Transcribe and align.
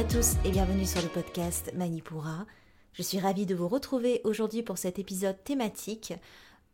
À 0.00 0.04
tous 0.04 0.36
et 0.46 0.50
bienvenue 0.50 0.86
sur 0.86 1.02
le 1.02 1.08
podcast 1.08 1.72
Manipura. 1.76 2.46
Je 2.94 3.02
suis 3.02 3.18
ravie 3.18 3.44
de 3.44 3.54
vous 3.54 3.68
retrouver 3.68 4.22
aujourd'hui 4.24 4.62
pour 4.62 4.78
cet 4.78 4.98
épisode 4.98 5.36
thématique 5.44 6.14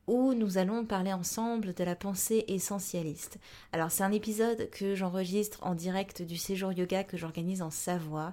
où 0.06 0.32
nous 0.32 0.58
allons 0.58 0.84
parler 0.84 1.12
ensemble 1.12 1.74
de 1.74 1.82
la 1.82 1.96
pensée 1.96 2.44
essentialiste. 2.46 3.38
Alors 3.72 3.90
c'est 3.90 4.04
un 4.04 4.12
épisode 4.12 4.70
que 4.70 4.94
j'enregistre 4.94 5.58
en 5.66 5.74
direct 5.74 6.22
du 6.22 6.36
séjour 6.36 6.72
yoga 6.72 7.02
que 7.02 7.16
j'organise 7.16 7.62
en 7.62 7.72
Savoie, 7.72 8.32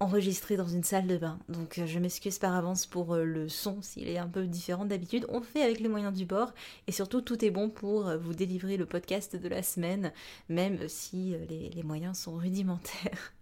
enregistré 0.00 0.56
dans 0.56 0.66
une 0.66 0.82
salle 0.82 1.06
de 1.06 1.16
bain. 1.16 1.38
Donc 1.48 1.78
euh, 1.78 1.86
je 1.86 2.00
m'excuse 2.00 2.40
par 2.40 2.56
avance 2.56 2.86
pour 2.86 3.14
euh, 3.14 3.22
le 3.22 3.48
son 3.48 3.82
s'il 3.82 4.08
est 4.08 4.18
un 4.18 4.26
peu 4.26 4.48
différent 4.48 4.84
d'habitude. 4.84 5.26
On 5.28 5.42
fait 5.42 5.62
avec 5.62 5.78
les 5.78 5.88
moyens 5.88 6.12
du 6.12 6.24
bord 6.24 6.52
et 6.88 6.92
surtout 6.92 7.20
tout 7.20 7.44
est 7.44 7.52
bon 7.52 7.70
pour 7.70 8.08
euh, 8.08 8.18
vous 8.18 8.34
délivrer 8.34 8.76
le 8.76 8.86
podcast 8.86 9.36
de 9.36 9.48
la 9.48 9.62
semaine, 9.62 10.12
même 10.48 10.88
si 10.88 11.36
les, 11.48 11.70
les 11.70 11.82
moyens 11.84 12.18
sont 12.18 12.34
rudimentaires. 12.34 13.32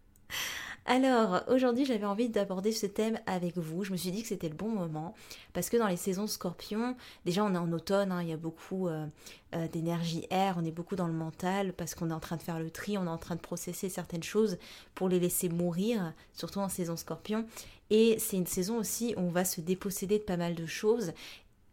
Alors, 0.87 1.43
aujourd'hui, 1.49 1.85
j'avais 1.85 2.07
envie 2.07 2.29
d'aborder 2.29 2.73
ce 2.73 2.87
thème 2.87 3.21
avec 3.27 3.59
vous. 3.59 3.85
Je 3.85 3.93
me 3.93 3.97
suis 3.97 4.11
dit 4.11 4.23
que 4.23 4.29
c'était 4.29 4.49
le 4.49 4.55
bon 4.55 4.71
moment 4.71 5.15
parce 5.53 5.69
que 5.69 5.77
dans 5.77 5.87
les 5.87 5.97
saisons 5.97 6.27
scorpion, 6.27 6.97
déjà 7.25 7.45
on 7.45 7.55
est 7.55 7.59
en 7.59 7.71
automne, 7.73 8.11
hein, 8.11 8.23
il 8.23 8.29
y 8.29 8.33
a 8.33 8.39
beaucoup 8.39 8.89
euh, 8.89 9.07
euh, 9.55 9.69
d'énergie 9.69 10.27
air, 10.31 10.57
on 10.59 10.65
est 10.65 10.73
beaucoup 10.73 10.97
dans 10.97 11.07
le 11.07 11.13
mental 11.13 11.75
parce 11.75 11.95
qu'on 11.95 12.11
est 12.11 12.15
en 12.15 12.21
train 12.21 12.37
de 12.37 12.43
faire 12.43 12.59
le 12.59 12.71
tri, 12.71 12.97
on 12.97 13.05
est 13.05 13.11
en 13.11 13.19
train 13.19 13.37
de 13.37 13.41
processer 13.41 13.89
certaines 13.89 14.23
choses 14.23 14.59
pour 14.95 15.09
les 15.09 15.21
laisser 15.21 15.49
mourir, 15.49 16.13
surtout 16.33 16.61
en 16.61 16.69
saison 16.69 16.97
scorpion. 16.97 17.45
Et 17.91 18.19
c'est 18.19 18.37
une 18.37 18.47
saison 18.47 18.79
aussi 18.79 19.15
où 19.17 19.21
on 19.21 19.31
va 19.31 19.45
se 19.45 19.61
déposséder 19.61 20.19
de 20.19 20.25
pas 20.25 20.37
mal 20.37 20.55
de 20.55 20.67
choses 20.67 21.13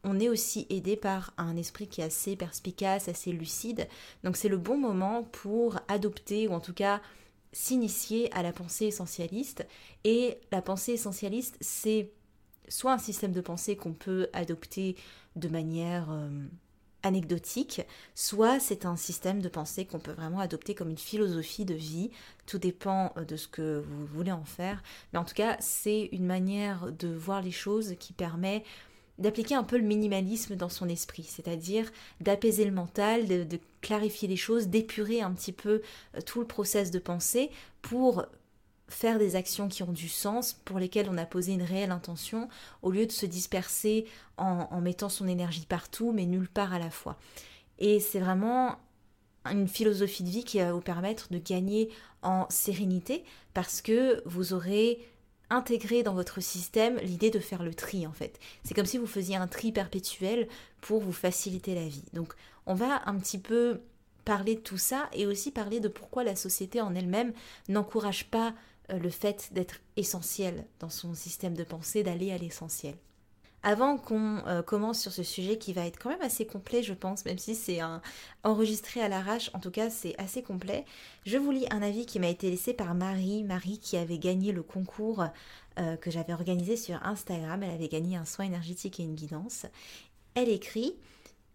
on 0.03 0.19
est 0.19 0.29
aussi 0.29 0.65
aidé 0.69 0.95
par 0.95 1.33
un 1.37 1.57
esprit 1.57 1.87
qui 1.87 2.01
est 2.01 2.05
assez 2.05 2.35
perspicace, 2.35 3.09
assez 3.09 3.31
lucide. 3.31 3.87
Donc 4.23 4.37
c'est 4.37 4.47
le 4.47 4.57
bon 4.57 4.77
moment 4.77 5.23
pour 5.23 5.79
adopter, 5.89 6.47
ou 6.47 6.53
en 6.53 6.59
tout 6.61 6.73
cas 6.73 7.01
s'initier 7.51 8.31
à 8.33 8.43
la 8.43 8.51
pensée 8.51 8.85
essentialiste. 8.85 9.65
Et 10.03 10.39
la 10.51 10.61
pensée 10.61 10.93
essentialiste, 10.93 11.57
c'est 11.61 12.11
soit 12.67 12.93
un 12.93 12.97
système 12.97 13.31
de 13.31 13.41
pensée 13.41 13.75
qu'on 13.75 13.93
peut 13.93 14.27
adopter 14.33 14.95
de 15.35 15.47
manière 15.47 16.09
euh, 16.11 16.29
anecdotique, 17.03 17.81
soit 18.15 18.59
c'est 18.59 18.85
un 18.85 18.95
système 18.95 19.41
de 19.41 19.49
pensée 19.49 19.85
qu'on 19.85 19.99
peut 19.99 20.11
vraiment 20.11 20.39
adopter 20.39 20.75
comme 20.75 20.89
une 20.89 20.97
philosophie 20.97 21.65
de 21.65 21.73
vie. 21.73 22.11
Tout 22.45 22.57
dépend 22.57 23.13
euh, 23.17 23.25
de 23.25 23.35
ce 23.35 23.47
que 23.47 23.83
vous 23.87 24.05
voulez 24.05 24.31
en 24.31 24.45
faire. 24.45 24.83
Mais 25.13 25.19
en 25.19 25.25
tout 25.25 25.35
cas, 25.35 25.57
c'est 25.59 26.09
une 26.11 26.25
manière 26.25 26.91
de 26.91 27.07
voir 27.07 27.41
les 27.41 27.51
choses 27.51 27.95
qui 27.99 28.13
permet 28.13 28.63
d'appliquer 29.19 29.55
un 29.55 29.63
peu 29.63 29.77
le 29.77 29.83
minimalisme 29.83 30.55
dans 30.55 30.69
son 30.69 30.87
esprit, 30.89 31.23
c'est-à-dire 31.23 31.91
d'apaiser 32.21 32.65
le 32.65 32.71
mental, 32.71 33.27
de, 33.27 33.59
clarifier 33.81 34.27
les 34.27 34.35
choses, 34.35 34.67
d'épurer 34.67 35.21
un 35.21 35.31
petit 35.31 35.51
peu 35.51 35.81
euh, 36.15 36.21
tout 36.21 36.39
le 36.39 36.47
process 36.47 36.91
de 36.91 36.99
pensée 36.99 37.49
pour 37.81 38.25
faire 38.89 39.19
des 39.19 39.35
actions 39.35 39.67
qui 39.67 39.83
ont 39.83 39.91
du 39.91 40.07
sens, 40.07 40.53
pour 40.53 40.79
lesquelles 40.79 41.09
on 41.09 41.17
a 41.17 41.25
posé 41.25 41.53
une 41.53 41.63
réelle 41.63 41.91
intention, 41.91 42.47
au 42.81 42.91
lieu 42.91 43.05
de 43.05 43.11
se 43.11 43.25
disperser 43.25 44.05
en, 44.37 44.67
en 44.71 44.81
mettant 44.81 45.09
son 45.09 45.27
énergie 45.27 45.65
partout, 45.65 46.11
mais 46.13 46.25
nulle 46.25 46.49
part 46.49 46.73
à 46.73 46.79
la 46.79 46.89
fois. 46.89 47.17
Et 47.79 47.99
c'est 47.99 48.19
vraiment 48.19 48.77
une 49.51 49.67
philosophie 49.67 50.23
de 50.23 50.29
vie 50.29 50.43
qui 50.43 50.59
va 50.59 50.71
vous 50.73 50.81
permettre 50.81 51.27
de 51.31 51.37
gagner 51.37 51.89
en 52.21 52.45
sérénité, 52.49 53.23
parce 53.53 53.81
que 53.81 54.21
vous 54.25 54.53
aurez 54.53 54.99
intégrer 55.49 56.03
dans 56.03 56.13
votre 56.13 56.41
système 56.41 56.97
l'idée 56.97 57.29
de 57.29 57.39
faire 57.39 57.63
le 57.63 57.73
tri 57.73 58.05
en 58.05 58.11
fait. 58.11 58.39
C'est 58.63 58.73
comme 58.73 58.85
si 58.85 58.97
vous 58.97 59.07
faisiez 59.07 59.35
un 59.35 59.47
tri 59.47 59.71
perpétuel 59.71 60.47
pour 60.81 61.01
vous 61.01 61.13
faciliter 61.13 61.75
la 61.75 61.87
vie. 61.87 62.03
Donc 62.13 62.33
on 62.65 62.73
va 62.73 63.01
un 63.05 63.15
petit 63.15 63.39
peu 63.39 63.81
parler 64.25 64.55
de 64.55 64.59
tout 64.59 64.77
ça 64.77 65.09
et 65.13 65.25
aussi 65.25 65.51
parler 65.51 65.79
de 65.79 65.87
pourquoi 65.87 66.23
la 66.23 66.35
société 66.35 66.81
en 66.81 66.95
elle-même 66.95 67.33
n'encourage 67.69 68.25
pas 68.29 68.53
euh, 68.91 68.99
le 68.99 69.09
fait 69.09 69.49
d'être 69.53 69.79
essentiel 69.95 70.65
dans 70.79 70.89
son 70.89 71.13
système 71.13 71.55
de 71.55 71.63
pensée, 71.63 72.03
d'aller 72.03 72.31
à 72.31 72.37
l'essentiel. 72.37 72.95
Avant 73.67 73.97
qu'on 73.97 74.37
euh, 74.47 74.61
commence 74.61 75.01
sur 75.01 75.11
ce 75.11 75.23
sujet 75.23 75.57
qui 75.57 75.73
va 75.73 75.85
être 75.85 75.99
quand 75.99 76.07
même 76.07 76.21
assez 76.21 76.47
complet, 76.47 76.83
je 76.83 76.93
pense, 76.93 77.25
même 77.25 77.37
si 77.37 77.53
c'est 77.53 77.79
enregistré 78.45 79.01
à 79.01 79.09
l'arrache, 79.09 79.51
en 79.53 79.59
tout 79.59 79.71
cas 79.71 79.89
c'est 79.89 80.17
assez 80.17 80.41
complet, 80.41 80.85
je 81.25 81.37
vous 81.37 81.51
lis 81.51 81.65
un 81.69 81.81
avis 81.81 82.05
qui 82.05 82.17
m'a 82.17 82.29
été 82.29 82.49
laissé 82.49 82.73
par 82.73 82.95
Marie, 82.95 83.43
Marie 83.43 83.77
qui 83.77 83.97
avait 83.97 84.19
gagné 84.19 84.53
le 84.53 84.63
concours 84.63 85.25
euh, 85.79 85.97
que 85.97 86.09
j'avais 86.09 86.31
organisé 86.31 86.77
sur 86.77 87.05
Instagram, 87.05 87.61
elle 87.61 87.71
avait 87.71 87.89
gagné 87.89 88.15
un 88.15 88.23
soin 88.23 88.45
énergétique 88.45 89.01
et 89.01 89.03
une 89.03 89.15
guidance. 89.15 89.65
Elle 90.33 90.47
écrit 90.47 90.95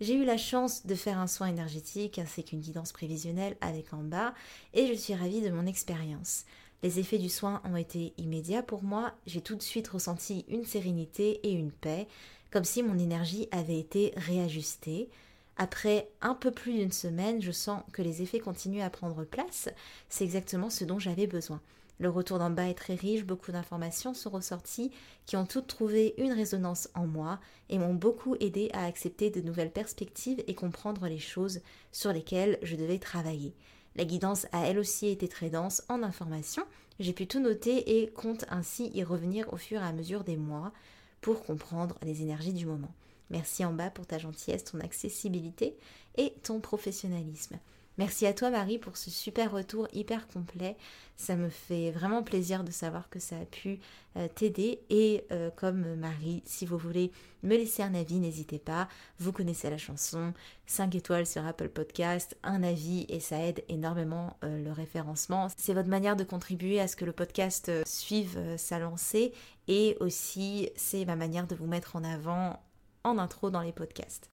j'ai 0.02 0.14
eu 0.14 0.26
la 0.26 0.36
chance 0.36 0.84
de 0.84 0.94
faire 0.94 1.18
un 1.18 1.28
soin 1.28 1.46
énergétique 1.46 2.18
ainsi 2.18 2.44
qu'une 2.44 2.60
guidance 2.60 2.92
prévisionnelle 2.92 3.56
avec 3.62 3.94
en 3.94 4.02
bas 4.02 4.34
et 4.74 4.86
je 4.86 4.92
suis 4.92 5.14
ravie 5.14 5.40
de 5.40 5.50
mon 5.50 5.64
expérience. 5.64 6.44
Les 6.82 6.98
effets 6.98 7.19
du 7.19 7.28
soin 7.28 7.62
ont 7.65 7.76
été 7.76 8.12
immédiats 8.19 8.62
pour 8.62 8.82
moi, 8.82 9.12
j'ai 9.26 9.41
tout 9.41 9.54
de 9.54 9.62
suite 9.62 9.87
ressenti 9.87 10.44
une 10.48 10.65
sérénité 10.65 11.38
et 11.44 11.53
une 11.53 11.70
paix, 11.70 12.09
comme 12.50 12.65
si 12.65 12.82
mon 12.82 12.98
énergie 12.98 13.48
avait 13.53 13.78
été 13.78 14.12
réajustée. 14.16 15.09
Après 15.56 16.09
un 16.22 16.34
peu 16.34 16.50
plus 16.50 16.72
d'une 16.72 16.91
semaine, 16.91 17.41
je 17.41 17.53
sens 17.53 17.82
que 17.92 18.03
les 18.03 18.21
effets 18.22 18.41
continuent 18.41 18.82
à 18.82 18.91
prendre 18.91 19.25
place, 19.25 19.69
c'est 20.09 20.25
exactement 20.25 20.71
ce 20.71 20.84
dont 20.84 20.98
j'avais 20.98 21.28
besoin. 21.28 21.60
Le 21.98 22.09
retour 22.10 22.41
d'en 22.41 22.50
bas 22.50 22.69
est 22.69 22.75
très 22.75 22.97
riche, 22.97 23.25
beaucoup 23.25 23.53
d'informations 23.53 24.12
sont 24.12 24.31
ressorties 24.31 24.91
qui 25.25 25.37
ont 25.37 25.47
toutes 25.47 25.69
trouvé 25.69 26.15
une 26.19 26.32
résonance 26.32 26.88
en 26.94 27.06
moi 27.06 27.38
et 27.69 27.78
m'ont 27.78 27.94
beaucoup 27.94 28.34
aidé 28.41 28.71
à 28.72 28.87
accepter 28.87 29.31
de 29.31 29.41
nouvelles 29.41 29.71
perspectives 29.71 30.42
et 30.48 30.54
comprendre 30.56 31.06
les 31.06 31.21
choses 31.21 31.60
sur 31.92 32.12
lesquelles 32.12 32.59
je 32.62 32.75
devais 32.75 32.98
travailler. 32.98 33.54
La 33.97 34.04
guidance 34.04 34.47
a 34.53 34.66
elle 34.66 34.78
aussi 34.78 35.08
été 35.08 35.28
très 35.28 35.50
dense 35.50 35.82
en 35.88 36.03
informations. 36.03 36.64
J'ai 36.98 37.12
pu 37.12 37.26
tout 37.26 37.41
noter 37.41 38.00
et 38.03 38.10
compte 38.10 38.44
ainsi 38.48 38.91
y 38.94 39.03
revenir 39.03 39.53
au 39.53 39.56
fur 39.56 39.80
et 39.80 39.86
à 39.86 39.92
mesure 39.92 40.25
des 40.25 40.36
mois 40.36 40.72
pour 41.20 41.42
comprendre 41.42 41.98
les 42.03 42.22
énergies 42.22 42.53
du 42.53 42.66
moment. 42.66 42.92
Merci 43.30 43.64
en 43.64 43.72
bas 43.72 43.91
pour 43.91 44.06
ta 44.06 44.19
gentillesse, 44.19 44.64
ton 44.64 44.80
accessibilité 44.80 45.76
et 46.16 46.34
ton 46.42 46.60
professionnalisme. 46.60 47.58
Merci 47.98 48.26
à 48.26 48.32
toi 48.32 48.48
Marie 48.48 48.78
pour 48.78 48.97
ce 48.97 49.10
super 49.10 49.53
retour 49.53 49.86
hyper 49.92 50.26
complet. 50.28 50.76
Ça 51.16 51.36
me 51.36 51.50
fait 51.50 51.91
vraiment 51.91 52.22
plaisir 52.22 52.64
de 52.64 52.70
savoir 52.70 53.10
que 53.10 53.19
ça 53.19 53.36
a 53.36 53.44
pu 53.44 53.80
euh, 54.16 54.28
t'aider. 54.34 54.80
Et 54.88 55.25
euh, 55.30 55.50
comme 55.50 55.94
Marie, 55.97 56.42
si 56.47 56.64
vous 56.64 56.78
voulez 56.78 57.12
me 57.42 57.54
laisser 57.54 57.82
un 57.82 57.94
avis, 57.94 58.19
n'hésitez 58.19 58.59
pas. 58.59 58.89
Vous 59.18 59.30
connaissez 59.30 59.68
la 59.68 59.77
chanson. 59.77 60.33
5 60.66 60.94
étoiles 60.94 61.27
sur 61.27 61.47
Apple 61.47 61.68
Podcast, 61.68 62.36
un 62.42 62.62
avis 62.62 63.04
et 63.10 63.21
ça 63.21 63.39
aide 63.44 63.62
énormément 63.68 64.39
euh, 64.42 64.65
le 64.65 64.72
référencement. 64.72 65.48
C'est 65.59 65.74
votre 65.74 65.91
manière 65.91 66.16
de 66.16 66.24
contribuer 66.24 66.80
à 66.80 66.89
ce 66.89 66.97
que 66.97 67.04
le 67.04 67.12
podcast 67.12 67.71
suive 67.86 68.39
sa 68.56 68.78
lancée. 68.78 69.33
Et 69.68 69.98
aussi, 70.00 70.71
c'est 70.77 71.04
ma 71.04 71.16
manière 71.16 71.47
de 71.47 71.54
vous 71.54 71.66
mettre 71.66 71.94
en 71.94 72.04
avant 72.04 72.59
en 73.04 73.18
intro 73.18 73.50
dans 73.50 73.60
les 73.60 73.72
podcasts. 73.72 74.31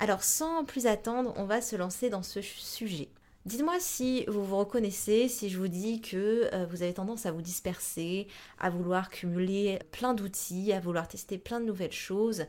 Alors 0.00 0.22
sans 0.22 0.64
plus 0.64 0.86
attendre, 0.86 1.32
on 1.36 1.44
va 1.44 1.60
se 1.60 1.74
lancer 1.74 2.08
dans 2.08 2.22
ce 2.22 2.40
sujet. 2.40 3.08
Dites-moi 3.46 3.76
si 3.80 4.24
vous 4.26 4.44
vous 4.44 4.58
reconnaissez, 4.58 5.28
si 5.28 5.48
je 5.48 5.58
vous 5.58 5.68
dis 5.68 6.00
que 6.00 6.48
euh, 6.52 6.66
vous 6.66 6.82
avez 6.82 6.92
tendance 6.92 7.26
à 7.26 7.32
vous 7.32 7.42
disperser, 7.42 8.28
à 8.58 8.70
vouloir 8.70 9.08
cumuler 9.08 9.78
plein 9.90 10.14
d'outils, 10.14 10.72
à 10.72 10.80
vouloir 10.80 11.08
tester 11.08 11.38
plein 11.38 11.58
de 11.58 11.64
nouvelles 11.64 11.92
choses, 11.92 12.44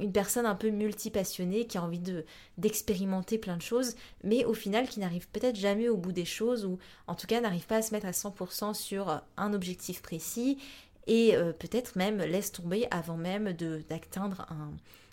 une 0.00 0.12
personne 0.12 0.46
un 0.46 0.54
peu 0.54 0.70
multipassionnée 0.70 1.66
qui 1.66 1.78
a 1.78 1.82
envie 1.82 1.98
de 1.98 2.24
d'expérimenter 2.58 3.38
plein 3.38 3.56
de 3.56 3.62
choses, 3.62 3.94
mais 4.24 4.44
au 4.44 4.54
final 4.54 4.88
qui 4.88 5.00
n'arrive 5.00 5.28
peut-être 5.28 5.56
jamais 5.56 5.88
au 5.88 5.96
bout 5.96 6.12
des 6.12 6.24
choses 6.24 6.64
ou 6.64 6.78
en 7.06 7.14
tout 7.14 7.26
cas 7.26 7.40
n'arrive 7.40 7.66
pas 7.66 7.76
à 7.76 7.82
se 7.82 7.92
mettre 7.94 8.06
à 8.06 8.10
100% 8.10 8.74
sur 8.74 9.22
un 9.36 9.52
objectif 9.54 10.02
précis 10.02 10.58
et 11.06 11.36
euh, 11.36 11.52
peut-être 11.52 11.96
même 11.96 12.18
laisse 12.18 12.52
tomber 12.52 12.86
avant 12.90 13.16
même 13.16 13.52
d'atteindre 13.52 14.46
un, 14.50 14.72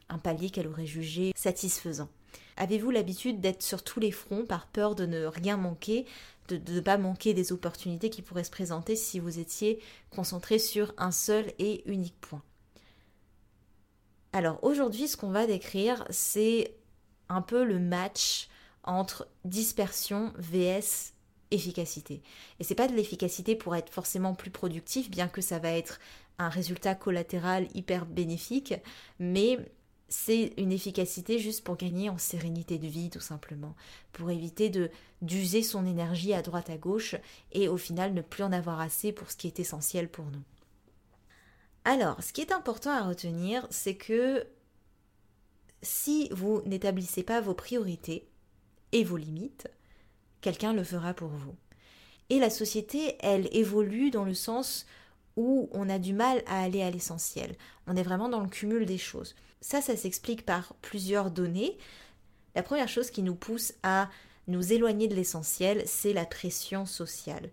un 0.09 0.17
palier 0.17 0.50
qu'elle 0.50 0.67
aurait 0.67 0.85
jugé 0.85 1.31
satisfaisant. 1.35 2.09
Avez-vous 2.57 2.91
l'habitude 2.91 3.39
d'être 3.39 3.63
sur 3.63 3.83
tous 3.83 4.00
les 4.00 4.11
fronts 4.11 4.45
par 4.45 4.67
peur 4.67 4.95
de 4.95 5.06
ne 5.06 5.25
rien 5.25 5.56
manquer, 5.56 6.06
de 6.50 6.59
ne 6.73 6.79
pas 6.81 6.97
manquer 6.97 7.33
des 7.33 7.51
opportunités 7.51 8.09
qui 8.09 8.21
pourraient 8.21 8.44
se 8.44 8.51
présenter 8.51 8.95
si 8.95 9.19
vous 9.19 9.39
étiez 9.39 9.81
concentré 10.09 10.59
sur 10.59 10.94
un 10.97 11.11
seul 11.11 11.53
et 11.57 11.89
unique 11.89 12.19
point? 12.19 12.44
Alors 14.33 14.63
aujourd'hui, 14.63 15.07
ce 15.07 15.17
qu'on 15.17 15.31
va 15.31 15.47
décrire, 15.47 16.06
c'est 16.09 16.75
un 17.29 17.41
peu 17.41 17.63
le 17.63 17.79
match 17.79 18.50
entre 18.83 19.27
dispersion 19.45 20.33
vs 20.38 21.13
efficacité. 21.51 22.21
Et 22.59 22.63
c'est 22.63 22.75
pas 22.75 22.88
de 22.88 22.95
l'efficacité 22.95 23.56
pour 23.56 23.75
être 23.75 23.91
forcément 23.91 24.35
plus 24.35 24.51
productif, 24.51 25.09
bien 25.09 25.27
que 25.27 25.41
ça 25.41 25.59
va 25.59 25.71
être 25.71 26.00
un 26.38 26.50
résultat 26.50 26.95
collatéral 26.95 27.67
hyper 27.73 28.06
bénéfique, 28.06 28.73
mais 29.19 29.57
c'est 30.09 30.53
une 30.57 30.71
efficacité 30.71 31.39
juste 31.39 31.63
pour 31.63 31.77
gagner 31.77 32.09
en 32.09 32.17
sérénité 32.17 32.77
de 32.77 32.88
vie 32.88 33.09
tout 33.09 33.19
simplement, 33.19 33.75
pour 34.11 34.31
éviter 34.31 34.69
de 34.69 34.89
d'user 35.21 35.63
son 35.63 35.85
énergie 35.85 36.33
à 36.33 36.41
droite 36.41 36.69
à 36.69 36.77
gauche 36.77 37.15
et 37.51 37.67
au 37.67 37.77
final 37.77 38.13
ne 38.13 38.21
plus 38.21 38.44
en 38.44 38.51
avoir 38.51 38.79
assez 38.79 39.11
pour 39.11 39.29
ce 39.29 39.35
qui 39.35 39.47
est 39.47 39.59
essentiel 39.59 40.09
pour 40.09 40.25
nous. 40.25 40.44
Alors, 41.85 42.21
ce 42.23 42.33
qui 42.33 42.41
est 42.41 42.51
important 42.51 42.91
à 42.91 43.03
retenir, 43.03 43.67
c'est 43.69 43.95
que 43.95 44.45
si 45.81 46.29
vous 46.31 46.61
n'établissez 46.65 47.23
pas 47.23 47.41
vos 47.41 47.53
priorités 47.53 48.27
et 48.91 49.03
vos 49.03 49.17
limites, 49.17 49.67
quelqu'un 50.41 50.73
le 50.73 50.83
fera 50.83 51.13
pour 51.13 51.29
vous. 51.29 51.56
Et 52.29 52.39
la 52.39 52.50
société, 52.50 53.15
elle 53.19 53.50
évolue 53.51 54.11
dans 54.11 54.25
le 54.25 54.33
sens 54.33 54.85
où 55.35 55.69
on 55.71 55.89
a 55.89 56.00
du 56.00 56.13
mal 56.13 56.44
à 56.47 56.61
aller 56.61 56.81
à 56.81 56.91
l'essentiel. 56.91 57.56
On 57.88 57.95
est 57.95 58.03
vraiment 58.03 58.29
dans 58.29 58.41
le 58.41 58.50
cumul 58.50 58.85
des 58.85 58.97
choses. 58.97 59.35
Ça, 59.61 59.81
ça 59.81 59.95
s'explique 59.95 60.45
par 60.45 60.73
plusieurs 60.81 61.31
données. 61.31 61.77
La 62.56 62.63
première 62.63 62.89
chose 62.89 63.11
qui 63.11 63.23
nous 63.23 63.35
pousse 63.35 63.73
à 63.83 64.09
nous 64.47 64.73
éloigner 64.73 65.07
de 65.07 65.15
l'essentiel, 65.15 65.83
c'est 65.85 66.13
la 66.13 66.25
pression 66.25 66.85
sociale. 66.85 67.50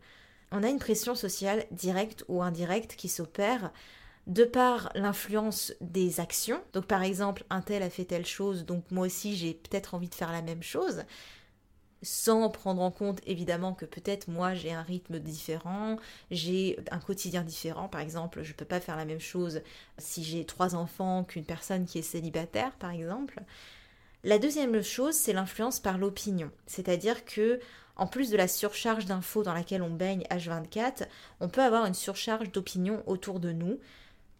On 0.53 0.62
a 0.62 0.69
une 0.69 0.79
pression 0.79 1.14
sociale 1.14 1.67
directe 1.70 2.25
ou 2.29 2.43
indirecte 2.43 2.94
qui 2.97 3.08
s'opère 3.08 3.73
de 4.26 4.44
par 4.44 4.91
l'influence 4.94 5.73
des 5.81 6.20
actions. 6.20 6.62
Donc 6.73 6.87
par 6.87 7.03
exemple, 7.03 7.44
un 7.50 7.61
tel 7.61 7.82
a 7.82 7.91
fait 7.91 8.05
telle 8.05 8.26
chose, 8.26 8.64
donc 8.64 8.85
moi 8.91 9.06
aussi 9.06 9.37
j'ai 9.37 9.55
peut-être 9.55 9.94
envie 9.94 10.08
de 10.08 10.14
faire 10.14 10.32
la 10.32 10.43
même 10.43 10.62
chose 10.62 11.05
sans 12.02 12.48
prendre 12.50 12.82
en 12.82 12.90
compte 12.90 13.20
évidemment 13.26 13.75
que 13.75 13.84
peut-être 13.84 14.28
moi 14.28 14.54
j'ai 14.54 14.72
un 14.72 14.82
rythme 14.82 15.19
différent, 15.19 15.96
j'ai 16.31 16.78
un 16.90 16.98
quotidien 16.98 17.43
différent, 17.43 17.88
par 17.88 18.00
exemple 18.00 18.43
je 18.43 18.52
ne 18.52 18.56
peux 18.56 18.64
pas 18.64 18.81
faire 18.81 18.96
la 18.96 19.04
même 19.04 19.20
chose 19.20 19.62
si 19.98 20.22
j'ai 20.22 20.44
trois 20.44 20.75
enfants 20.75 21.25
qu'une 21.25 21.44
personne 21.44 21.87
qui 21.87 21.98
est 21.98 22.02
célibataire 22.02 22.72
par 22.72 22.90
exemple. 22.90 23.40
La 24.25 24.38
deuxième 24.38 24.82
chose 24.82 25.14
c'est 25.14 25.32
l'influence 25.32 25.81
par 25.81 25.98
l'opinion, 25.98 26.50
c'est-à-dire 26.66 27.25
que 27.25 27.60
en 27.96 28.06
plus 28.06 28.31
de 28.31 28.37
la 28.37 28.48
surcharge 28.48 29.06
d'infos 29.06 29.43
dans 29.43 29.54
laquelle 29.54 29.82
on 29.82 29.90
baigne 29.90 30.25
H24, 30.31 31.06
on 31.40 31.48
peut 31.48 31.62
avoir 31.62 31.87
une 31.87 31.94
surcharge 31.94 32.52
d'opinion 32.52 33.02
autour 33.06 33.40
de 33.40 33.52
nous. 33.52 33.78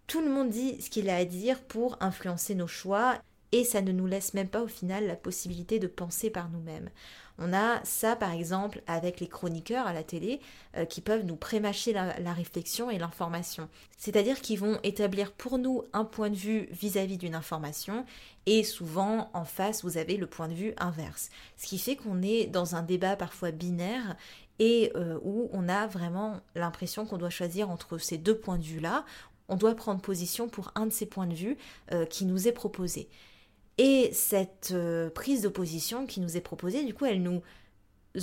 Tout 0.06 0.20
le 0.20 0.30
monde 0.30 0.50
dit 0.50 0.80
ce 0.82 0.90
qu'il 0.90 1.08
a 1.08 1.16
à 1.16 1.24
dire 1.24 1.62
pour 1.62 1.96
influencer 2.00 2.54
nos 2.54 2.66
choix 2.66 3.18
et 3.52 3.64
ça 3.64 3.80
ne 3.80 3.92
nous 3.92 4.06
laisse 4.06 4.34
même 4.34 4.48
pas 4.48 4.62
au 4.62 4.68
final 4.68 5.06
la 5.06 5.16
possibilité 5.16 5.78
de 5.78 5.86
penser 5.86 6.30
par 6.30 6.50
nous-mêmes. 6.50 6.90
On 7.38 7.52
a 7.52 7.84
ça 7.84 8.16
par 8.16 8.32
exemple 8.32 8.82
avec 8.86 9.20
les 9.20 9.28
chroniqueurs 9.28 9.86
à 9.86 9.92
la 9.92 10.02
télé 10.02 10.40
euh, 10.76 10.84
qui 10.84 11.00
peuvent 11.00 11.24
nous 11.24 11.36
prémâcher 11.36 11.92
la, 11.92 12.32
réflexion 12.32 12.90
et 12.90 12.98
l'information. 12.98 13.68
C'est-à-dire 13.98 14.40
qu'ils 14.40 14.58
vont 14.58 14.78
établir 14.82 15.32
pour 15.32 15.58
nous 15.58 15.84
un 15.92 16.04
point 16.04 16.30
de 16.30 16.34
vue 16.34 16.68
vis-à-vis 16.70 17.18
d'une 17.18 17.34
information 17.34 18.06
et 18.46 18.64
souvent 18.64 19.30
en 19.34 19.44
face 19.44 19.84
vous 19.84 19.98
avez 19.98 20.16
le 20.16 20.26
point 20.26 20.48
de 20.48 20.54
vue 20.54 20.74
inverse. 20.78 21.30
Ce 21.56 21.66
qui 21.66 21.78
fait 21.78 21.96
qu'on 21.96 22.22
est 22.22 22.46
dans 22.46 22.74
un 22.74 22.82
débat 22.82 23.16
parfois 23.16 23.50
binaire 23.50 24.16
et 24.58 24.92
euh, 24.96 25.18
où 25.22 25.50
on 25.52 25.68
a 25.68 25.86
vraiment 25.86 26.40
l'impression 26.54 27.04
qu'on 27.04 27.18
doit 27.18 27.30
choisir 27.30 27.70
entre 27.70 27.98
ces 27.98 28.16
deux 28.16 28.36
points 28.36 28.58
de 28.58 28.64
vue-là. 28.64 29.04
On 29.48 29.56
doit 29.56 29.74
prendre 29.74 30.00
position 30.00 30.48
pour 30.48 30.72
un 30.74 30.86
de 30.86 30.92
ces 30.92 31.06
points 31.06 31.26
de 31.26 31.34
vue 31.34 31.56
euh, 31.92 32.06
qui 32.06 32.24
nous 32.24 32.48
est 32.48 32.52
proposé. 32.52 33.08
Et 33.78 34.11
cette 34.12 34.70
euh, 34.73 35.11
prise 35.11 35.43
d'opposition 35.43 36.06
qui 36.06 36.20
nous 36.20 36.37
est 36.37 36.40
proposée, 36.40 36.84
du 36.84 36.94
coup, 36.94 37.05
elle 37.05 37.23
nous 37.23 37.43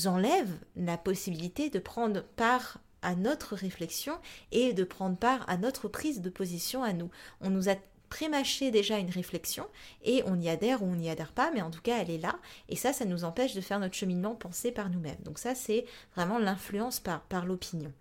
enlève 0.06 0.50
la 0.76 0.98
possibilité 0.98 1.70
de 1.70 1.80
prendre 1.80 2.24
part 2.36 2.80
à 3.04 3.16
notre 3.16 3.56
réflexion 3.56 4.18
et 4.52 4.74
de 4.74 4.84
prendre 4.84 5.18
part 5.18 5.48
à 5.48 5.58
notre 5.58 5.88
prise 5.88 6.22
de 6.22 6.30
position 6.30 6.84
à 6.84 6.94
nous. 6.94 7.12
On 7.42 7.50
nous 7.50 7.70
a 7.70 7.76
prémâché 8.10 8.72
déjà 8.72 8.98
une 8.98 9.10
réflexion 9.10 9.68
et 10.04 10.24
on 10.26 10.40
y 10.40 10.48
adhère 10.48 10.84
ou 10.84 10.86
on 10.86 10.96
n'y 10.96 11.10
adhère 11.10 11.32
pas, 11.32 11.52
mais 11.52 11.62
en 11.62 11.72
tout 11.72 11.82
cas 11.82 11.98
elle 12.00 12.12
est 12.12 12.20
là 12.20 12.38
et 12.70 12.76
ça, 12.76 12.94
ça 12.94 13.06
nous 13.06 13.24
empêche 13.24 13.56
de 13.56 13.62
faire 13.62 13.80
notre 13.80 13.96
cheminement 13.96 14.36
pensé 14.36 14.72
par 14.72 14.90
nous-mêmes. 14.90 15.22
Donc 15.24 15.40
ça, 15.40 15.56
c'est 15.56 15.86
vraiment 16.16 16.40
l'influence 16.40 17.00
par 17.00 17.46
l'opinion. 17.46 17.92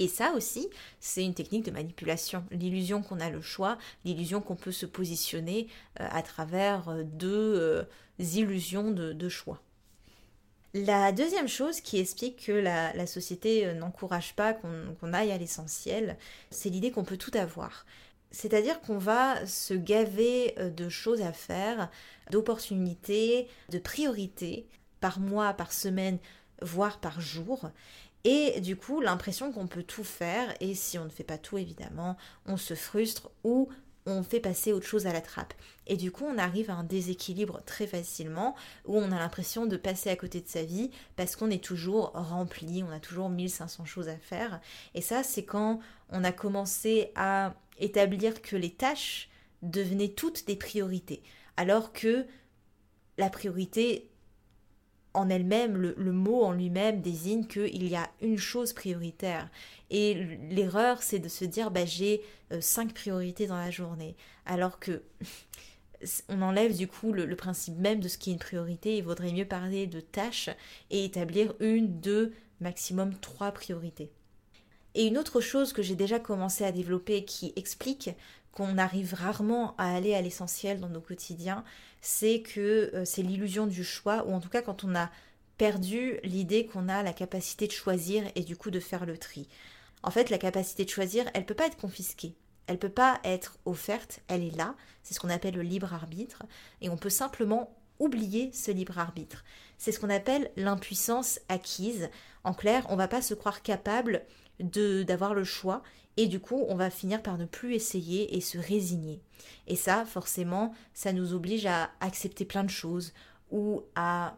Et 0.00 0.08
ça 0.08 0.32
aussi, 0.32 0.68
c'est 0.98 1.22
une 1.22 1.34
technique 1.34 1.66
de 1.66 1.70
manipulation. 1.70 2.42
L'illusion 2.50 3.02
qu'on 3.02 3.20
a 3.20 3.28
le 3.28 3.42
choix, 3.42 3.76
l'illusion 4.06 4.40
qu'on 4.40 4.56
peut 4.56 4.72
se 4.72 4.86
positionner 4.86 5.68
euh, 6.00 6.08
à 6.10 6.22
travers 6.22 6.88
euh, 6.88 7.02
deux 7.04 7.54
euh, 7.60 7.84
illusions 8.18 8.90
de, 8.90 9.28
choix. 9.28 9.60
La 10.72 11.12
deuxième 11.12 11.48
chose 11.48 11.82
qui 11.82 12.00
explique 12.00 12.46
que 12.46 12.52
la, 12.52 13.06
société 13.06 13.74
n'encourage 13.74 14.34
pas 14.34 14.54
qu'on 14.54 15.12
aille 15.12 15.32
à 15.32 15.38
l'essentiel, 15.38 16.16
c'est 16.50 16.70
l'idée 16.70 16.90
qu'on 16.90 17.04
peut 17.04 17.16
tout 17.18 17.32
avoir. 17.34 17.84
C'est-à-dire 18.30 18.80
qu'on 18.80 18.98
va 18.98 19.44
se 19.46 19.74
gaver 19.74 20.54
de 20.58 20.88
choses 20.88 21.22
à 21.22 21.32
faire, 21.32 21.90
d'opportunités, 22.30 23.48
de 23.70 23.78
priorités, 23.78 24.66
par 25.00 25.18
mois, 25.18 25.52
par 25.54 25.72
semaine, 25.72 26.18
voire 26.62 27.00
par 27.00 27.20
jour. 27.20 27.70
Et 28.24 28.60
du 28.60 28.76
coup, 28.76 29.00
l'impression 29.00 29.52
qu'on 29.52 29.66
peut 29.66 29.82
tout 29.82 30.04
faire, 30.04 30.54
et 30.60 30.74
si 30.74 30.98
on 30.98 31.04
ne 31.04 31.10
fait 31.10 31.24
pas 31.24 31.38
tout, 31.38 31.58
évidemment, 31.58 32.16
on 32.46 32.56
se 32.56 32.74
frustre 32.74 33.30
ou 33.44 33.68
on 34.06 34.22
fait 34.22 34.40
passer 34.40 34.72
autre 34.72 34.86
chose 34.86 35.06
à 35.06 35.12
la 35.12 35.20
trappe. 35.20 35.54
Et 35.86 35.96
du 35.96 36.10
coup, 36.10 36.24
on 36.24 36.38
arrive 36.38 36.70
à 36.70 36.74
un 36.74 36.84
déséquilibre 36.84 37.62
très 37.64 37.86
facilement 37.86 38.54
où 38.86 38.96
on 38.96 39.12
a 39.12 39.18
l'impression 39.18 39.66
de 39.66 39.76
passer 39.76 40.10
à 40.10 40.16
côté 40.16 40.40
de 40.40 40.48
sa 40.48 40.62
vie 40.62 40.90
parce 41.16 41.36
qu'on 41.36 41.50
est 41.50 41.62
toujours 41.62 42.12
rempli, 42.14 42.82
on 42.82 42.92
a 42.92 43.00
toujours 43.00 43.28
1500 43.28 43.84
choses 43.84 44.08
à 44.08 44.16
faire. 44.16 44.60
Et 44.94 45.02
ça, 45.02 45.22
c'est 45.22 45.44
quand 45.44 45.80
on 46.10 46.24
a 46.24 46.32
commencé 46.32 47.12
à 47.14 47.54
établir 47.78 48.42
que 48.42 48.56
les 48.56 48.70
tâches 48.70 49.28
devenaient 49.62 50.08
toutes 50.08 50.46
des 50.46 50.56
priorités. 50.56 51.22
Alors 51.56 51.92
que 51.92 52.26
la 53.18 53.28
priorité, 53.28 54.09
en 55.14 55.28
elle-même, 55.28 55.76
le, 55.76 56.12
mot 56.12 56.42
en 56.42 56.52
lui-même 56.52 57.00
désigne 57.00 57.46
qu'il 57.46 57.88
y 57.88 57.96
a 57.96 58.08
une 58.20 58.38
chose 58.38 58.72
prioritaire. 58.72 59.48
Et 59.90 60.14
l'erreur, 60.50 61.02
c'est 61.02 61.18
de 61.18 61.28
se 61.28 61.44
dire, 61.44 61.70
bah, 61.70 61.84
j'ai 61.84 62.22
euh, 62.52 62.60
cinq 62.60 62.94
priorités 62.94 63.46
dans 63.46 63.56
la 63.56 63.70
journée. 63.70 64.16
Alors 64.46 64.78
que 64.78 65.02
on 66.28 66.42
enlève 66.42 66.76
du 66.76 66.86
coup 66.86 67.12
le, 67.12 67.34
principe 67.36 67.76
même 67.78 68.00
de 68.00 68.08
ce 68.08 68.18
qui 68.18 68.30
est 68.30 68.34
une 68.34 68.38
priorité. 68.38 68.98
Il 68.98 69.04
vaudrait 69.04 69.32
mieux 69.32 69.44
parler 69.44 69.86
de 69.86 70.00
tâches 70.00 70.50
et 70.90 71.04
établir 71.04 71.54
une, 71.60 72.00
deux, 72.00 72.32
maximum 72.60 73.14
trois 73.18 73.52
priorités. 73.52 74.10
Et 74.94 75.06
une 75.06 75.18
autre 75.18 75.40
chose 75.40 75.72
que 75.72 75.82
j'ai 75.82 75.94
déjà 75.94 76.18
commencé 76.18 76.64
à 76.64 76.72
développer 76.72 77.24
qui 77.24 77.52
explique 77.56 78.10
qu'on 78.52 78.78
arrive 78.78 79.14
rarement 79.14 79.74
à 79.78 79.94
aller 79.94 80.14
à 80.14 80.22
l'essentiel 80.22 80.80
dans 80.80 80.88
nos 80.88 81.00
quotidiens, 81.00 81.64
c'est 82.00 82.42
que 82.42 82.90
euh, 82.94 83.04
c'est 83.04 83.22
l'illusion 83.22 83.66
du 83.66 83.84
choix, 83.84 84.24
ou 84.26 84.32
en 84.32 84.40
tout 84.40 84.48
cas 84.48 84.62
quand 84.62 84.84
on 84.84 84.94
a 84.94 85.10
perdu 85.58 86.18
l'idée 86.24 86.66
qu'on 86.66 86.88
a 86.88 87.02
la 87.02 87.12
capacité 87.12 87.66
de 87.66 87.72
choisir 87.72 88.24
et 88.34 88.42
du 88.42 88.56
coup 88.56 88.70
de 88.70 88.80
faire 88.80 89.04
le 89.04 89.18
tri. 89.18 89.48
En 90.02 90.10
fait, 90.10 90.30
la 90.30 90.38
capacité 90.38 90.84
de 90.84 90.90
choisir, 90.90 91.26
elle 91.34 91.44
peut 91.44 91.54
pas 91.54 91.66
être 91.66 91.76
confisquée. 91.76 92.34
Elle 92.66 92.78
peut 92.78 92.88
pas 92.88 93.20
être 93.24 93.58
offerte, 93.66 94.20
elle 94.28 94.42
est 94.42 94.56
là, 94.56 94.74
c'est 95.02 95.12
ce 95.12 95.20
qu'on 95.20 95.28
appelle 95.28 95.56
le 95.56 95.62
libre 95.62 95.92
arbitre, 95.92 96.44
et 96.80 96.88
on 96.88 96.96
peut 96.96 97.10
simplement 97.10 97.76
oublier 97.98 98.50
ce 98.52 98.70
libre 98.70 98.98
arbitre. 98.98 99.44
C'est 99.76 99.92
ce 99.92 100.00
qu'on 100.00 100.08
appelle 100.08 100.50
l'impuissance 100.56 101.40
acquise. 101.48 102.08
En 102.44 102.54
clair, 102.54 102.86
on 102.88 102.96
va 102.96 103.08
pas 103.08 103.22
se 103.22 103.34
croire 103.34 103.62
capable 103.62 104.24
de 104.60 105.02
d'avoir 105.02 105.34
le 105.34 105.44
choix 105.44 105.82
et 106.16 106.26
du 106.26 106.40
coup 106.40 106.64
on 106.68 106.74
va 106.74 106.90
finir 106.90 107.22
par 107.22 107.38
ne 107.38 107.44
plus 107.44 107.74
essayer 107.74 108.36
et 108.36 108.40
se 108.40 108.58
résigner. 108.58 109.20
Et 109.66 109.76
ça 109.76 110.04
forcément 110.04 110.74
ça 110.94 111.12
nous 111.12 111.32
oblige 111.34 111.66
à 111.66 111.90
accepter 112.00 112.44
plein 112.44 112.64
de 112.64 112.70
choses 112.70 113.12
ou 113.50 113.82
à 113.94 114.36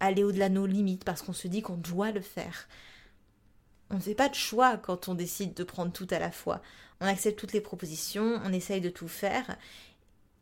aller 0.00 0.24
au-delà 0.24 0.48
de 0.48 0.54
nos 0.54 0.66
limites 0.66 1.04
parce 1.04 1.22
qu'on 1.22 1.32
se 1.32 1.48
dit 1.48 1.62
qu'on 1.62 1.76
doit 1.76 2.10
le 2.10 2.20
faire. 2.20 2.68
On 3.90 3.96
ne 3.96 4.00
fait 4.00 4.14
pas 4.14 4.28
de 4.28 4.34
choix 4.34 4.76
quand 4.78 5.08
on 5.08 5.14
décide 5.14 5.54
de 5.54 5.64
prendre 5.64 5.92
tout 5.92 6.08
à 6.10 6.18
la 6.18 6.30
fois. 6.30 6.62
On 7.00 7.06
accepte 7.06 7.38
toutes 7.38 7.52
les 7.52 7.60
propositions, 7.60 8.40
on 8.44 8.52
essaye 8.52 8.80
de 8.80 8.88
tout 8.88 9.08
faire 9.08 9.56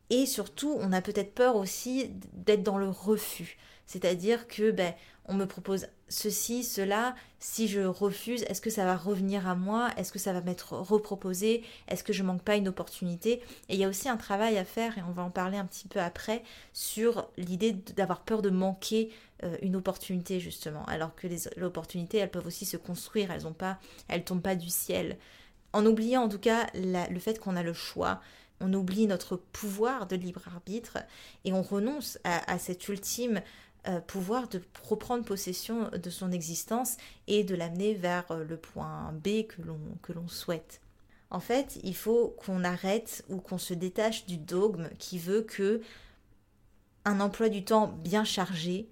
Et 0.09 0.25
surtout, 0.25 0.77
on 0.79 0.93
a 0.93 1.01
peut-être 1.01 1.33
peur 1.33 1.55
aussi 1.57 2.11
d'être 2.33 2.63
dans 2.63 2.77
le 2.77 2.89
refus. 2.89 3.57
C'est-à-dire 3.85 4.47
que 4.47 4.71
ben, 4.71 4.93
on 5.31 5.33
me 5.33 5.45
propose 5.45 5.87
ceci, 6.09 6.61
cela, 6.65 7.15
si 7.39 7.69
je 7.69 7.79
refuse, 7.79 8.43
est-ce 8.43 8.59
que 8.59 8.69
ça 8.69 8.83
va 8.83 8.97
revenir 8.97 9.47
à 9.47 9.55
moi? 9.55 9.89
Est-ce 9.95 10.11
que 10.11 10.19
ça 10.19 10.33
va 10.33 10.41
m'être 10.41 10.73
reproposé? 10.73 11.63
Est-ce 11.87 12.03
que 12.03 12.11
je 12.11 12.21
manque 12.21 12.41
pas 12.41 12.57
une 12.57 12.67
opportunité? 12.67 13.41
Et 13.69 13.75
il 13.75 13.77
y 13.77 13.85
a 13.85 13.87
aussi 13.87 14.09
un 14.09 14.17
travail 14.17 14.57
à 14.57 14.65
faire, 14.65 14.97
et 14.97 15.01
on 15.07 15.13
va 15.13 15.23
en 15.23 15.29
parler 15.29 15.57
un 15.57 15.65
petit 15.65 15.87
peu 15.87 16.01
après, 16.01 16.43
sur 16.73 17.29
l'idée 17.37 17.71
d'avoir 17.71 18.23
peur 18.23 18.41
de 18.41 18.49
manquer 18.49 19.09
euh, 19.45 19.55
une 19.61 19.77
opportunité 19.77 20.41
justement, 20.41 20.83
alors 20.85 21.15
que 21.15 21.27
les 21.27 21.47
opportunités, 21.63 22.17
elles 22.17 22.29
peuvent 22.29 22.47
aussi 22.47 22.65
se 22.65 22.75
construire, 22.75 23.31
elles 23.31 23.47
ont 23.47 23.53
pas, 23.53 23.79
elles 24.09 24.25
tombent 24.25 24.41
pas 24.41 24.55
du 24.55 24.69
ciel. 24.69 25.17
En 25.71 25.85
oubliant 25.85 26.23
en 26.23 26.29
tout 26.29 26.39
cas 26.39 26.67
le 26.73 27.19
fait 27.19 27.39
qu'on 27.39 27.55
a 27.55 27.63
le 27.63 27.71
choix, 27.71 28.19
on 28.59 28.73
oublie 28.73 29.07
notre 29.07 29.37
pouvoir 29.37 30.07
de 30.07 30.17
libre 30.17 30.41
arbitre 30.47 30.97
et 31.45 31.53
on 31.53 31.61
renonce 31.61 32.19
à, 32.25 32.51
à 32.51 32.59
cet 32.59 32.89
ultime 32.89 33.41
euh, 33.87 33.99
pouvoir 33.99 34.47
de 34.47 34.61
reprendre 34.83 35.23
possession 35.23 35.89
de 35.89 36.09
son 36.09 36.31
existence 36.31 36.97
et 37.27 37.43
de 37.43 37.55
l'amener 37.55 37.93
vers 37.93 38.29
euh, 38.31 38.43
le 38.43 38.57
point 38.57 39.11
B 39.13 39.47
que 39.47 40.11
l'on 40.13 40.27
souhaite. 40.27 40.81
En 41.31 41.39
fait, 41.39 41.79
il 41.83 41.95
faut 41.95 42.35
qu'on 42.45 42.63
arrête 42.63 43.23
ou 43.29 43.37
qu'on 43.37 43.57
se 43.57 43.73
détache 43.73 44.25
du 44.25 44.37
dogme 44.37 44.89
qui 44.99 45.17
veut 45.17 45.41
que 45.41 45.81
un 47.05 47.19
emploi 47.21 47.49
du 47.49 47.63
temps 47.63 47.87
bien 47.87 48.25
chargé 48.25 48.89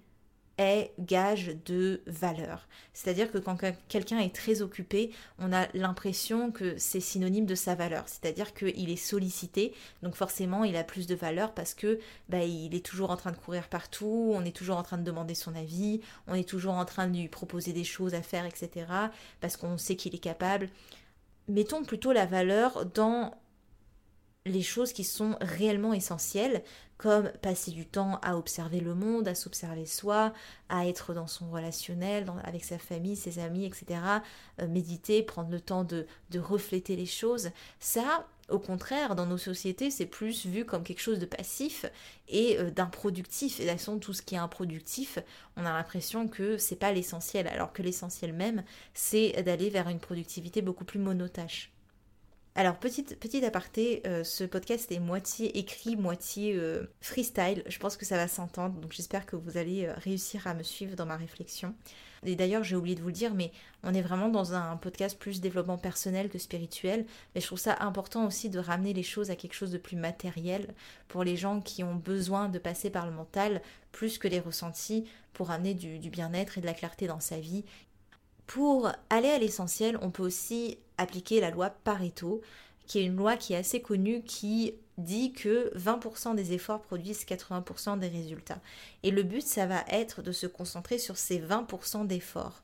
gage 0.98 1.52
de 1.64 2.02
valeur. 2.06 2.68
C'est-à-dire 2.92 3.30
que 3.30 3.38
quand 3.38 3.56
quelqu'un 3.88 4.18
est 4.18 4.34
très 4.34 4.62
occupé, 4.62 5.10
on 5.38 5.52
a 5.52 5.66
l'impression 5.74 6.50
que 6.50 6.76
c'est 6.76 7.00
synonyme 7.00 7.46
de 7.46 7.54
sa 7.54 7.74
valeur. 7.74 8.04
C'est-à-dire 8.06 8.52
qu'il 8.52 8.90
est 8.90 8.96
sollicité, 8.96 9.72
donc 10.02 10.14
forcément 10.14 10.64
il 10.64 10.76
a 10.76 10.84
plus 10.84 11.06
de 11.06 11.14
valeur 11.14 11.54
parce 11.54 11.74
que 11.74 11.98
bah, 12.28 12.44
il 12.44 12.74
est 12.74 12.84
toujours 12.84 13.10
en 13.10 13.16
train 13.16 13.32
de 13.32 13.36
courir 13.36 13.68
partout, 13.68 14.32
on 14.34 14.44
est 14.44 14.54
toujours 14.54 14.76
en 14.76 14.82
train 14.82 14.98
de 14.98 15.04
demander 15.04 15.34
son 15.34 15.54
avis, 15.54 16.00
on 16.26 16.34
est 16.34 16.48
toujours 16.48 16.74
en 16.74 16.84
train 16.84 17.06
de 17.06 17.16
lui 17.16 17.28
proposer 17.28 17.72
des 17.72 17.84
choses 17.84 18.14
à 18.14 18.22
faire, 18.22 18.44
etc. 18.44 18.86
Parce 19.40 19.56
qu'on 19.56 19.78
sait 19.78 19.96
qu'il 19.96 20.14
est 20.14 20.18
capable. 20.18 20.68
Mettons 21.48 21.84
plutôt 21.84 22.12
la 22.12 22.26
valeur 22.26 22.86
dans 22.86 23.34
les 24.50 24.62
choses 24.62 24.92
qui 24.92 25.04
sont 25.04 25.36
réellement 25.40 25.92
essentielles, 25.92 26.62
comme 27.00 27.30
passer 27.40 27.70
du 27.70 27.86
temps 27.86 28.18
à 28.22 28.36
observer 28.36 28.80
le 28.80 28.94
monde, 28.94 29.26
à 29.26 29.34
s'observer 29.34 29.86
soi, 29.86 30.34
à 30.68 30.86
être 30.86 31.14
dans 31.14 31.26
son 31.26 31.50
relationnel, 31.50 32.26
avec 32.44 32.62
sa 32.62 32.78
famille, 32.78 33.16
ses 33.16 33.38
amis, 33.38 33.64
etc. 33.64 34.00
Euh, 34.60 34.68
méditer, 34.68 35.22
prendre 35.22 35.50
le 35.50 35.60
temps 35.62 35.82
de, 35.82 36.06
refléter 36.36 36.96
les 36.96 37.06
choses. 37.06 37.52
Ça, 37.78 38.26
au 38.50 38.58
contraire, 38.58 39.16
dans 39.16 39.24
nos 39.24 39.38
sociétés, 39.38 39.90
c'est 39.90 40.04
plus 40.04 40.44
vu 40.44 40.66
comme 40.66 40.82
quelque 40.82 41.00
chose 41.00 41.18
de 41.18 41.24
passif 41.24 41.86
et 42.28 42.58
euh, 42.58 42.70
d'improductif. 42.70 43.60
Et 43.60 43.64
d'ailleurs, 43.64 43.98
tout 43.98 44.12
ce 44.12 44.20
qui 44.20 44.34
est 44.34 44.38
improductif, 44.38 45.18
on 45.56 45.64
a 45.64 45.72
l'impression 45.72 46.28
que 46.28 46.58
c'est 46.58 46.76
pas 46.76 46.92
l'essentiel, 46.92 47.48
alors 47.48 47.72
que 47.72 47.80
l'essentiel 47.80 48.34
même, 48.34 48.62
c'est 48.92 49.42
d'aller 49.42 49.70
vers 49.70 49.88
une 49.88 50.00
productivité 50.00 50.60
beaucoup 50.60 50.84
plus 50.84 50.98
monotâche. 50.98 51.72
Alors, 52.56 52.78
petite, 52.78 53.18
petite 53.20 53.44
aparté, 53.44 54.02
euh, 54.06 54.24
ce 54.24 54.42
podcast 54.42 54.90
est 54.90 54.98
moitié 54.98 55.56
écrit, 55.56 55.94
moitié 55.94 56.56
euh, 56.56 56.92
freestyle. 57.00 57.62
Je 57.68 57.78
pense 57.78 57.96
que 57.96 58.04
ça 58.04 58.16
va 58.16 58.26
s'entendre, 58.26 58.80
donc 58.80 58.92
j'espère 58.92 59.24
que 59.24 59.36
vous 59.36 59.56
allez 59.56 59.86
euh, 59.86 59.94
réussir 59.94 60.48
à 60.48 60.54
me 60.54 60.64
suivre 60.64 60.96
dans 60.96 61.06
ma 61.06 61.16
réflexion. 61.16 61.74
Et 62.26 62.34
d'ailleurs, 62.34 62.64
j'ai 62.64 62.74
oublié 62.74 62.96
de 62.96 63.02
vous 63.02 63.06
le 63.06 63.14
dire, 63.14 63.34
mais 63.34 63.52
on 63.84 63.94
est 63.94 64.02
vraiment 64.02 64.28
dans 64.28 64.52
un 64.52 64.76
podcast 64.76 65.16
plus 65.16 65.40
développement 65.40 65.78
personnel 65.78 66.28
que 66.28 66.38
spirituel. 66.38 67.06
Mais 67.34 67.40
je 67.40 67.46
trouve 67.46 67.58
ça 67.58 67.76
important 67.80 68.26
aussi 68.26 68.50
de 68.50 68.58
ramener 68.58 68.92
les 68.92 69.04
choses 69.04 69.30
à 69.30 69.36
quelque 69.36 69.54
chose 69.54 69.70
de 69.70 69.78
plus 69.78 69.96
matériel 69.96 70.74
pour 71.06 71.22
les 71.22 71.36
gens 71.36 71.60
qui 71.60 71.84
ont 71.84 71.94
besoin 71.94 72.48
de 72.48 72.58
passer 72.58 72.90
par 72.90 73.06
le 73.06 73.12
mental 73.12 73.62
plus 73.92 74.18
que 74.18 74.28
les 74.28 74.40
ressentis 74.40 75.06
pour 75.32 75.50
amener 75.52 75.72
du 75.72 76.10
bien-être 76.10 76.58
et 76.58 76.60
de 76.60 76.66
la 76.66 76.74
clarté 76.74 77.06
dans 77.06 77.20
sa 77.20 77.38
vie. 77.38 77.64
Pour 78.50 78.90
aller 79.10 79.28
à 79.28 79.38
l'essentiel, 79.38 79.96
on 80.02 80.10
peut 80.10 80.24
aussi 80.24 80.76
appliquer 80.98 81.40
la 81.40 81.52
loi 81.52 81.70
Pareto, 81.70 82.40
qui 82.88 82.98
est 82.98 83.04
une 83.04 83.14
loi 83.14 83.36
qui 83.36 83.52
est 83.52 83.56
assez 83.58 83.80
connue 83.80 84.24
qui 84.24 84.74
dit 84.98 85.32
que 85.32 85.72
20% 85.78 86.34
des 86.34 86.52
efforts 86.52 86.82
produisent 86.82 87.24
80% 87.24 88.00
des 88.00 88.08
résultats. 88.08 88.58
Et 89.04 89.12
le 89.12 89.22
but, 89.22 89.46
ça 89.46 89.66
va 89.66 89.84
être 89.88 90.20
de 90.20 90.32
se 90.32 90.48
concentrer 90.48 90.98
sur 90.98 91.16
ces 91.16 91.38
20% 91.38 92.08
d'efforts. 92.08 92.60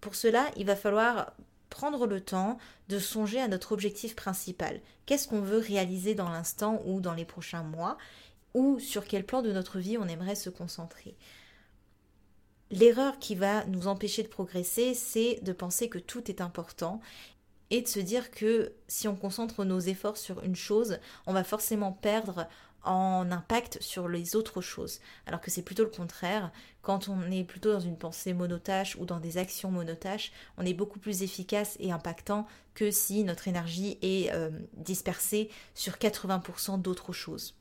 Pour 0.00 0.14
cela, 0.14 0.52
il 0.56 0.66
va 0.66 0.76
falloir 0.76 1.32
prendre 1.68 2.06
le 2.06 2.20
temps 2.20 2.56
de 2.88 3.00
songer 3.00 3.40
à 3.40 3.48
notre 3.48 3.72
objectif 3.72 4.14
principal. 4.14 4.80
Qu'est-ce 5.04 5.26
qu'on 5.26 5.40
veut 5.40 5.58
réaliser 5.58 6.14
dans 6.14 6.28
l'instant 6.28 6.80
ou 6.86 7.00
dans 7.00 7.14
les 7.14 7.24
prochains 7.24 7.64
mois? 7.64 7.98
Ou 8.54 8.78
sur 8.78 9.04
quel 9.04 9.26
plan 9.26 9.42
de 9.42 9.50
notre 9.50 9.80
vie 9.80 9.98
on 9.98 10.06
aimerait 10.06 10.36
se 10.36 10.48
concentrer? 10.48 11.16
L'erreur 12.74 13.20
qui 13.20 13.36
va 13.36 13.64
nous 13.66 13.86
empêcher 13.86 14.24
de 14.24 14.28
progresser, 14.28 14.94
c'est 14.94 15.38
de 15.42 15.52
penser 15.52 15.88
que 15.88 15.98
tout 16.00 16.28
est 16.28 16.40
important 16.40 17.00
et 17.70 17.82
de 17.82 17.86
se 17.86 18.00
dire 18.00 18.32
que 18.32 18.72
si 18.88 19.06
on 19.06 19.14
concentre 19.14 19.64
nos 19.64 19.78
efforts 19.78 20.16
sur 20.16 20.42
une 20.42 20.56
chose, 20.56 20.98
on 21.28 21.32
va 21.32 21.44
forcément 21.44 21.92
perdre 21.92 22.48
en 22.82 23.30
impact 23.30 23.80
sur 23.80 24.08
les 24.08 24.34
autres 24.34 24.60
choses. 24.60 24.98
Alors 25.28 25.40
que 25.40 25.52
c'est 25.52 25.62
plutôt 25.62 25.84
le 25.84 25.88
contraire. 25.88 26.50
Quand 26.82 27.08
on 27.08 27.30
est 27.30 27.44
plutôt 27.44 27.72
dans 27.72 27.78
une 27.78 27.96
pensée 27.96 28.34
monotâche 28.34 28.96
ou 28.96 29.04
dans 29.04 29.20
des 29.20 29.38
actions 29.38 29.70
monotâches, 29.70 30.32
on 30.58 30.66
est 30.66 30.74
beaucoup 30.74 30.98
plus 30.98 31.22
efficace 31.22 31.76
et 31.78 31.92
impactant 31.92 32.44
que 32.74 32.90
si 32.90 33.22
notre 33.22 33.46
énergie 33.46 33.98
est 34.02 34.32
euh, 34.32 34.50
dispersée 34.72 35.48
sur 35.74 35.92
80% 35.92 36.82
d'autres 36.82 37.12
choses. 37.12 37.54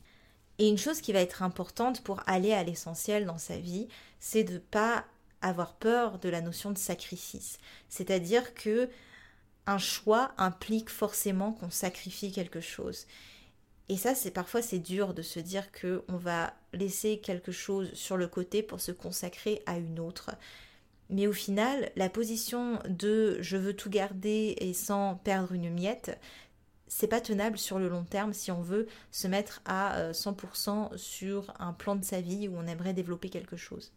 Et 0.60 0.68
une 0.68 0.78
chose 0.78 1.02
qui 1.02 1.14
va 1.14 1.22
être 1.22 1.42
importante 1.42 2.04
pour 2.04 2.22
aller 2.28 2.54
à 2.54 2.64
l'essentiel 2.64 3.26
dans 3.26 3.38
sa 3.38 3.58
vie, 3.58 3.88
c'est 4.20 4.44
de 4.44 4.54
ne 4.54 4.60
pas 4.60 5.06
avoir 5.42 5.74
peur 5.76 6.20
de 6.20 6.30
la 6.30 6.42
notion 6.42 6.72
de 6.72 6.78
sacrifice. 6.78 7.58
C'est-à-dire 7.90 8.54
que 8.54 8.90
un 9.66 9.78
choix 9.78 10.32
implique 10.38 10.90
forcément 10.90 11.54
qu'on 11.54 11.70
sacrifie 11.70 12.32
quelque 12.32 12.62
chose. 12.62 13.08
Et 13.90 13.98
ça, 13.98 14.16
c'est 14.16 14.32
parfois 14.32 14.62
c'est 14.62 14.80
dur 14.80 15.14
de 15.14 15.22
se 15.22 15.40
dire 15.40 15.72
que 15.72 16.04
on 16.08 16.18
va 16.18 16.54
laisser 16.74 17.20
quelque 17.20 17.52
chose 17.52 17.94
sur 17.94 18.18
le 18.18 18.28
côté 18.28 18.64
pour 18.64 18.80
se 18.80 18.92
consacrer 18.92 19.62
à 19.66 19.78
une 19.78 20.00
autre. 20.00 20.32
Mais 21.10 21.28
au 21.28 21.34
final, 21.34 21.92
la 21.96 22.10
position 22.10 22.80
de 22.88 23.38
je 23.42 23.58
veux 23.58 23.76
tout 23.76 23.90
garder 23.90 24.56
et 24.60 24.74
sans 24.74 25.16
perdre 25.16 25.52
une 25.52 25.70
miette, 25.70 26.18
c'est 26.96 27.08
pas 27.08 27.22
tenable 27.22 27.58
sur 27.58 27.80
le 27.80 27.90
long 27.90 28.04
terme 28.04 28.34
si 28.34 28.52
on 28.52 28.62
veut 28.62 28.86
se 29.10 29.28
mettre 29.28 29.62
à 29.66 30.12
100% 30.12 30.94
euh, 30.94 30.98
sur 30.98 31.52
un 31.58 31.74
plan 31.74 31.96
de 31.96 32.06
sa 32.06 32.22
vie 32.22 32.48
où 32.48 32.56
on 32.56 32.68
aimerait 32.68 32.94
développer 32.94 33.30
quelque 33.30 33.58
chose. 33.58 33.92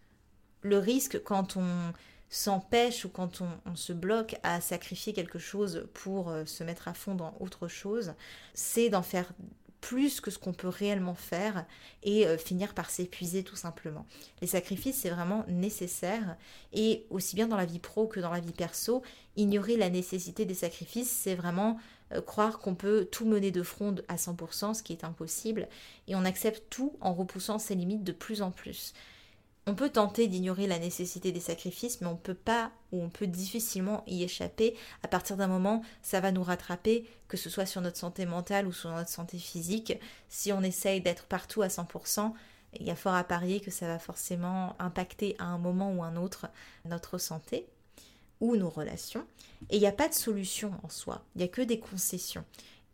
Le 0.63 0.79
risque 0.79 1.23
quand 1.23 1.59
on 1.59 1.93
s'empêche 2.31 3.05
ou 3.05 3.11
quand 3.11 3.43
on, 3.43 3.77
se 3.77 3.93
bloque 3.93 4.37
à 4.43 4.63
sacrifier 4.63 5.13
quelque 5.13 5.39
chose 5.39 5.87
pour 5.93 6.31
euh, 6.31 6.47
se 6.47 6.65
mettre 6.65 6.89
à 6.89 6.95
fond 6.95 7.15
dans 7.15 7.37
autre 7.39 7.69
chose, 7.69 8.15
c'est 8.55 8.89
d'en 8.89 9.03
faire 9.03 9.31
plus 9.83 10.23
que 10.23 10.31
ce 10.31 10.39
qu'on 10.39 10.55
peut 10.55 10.67
réellement 10.67 11.15
faire 11.15 11.67
et 12.03 12.27
euh, 12.27 12.39
finir 12.39 12.73
par 12.73 12.89
s'épuiser 12.89 13.45
tout 13.45 13.57
simplement. 13.57 14.07
Les 14.41 14.47
sacrifices, 14.47 14.97
c'est 14.97 15.11
vraiment 15.11 15.45
nécessaire 15.49 16.37
et 16.73 17.05
aussi 17.11 17.37
bien 17.37 17.47
dans 17.47 17.59
la 17.59 17.67
vie 17.67 17.79
pro 17.79 18.07
que 18.07 18.21
dans 18.21 18.33
la 18.33 18.41
vie 18.41 18.53
perso, 18.53 19.03
ignorer 19.37 19.77
la 19.77 19.91
nécessité 19.91 20.47
des 20.47 20.55
sacrifices, 20.55 21.11
c'est 21.11 21.35
vraiment 21.35 21.79
euh, 22.13 22.21
croire 22.21 22.59
qu'on 22.59 22.75
peut 22.75 23.09
tout 23.11 23.27
mener 23.27 23.51
de 23.51 23.63
front 23.63 23.97
à 24.09 24.17
100%, 24.17 24.75
ce 24.75 24.83
qui 24.83 24.93
est 24.93 25.05
impossible, 25.05 25.69
et 26.09 26.15
on 26.15 26.25
accepte 26.25 26.65
tout 26.71 26.97
en 27.01 27.13
repoussant 27.13 27.59
ses 27.59 27.75
limites 27.75 28.05
de 28.05 28.13
plus 28.13 28.43
en 28.43 28.51
plus. 28.51 28.95
On 29.69 29.75
peut 29.75 29.91
tenter 29.91 30.29
d'ignorer 30.29 30.69
la 30.69 30.79
nécessité 30.79 31.33
des 31.33 31.41
sacrifices, 31.41 32.01
mais 32.01 32.07
on 32.07 32.15
peut 32.15 32.35
pas 32.35 32.71
ou 32.93 33.03
on 33.03 33.09
peut 33.09 33.27
difficilement 33.27 34.05
y 34.07 34.23
échapper. 34.23 34.77
À 35.03 35.09
partir 35.09 35.37
d'un 35.37 35.49
moment, 35.49 35.83
ça 36.03 36.21
va 36.21 36.31
nous 36.31 36.45
rattraper, 36.45 37.05
que 37.27 37.37
ce 37.37 37.51
soit 37.51 37.67
sur 37.67 37.81
notre 37.81 37.97
santé 37.97 38.27
mentale 38.27 38.69
ou 38.69 38.73
sur 38.73 38.91
notre 38.91 39.11
santé 39.11 39.39
physique. 39.39 39.99
Si 40.29 40.53
on 40.53 40.63
essaye 40.63 41.01
d'être 41.01 41.25
partout 41.25 41.63
à 41.63 41.67
100%, 41.67 42.33
il 42.79 42.87
y 42.87 42.91
a 42.93 42.97
fort 42.97 43.15
à 43.15 43.25
parier 43.25 43.59
que 43.59 43.73
ça 43.73 43.89
va 43.89 43.99
forcément 43.99 44.77
impacter 44.79 45.35
à 45.41 45.47
un 45.47 45.59
moment 45.59 45.93
ou 45.93 46.05
un 46.05 46.15
autre 46.15 46.47
notre 46.85 47.19
santé 47.19 47.67
ou 48.41 48.57
nos 48.57 48.71
relations. 48.71 49.27
Et 49.71 49.77
il 49.77 49.81
n'y 49.81 49.87
a 49.87 49.93
pas 49.93 50.09
de 50.09 50.15
solution 50.15 50.73
en 50.83 50.89
soi, 50.89 51.25
il 51.35 51.39
n'y 51.39 51.45
a 51.45 51.49
que 51.49 51.63
des 51.63 51.79
concessions. 51.79 52.45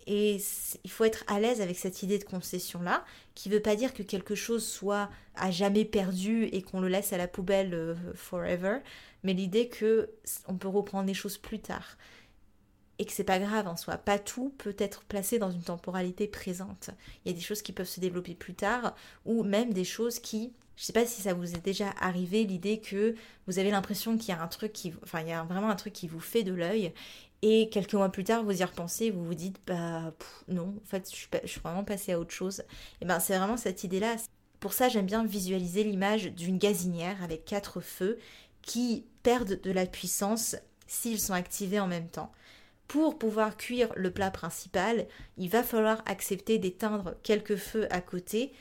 Et 0.06 0.38
il 0.82 0.90
faut 0.90 1.04
être 1.04 1.24
à 1.28 1.38
l'aise 1.38 1.60
avec 1.60 1.78
cette 1.78 2.02
idée 2.02 2.18
de 2.18 2.24
concession-là, 2.24 3.04
qui 3.34 3.48
ne 3.48 3.54
veut 3.54 3.62
pas 3.62 3.76
dire 3.76 3.94
que 3.94 4.02
quelque 4.02 4.34
chose 4.34 4.66
soit 4.66 5.08
à 5.36 5.50
jamais 5.50 5.84
perdu 5.84 6.44
et 6.46 6.62
qu'on 6.62 6.80
le 6.80 6.88
laisse 6.88 7.12
à 7.12 7.18
la 7.18 7.28
poubelle 7.28 7.72
euh, 7.74 7.94
forever, 8.14 8.78
mais 9.22 9.32
l'idée 9.32 9.68
que 9.68 10.10
on 10.48 10.56
peut 10.56 10.68
reprendre 10.68 11.06
les 11.06 11.14
choses 11.14 11.38
plus 11.38 11.60
tard. 11.60 11.96
Et 12.98 13.04
que 13.04 13.12
c'est 13.12 13.24
pas 13.24 13.38
grave 13.38 13.66
en 13.66 13.76
soi. 13.76 13.96
Pas 13.96 14.18
tout 14.18 14.54
peut 14.58 14.76
être 14.78 15.02
placé 15.04 15.38
dans 15.38 15.50
une 15.50 15.62
temporalité 15.62 16.28
présente. 16.28 16.90
Il 17.24 17.32
y 17.32 17.34
a 17.34 17.36
des 17.36 17.42
choses 17.42 17.62
qui 17.62 17.72
peuvent 17.72 17.88
se 17.88 18.00
développer 18.00 18.34
plus 18.34 18.54
tard, 18.54 18.94
ou 19.24 19.44
même 19.44 19.72
des 19.72 19.84
choses 19.84 20.18
qui, 20.18 20.52
je 20.76 20.84
sais 20.84 20.92
pas 20.92 21.06
si 21.06 21.22
ça 21.22 21.34
vous 21.34 21.54
est 21.54 21.64
déjà 21.64 21.90
arrivé, 22.00 22.44
l'idée 22.44 22.80
que 22.80 23.14
vous 23.46 23.58
avez 23.58 23.70
l'impression 23.70 24.16
qu'il 24.16 24.30
y 24.30 24.32
a 24.36 24.42
un 24.42 24.48
truc 24.48 24.72
qui, 24.72 24.92
enfin, 25.02 25.20
il 25.20 25.28
y 25.28 25.32
a 25.32 25.42
vraiment 25.44 25.70
un 25.70 25.76
truc 25.76 25.92
qui 25.92 26.08
vous 26.08 26.20
fait 26.20 26.42
de 26.42 26.52
l'œil 26.52 26.92
et 27.42 27.68
quelques 27.70 27.94
mois 27.94 28.08
plus 28.08 28.22
tard, 28.22 28.44
vous 28.44 28.60
y 28.62 28.64
repensez, 28.64 29.10
vous 29.10 29.24
vous 29.24 29.34
dites, 29.34 29.58
bah 29.66 30.14
non, 30.46 30.74
en 30.80 30.86
fait, 30.86 31.10
je 31.10 31.16
suis, 31.48 31.60
vraiment 31.60 31.82
passée 31.82 32.12
à 32.12 32.20
autre 32.20 32.30
chose. 32.30 32.62
Et 33.00 33.04
ben, 33.04 33.18
c'est 33.18 33.36
vraiment 33.36 33.56
cette 33.56 33.82
idée-là. 33.82 34.14
Pour 34.60 34.72
ça, 34.72 34.88
j'aime 34.88 35.06
bien 35.06 35.24
visualiser 35.24 35.82
l'image 35.82 36.32
d'une 36.32 36.56
gazinière 36.56 37.20
avec 37.22 37.44
quatre 37.44 37.80
feux 37.80 38.18
qui 38.62 39.04
perdent 39.24 39.60
de 39.60 39.70
la 39.72 39.86
puissance 39.86 40.54
s'ils 40.86 41.18
sont 41.18 41.32
activés 41.32 41.80
en 41.80 41.88
même 41.88 42.08
temps. 42.08 42.30
Pour 42.86 43.18
pouvoir 43.18 43.56
cuire 43.56 43.88
le 43.96 44.12
plat 44.12 44.30
principal, 44.30 45.08
il 45.36 45.48
va 45.48 45.64
falloir 45.64 46.02
accepter 46.06 46.58
d'éteindre 46.58 47.14
quelques 47.24 47.56
feux 47.56 47.88
à 47.90 48.00
côté 48.00 48.52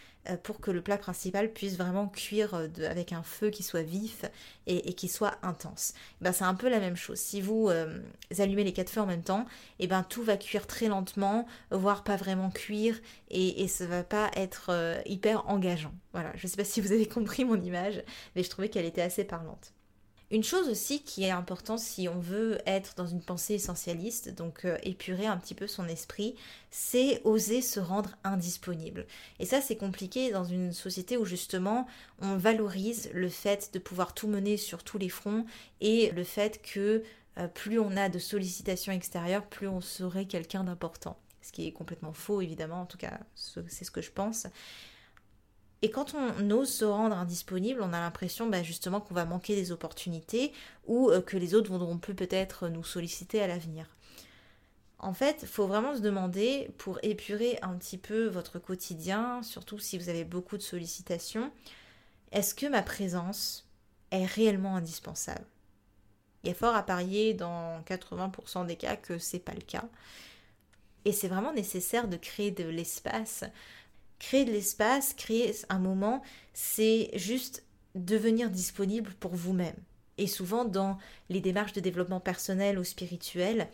pour 0.43 0.59
que 0.59 0.71
le 0.71 0.81
plat 0.81 0.97
principal 0.97 1.51
puisse 1.51 1.77
vraiment 1.77 2.07
cuire 2.07 2.53
euh, 2.53 2.67
avec 2.89 3.11
un 3.11 3.23
feu 3.23 3.49
qui 3.49 3.63
soit 3.63 3.81
vif 3.81 4.25
et, 4.67 4.93
qui 4.93 5.07
soit 5.07 5.35
intense. 5.41 5.93
Ben, 6.21 6.31
c'est 6.31 6.43
un 6.43 6.53
peu 6.53 6.69
la 6.69 6.79
même 6.79 6.95
chose. 6.95 7.17
Si 7.17 7.41
vous, 7.41 7.69
euh, 7.69 7.99
allumez 8.37 8.63
les 8.63 8.73
quatre 8.73 8.89
feux 8.89 9.01
en 9.01 9.05
même 9.05 9.23
temps, 9.23 9.45
et 9.79 9.85
eh 9.85 9.87
ben 9.87 10.03
tout 10.03 10.23
va 10.23 10.37
cuire 10.37 10.67
très 10.67 10.87
lentement, 10.87 11.47
voire 11.71 12.03
pas 12.03 12.15
vraiment 12.15 12.51
cuire, 12.51 12.99
et, 13.29 13.63
et 13.63 13.67
ça 13.67 13.85
va 13.85 14.03
pas 14.03 14.29
être 14.35 15.01
hyper 15.05 15.49
engageant. 15.49 15.93
Voilà, 16.13 16.31
je 16.35 16.47
sais 16.47 16.57
pas 16.57 16.63
si 16.63 16.81
vous 16.81 16.91
avez 16.91 17.07
compris 17.07 17.43
mon 17.45 17.59
image, 17.61 18.03
mais 18.35 18.43
je 18.43 18.49
trouvais 18.49 18.69
qu'elle 18.69 18.85
était 18.85 19.01
assez 19.01 19.23
parlante. 19.23 19.73
Une 20.31 20.45
chose 20.45 20.69
aussi 20.69 21.03
qui 21.03 21.25
est 21.25 21.29
importante 21.29 21.79
si 21.79 22.07
on 22.07 22.17
veut 22.17 22.57
être 22.65 22.95
dans 22.95 23.05
une 23.05 23.21
pensée 23.21 23.55
essentialiste, 23.55 24.33
donc 24.33 24.63
euh, 24.63 24.77
épurer 24.81 25.25
un 25.25 25.35
petit 25.35 25.53
peu 25.53 25.67
son 25.67 25.89
esprit, 25.89 26.35
c'est 26.69 27.21
oser 27.25 27.61
se 27.61 27.81
rendre 27.81 28.11
indisponible. 28.23 29.05
Et 29.39 29.45
ça 29.45 29.59
c'est 29.59 29.75
compliqué 29.75 30.31
dans 30.31 30.45
une 30.45 30.71
société 30.71 31.17
où 31.17 31.25
justement 31.25 31.85
on 32.21 32.37
valorise 32.37 33.09
le 33.13 33.27
fait 33.27 33.71
de 33.73 33.79
pouvoir 33.79 34.13
tout 34.13 34.29
mener 34.29 34.55
sur 34.55 34.85
tous 34.85 34.97
les 34.97 35.09
fronts 35.09 35.45
et 35.81 36.11
le 36.11 36.23
fait 36.23 36.61
que 36.61 37.03
euh, 37.37 37.47
plus 37.49 37.77
on 37.77 37.97
a 37.97 38.07
de 38.07 38.19
sollicitations 38.19 38.93
extérieures, 38.93 39.45
plus 39.45 39.67
on 39.67 39.81
serait 39.81 40.25
quelqu'un 40.25 40.63
d'important. 40.63 41.17
Ce 41.41 41.51
qui 41.51 41.67
est 41.67 41.73
complètement 41.73 42.13
faux 42.13 42.39
évidemment, 42.39 42.81
en 42.81 42.85
tout 42.85 42.97
cas 42.97 43.19
c'est 43.35 43.83
ce 43.83 43.91
que 43.91 44.01
je 44.01 44.11
pense. 44.11 44.47
Et 45.81 45.89
quand 45.89 46.13
on 46.13 46.51
ose 46.51 46.71
se 46.71 46.85
rendre 46.85 47.17
indisponible, 47.17 47.81
on 47.81 47.93
a 47.93 47.99
l'impression 47.99 48.47
bah, 48.47 48.61
justement 48.61 49.01
qu'on 49.01 49.15
va 49.15 49.25
manquer 49.25 49.55
des 49.55 49.71
opportunités 49.71 50.53
ou 50.85 51.09
euh, 51.09 51.21
que 51.21 51.37
les 51.37 51.55
autres 51.55 51.71
voudront 51.71 51.97
plus 51.97 52.13
peut-être 52.13 52.67
nous 52.67 52.83
solliciter 52.83 53.41
à 53.41 53.47
l'avenir. 53.47 53.87
En 54.99 55.13
fait, 55.13 55.39
il 55.41 55.47
faut 55.47 55.65
vraiment 55.65 55.95
se 55.95 56.01
demander, 56.01 56.69
pour 56.77 56.99
épurer 57.01 57.57
un 57.63 57.75
petit 57.75 57.97
peu 57.97 58.27
votre 58.27 58.59
quotidien, 58.59 59.41
surtout 59.41 59.79
si 59.79 59.97
vous 59.97 60.09
avez 60.09 60.23
beaucoup 60.23 60.57
de 60.57 60.61
sollicitations, 60.61 61.51
est-ce 62.31 62.53
que 62.53 62.67
ma 62.67 62.83
présence 62.83 63.67
est 64.11 64.25
réellement 64.25 64.75
indispensable? 64.75 65.45
Il 66.43 66.49
y 66.49 66.51
a 66.51 66.55
fort 66.55 66.75
à 66.75 66.83
parier 66.83 67.33
dans 67.33 67.81
80% 67.81 68.67
des 68.67 68.75
cas 68.75 68.95
que 68.95 69.17
c'est 69.17 69.39
pas 69.39 69.53
le 69.53 69.61
cas. 69.61 69.85
Et 71.05 71.11
c'est 71.11 71.27
vraiment 71.27 71.53
nécessaire 71.53 72.07
de 72.07 72.17
créer 72.17 72.51
de 72.51 72.63
l'espace 72.63 73.43
Créer 74.21 74.45
de 74.45 74.51
l'espace, 74.51 75.15
créer 75.15 75.51
un 75.69 75.79
moment, 75.79 76.21
c'est 76.53 77.09
juste 77.15 77.63
devenir 77.95 78.51
disponible 78.51 79.15
pour 79.19 79.33
vous-même. 79.33 79.75
Et 80.19 80.27
souvent 80.27 80.63
dans 80.63 80.99
les 81.29 81.41
démarches 81.41 81.73
de 81.73 81.79
développement 81.79 82.19
personnel 82.19 82.77
ou 82.77 82.83
spirituel, 82.83 83.67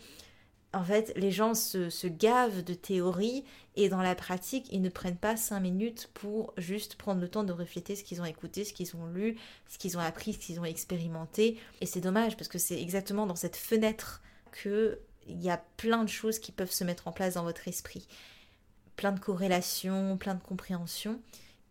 en 0.71 0.85
fait, 0.85 1.11
les 1.17 1.31
gens 1.31 1.53
se, 1.53 2.07
gavent 2.07 2.63
de 2.63 2.73
théorie 2.73 3.43
et 3.75 3.89
dans 3.89 4.01
la 4.01 4.15
pratique, 4.15 4.67
ils 4.71 4.81
ne 4.81 4.87
prennent 4.87 5.17
pas 5.17 5.35
cinq 5.35 5.59
minutes 5.59 6.09
pour 6.13 6.53
juste 6.55 6.95
prendre 6.95 7.19
le 7.19 7.27
temps 7.27 7.43
de 7.43 7.51
refléter 7.51 7.97
ce 7.97 8.05
qu'ils 8.05 8.21
ont 8.21 8.25
écouté, 8.25 8.63
ce 8.63 8.71
qu'ils 8.71 8.95
ont 8.95 9.05
lu, 9.05 9.37
ce 9.67 9.77
qu'ils 9.77 9.97
ont 9.97 10.01
appris, 10.01 10.31
ce 10.31 10.39
qu'ils 10.39 10.61
ont 10.61 10.65
expérimenté. 10.65 11.59
Et 11.81 11.85
c'est 11.85 11.99
dommage 11.99 12.37
parce 12.37 12.47
que 12.47 12.57
c'est 12.57 12.81
exactement 12.81 13.25
dans 13.25 13.35
cette 13.35 13.57
fenêtre 13.57 14.21
qu'il 14.61 14.97
y 15.27 15.49
a 15.49 15.61
plein 15.75 16.05
de 16.05 16.09
choses 16.09 16.39
qui 16.39 16.53
peuvent 16.53 16.71
se 16.71 16.85
mettre 16.85 17.09
en 17.09 17.11
place 17.11 17.33
dans 17.33 17.43
votre 17.43 17.67
esprit 17.67 18.07
plein 18.97 19.13
de 19.13 19.19
corrélations, 19.19 20.17
plein 20.17 20.35
de 20.35 20.41
compréhension. 20.41 21.21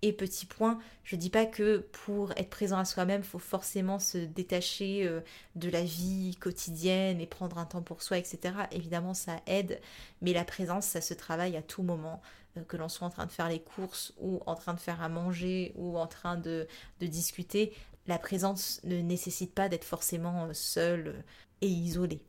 Et 0.02 0.12
petit 0.12 0.46
point, 0.46 0.78
je 1.04 1.16
dis 1.16 1.30
pas 1.30 1.46
que 1.46 1.78
pour 2.04 2.32
être 2.32 2.50
présent 2.50 2.78
à 2.78 2.84
soi-même, 2.84 3.22
il 3.22 3.26
faut 3.26 3.38
forcément 3.38 3.98
se 3.98 4.18
détacher 4.18 5.06
euh, 5.06 5.20
de 5.54 5.70
la 5.70 5.82
vie 5.82 6.36
quotidienne 6.38 7.20
et 7.20 7.26
prendre 7.26 7.58
un 7.58 7.64
temps 7.64 7.82
pour 7.82 8.02
soi, 8.02 8.18
etc. 8.18 8.54
Évidemment, 8.72 9.14
ça 9.14 9.40
aide, 9.46 9.80
mais 10.20 10.32
la 10.32 10.44
présence, 10.44 10.86
ça 10.86 11.00
se 11.00 11.14
travaille 11.14 11.56
à 11.56 11.62
tout 11.62 11.82
moment, 11.82 12.20
euh, 12.56 12.62
que 12.62 12.76
l'on 12.76 12.88
soit 12.88 13.06
en 13.06 13.10
train 13.10 13.26
de 13.26 13.32
faire 13.32 13.48
les 13.48 13.60
courses 13.60 14.12
ou 14.20 14.40
en 14.46 14.54
train 14.54 14.74
de 14.74 14.80
faire 14.80 15.02
à 15.02 15.08
manger 15.08 15.72
ou 15.76 15.98
en 15.98 16.06
train 16.06 16.36
de, 16.36 16.68
de 17.00 17.06
discuter. 17.06 17.72
La 18.06 18.18
présence 18.18 18.80
ne 18.84 19.00
nécessite 19.00 19.54
pas 19.54 19.68
d'être 19.68 19.84
forcément 19.84 20.44
euh, 20.44 20.52
seule 20.52 21.24
et 21.62 21.68
isolée. 21.68 22.20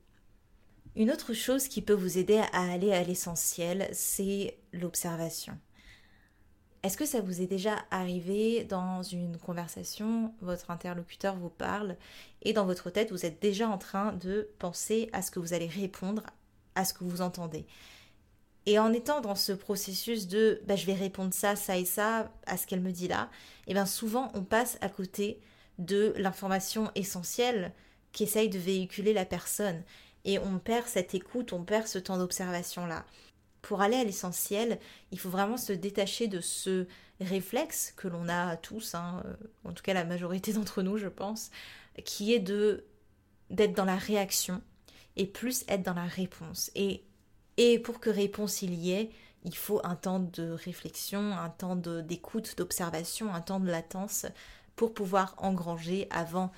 Une 0.97 1.11
autre 1.11 1.33
chose 1.33 1.67
qui 1.67 1.83
peut 1.83 1.93
vous 1.93 2.17
aider 2.17 2.41
à 2.53 2.71
aller 2.71 2.91
à 2.91 3.03
l'essentiel, 3.03 3.87
c'est 3.91 4.57
l'observation. 4.73 5.55
Est-ce 6.81 6.97
que 6.97 7.05
ça 7.05 7.21
vous 7.21 7.39
est 7.39 7.45
déjà 7.45 7.75
arrivé 7.91 8.63
dans 8.63 9.03
une 9.03 9.37
conversation, 9.37 10.33
votre 10.41 10.71
interlocuteur 10.71 11.35
vous 11.35 11.51
parle 11.51 11.97
et 12.41 12.51
dans 12.51 12.65
votre 12.65 12.89
tête 12.89 13.11
vous 13.11 13.27
êtes 13.27 13.39
déjà 13.39 13.69
en 13.69 13.77
train 13.77 14.13
de 14.13 14.49
penser 14.57 15.07
à 15.13 15.21
ce 15.21 15.29
que 15.29 15.39
vous 15.39 15.53
allez 15.53 15.67
répondre 15.67 16.23
à 16.73 16.83
ce 16.83 16.95
que 16.95 17.03
vous 17.03 17.21
entendez? 17.21 17.67
Et 18.65 18.79
en 18.79 18.91
étant 18.91 19.21
dans 19.21 19.35
ce 19.35 19.51
processus 19.51 20.27
de 20.27 20.63
bah, 20.65 20.75
je 20.75 20.87
vais 20.87 20.95
répondre 20.95 21.31
ça, 21.31 21.55
ça 21.55 21.77
et 21.77 21.85
ça 21.85 22.31
à 22.47 22.57
ce 22.57 22.65
qu'elle 22.65 22.81
me 22.81 22.91
dit 22.91 23.07
là, 23.07 23.29
et 23.67 23.71
eh 23.71 23.73
bien 23.75 23.85
souvent 23.85 24.31
on 24.33 24.43
passe 24.43 24.79
à 24.81 24.89
côté 24.89 25.41
de 25.77 26.15
l'information 26.17 26.89
essentielle 26.95 27.71
qu'essaye 28.13 28.49
de 28.49 28.57
véhiculer 28.57 29.13
la 29.13 29.25
personne 29.25 29.83
et 30.27 30.37
on 30.39 30.59
perd 30.59 30.85
cette 30.87 31.15
écoute, 31.15 31.53
on 31.53 31.63
perd 31.63 31.87
ce 31.87 31.97
temps 31.97 32.17
d'observation-là. 32.17 33.05
Pour 33.61 33.81
aller 33.81 33.95
à 33.95 34.03
l'essentiel, 34.03 34.77
il 35.11 35.19
faut 35.19 35.29
vraiment 35.29 35.57
se 35.57 35.71
détacher 35.73 36.27
de 36.27 36.41
ce 36.41 36.85
réflexe 37.21 37.93
que 37.95 38.07
l'on 38.07 38.27
a 38.29 38.57
tous, 38.57 38.93
hein, 38.93 39.23
euh, 39.25 39.33
en 39.63 39.73
tout 39.73 39.81
cas 39.81 39.93
la 39.93 40.03
majorité 40.03 40.53
d'entre 40.53 40.83
nous, 40.83 40.97
je 40.97 41.07
pense, 41.07 41.49
qui 42.05 42.33
est 42.33 42.39
de 42.39 42.85
d'être 43.49 43.73
dans 43.73 43.85
la 43.85 43.95
réaction 43.95 44.61
et 45.15 45.25
plus 45.25 45.63
être 45.69 45.81
dans 45.83 45.93
la 45.93 46.05
réponse. 46.05 46.69
Et, 46.75 47.05
et 47.55 47.79
pour 47.79 48.01
que 48.01 48.09
réponse 48.09 48.61
il 48.61 48.73
y 48.73 48.91
ait, 48.91 49.09
il 49.45 49.55
faut 49.55 49.79
un 49.85 49.95
temps 49.95 50.19
de 50.19 50.51
réflexion, 50.51 51.31
un 51.37 51.49
temps 51.49 51.77
d'écoute, 51.77 52.57
d'observation, 52.57 53.33
un 53.33 53.39
temps 53.39 53.61
de 53.61 53.71
latence 53.71 54.25
pour 54.75 54.93
pouvoir 54.93 55.35
engranger 55.37 56.07
avant 56.11 56.51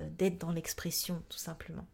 euh, 0.00 0.08
d'être 0.10 0.38
dans 0.38 0.52
l'expression, 0.52 1.22
tout 1.30 1.38
simplement. 1.38 1.86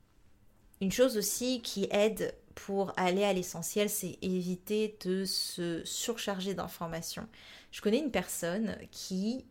Une 0.80 0.92
chose 0.92 1.16
aussi 1.16 1.60
qui 1.62 1.86
aide 1.90 2.34
pour 2.54 2.92
aller 2.96 3.24
à 3.24 3.32
l'essentiel, 3.32 3.90
c'est 3.90 4.18
éviter 4.22 4.96
de 5.04 5.24
se 5.24 5.84
surcharger 5.84 6.54
d'informations. 6.54 7.28
Je 7.70 7.80
connais 7.80 7.98
une 7.98 8.10
personne 8.10 8.76
qui, 8.90 9.44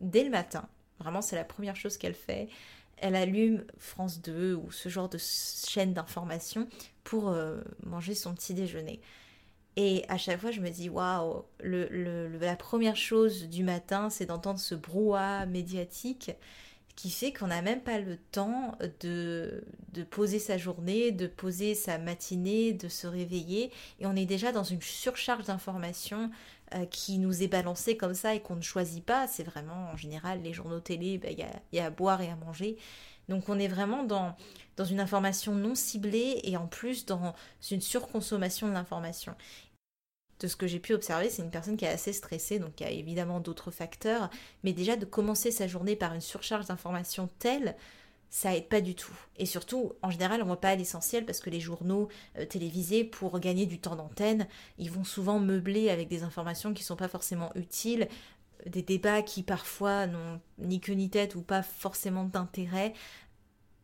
dès 0.00 0.24
le 0.24 0.30
matin, 0.30 0.68
vraiment 0.98 1.22
c'est 1.22 1.36
la 1.36 1.44
première 1.44 1.76
chose 1.76 1.98
qu'elle 1.98 2.14
fait, 2.14 2.48
elle 2.98 3.14
allume 3.14 3.64
France 3.78 4.22
2 4.22 4.54
ou 4.54 4.70
ce 4.70 4.88
genre 4.88 5.08
de 5.08 5.18
chaîne 5.18 5.92
d'informations 5.92 6.66
pour 7.04 7.28
euh, 7.28 7.60
manger 7.84 8.14
son 8.14 8.34
petit 8.34 8.54
déjeuner. 8.54 9.00
Et 9.76 10.06
à 10.08 10.16
chaque 10.16 10.40
fois, 10.40 10.50
je 10.50 10.62
me 10.62 10.70
dis, 10.70 10.88
waouh, 10.88 11.44
la 11.60 12.56
première 12.56 12.96
chose 12.96 13.44
du 13.44 13.62
matin, 13.62 14.08
c'est 14.08 14.24
d'entendre 14.24 14.58
ce 14.58 14.74
brouhaha 14.74 15.44
médiatique 15.44 16.30
qui 16.96 17.10
fait 17.10 17.32
qu'on 17.32 17.48
n'a 17.48 17.62
même 17.62 17.82
pas 17.82 17.98
le 17.98 18.16
temps 18.16 18.76
de, 19.00 19.62
de 19.92 20.02
poser 20.02 20.38
sa 20.38 20.56
journée, 20.56 21.12
de 21.12 21.26
poser 21.26 21.74
sa 21.74 21.98
matinée, 21.98 22.72
de 22.72 22.88
se 22.88 23.06
réveiller, 23.06 23.70
et 24.00 24.06
on 24.06 24.16
est 24.16 24.24
déjà 24.24 24.50
dans 24.50 24.64
une 24.64 24.80
surcharge 24.80 25.44
d'informations 25.44 26.30
euh, 26.74 26.84
qui 26.86 27.18
nous 27.18 27.44
est 27.44 27.48
balancée 27.48 27.96
comme 27.96 28.14
ça 28.14 28.34
et 28.34 28.40
qu'on 28.40 28.56
ne 28.56 28.62
choisit 28.62 29.04
pas. 29.04 29.28
C'est 29.28 29.44
vraiment, 29.44 29.90
en 29.92 29.96
général, 29.96 30.42
les 30.42 30.52
journaux 30.52 30.80
télé, 30.80 31.16
ben, 31.16 31.32
il 31.32 31.46
y, 31.72 31.78
a 31.78 31.84
à 31.84 31.90
boire 31.90 32.22
et 32.22 32.28
à 32.28 32.34
manger. 32.34 32.76
Donc 33.28 33.48
on 33.48 33.58
est 33.58 33.68
vraiment 33.68 34.02
dans, 34.02 34.34
dans 34.76 34.84
une 34.84 34.98
information 34.98 35.54
non 35.54 35.74
ciblée 35.74 36.40
et 36.42 36.56
en 36.56 36.66
plus 36.66 37.06
dans 37.06 37.34
une 37.70 37.80
surconsommation 37.80 38.68
de 38.68 38.72
l'information 38.72 39.34
de 40.40 40.48
ce 40.48 40.56
que 40.56 40.66
j'ai 40.66 40.80
pu 40.80 40.92
observer, 40.94 41.30
c'est 41.30 41.42
une 41.42 41.50
personne 41.50 41.76
qui 41.76 41.84
est 41.84 41.88
assez 41.88 42.12
stressée, 42.12 42.58
donc 42.58 42.80
il 42.80 42.84
y 42.84 42.86
a 42.86 42.90
évidemment 42.90 43.40
d'autres 43.40 43.70
facteurs, 43.70 44.30
mais 44.64 44.72
déjà 44.72 44.96
de 44.96 45.04
commencer 45.04 45.50
sa 45.50 45.66
journée 45.66 45.96
par 45.96 46.14
une 46.14 46.20
surcharge 46.20 46.66
d'informations 46.66 47.28
telle, 47.38 47.76
ça 48.28 48.54
aide 48.54 48.68
pas 48.68 48.80
du 48.80 48.94
tout. 48.94 49.16
Et 49.36 49.46
surtout, 49.46 49.92
en 50.02 50.10
général, 50.10 50.42
on 50.42 50.46
voit 50.46 50.60
pas 50.60 50.74
l'essentiel 50.74 51.24
parce 51.24 51.40
que 51.40 51.48
les 51.48 51.60
journaux 51.60 52.08
euh, 52.38 52.44
télévisés, 52.44 53.04
pour 53.04 53.38
gagner 53.40 53.66
du 53.66 53.78
temps 53.78 53.96
d'antenne, 53.96 54.46
ils 54.78 54.90
vont 54.90 55.04
souvent 55.04 55.38
meubler 55.38 55.90
avec 55.90 56.08
des 56.08 56.22
informations 56.22 56.74
qui 56.74 56.82
sont 56.82 56.96
pas 56.96 57.08
forcément 57.08 57.50
utiles, 57.54 58.08
des 58.66 58.82
débats 58.82 59.22
qui 59.22 59.42
parfois 59.42 60.06
n'ont 60.06 60.40
ni 60.58 60.80
queue 60.80 60.94
ni 60.94 61.08
tête 61.08 61.34
ou 61.34 61.42
pas 61.42 61.62
forcément 61.62 62.24
d'intérêt, 62.24 62.94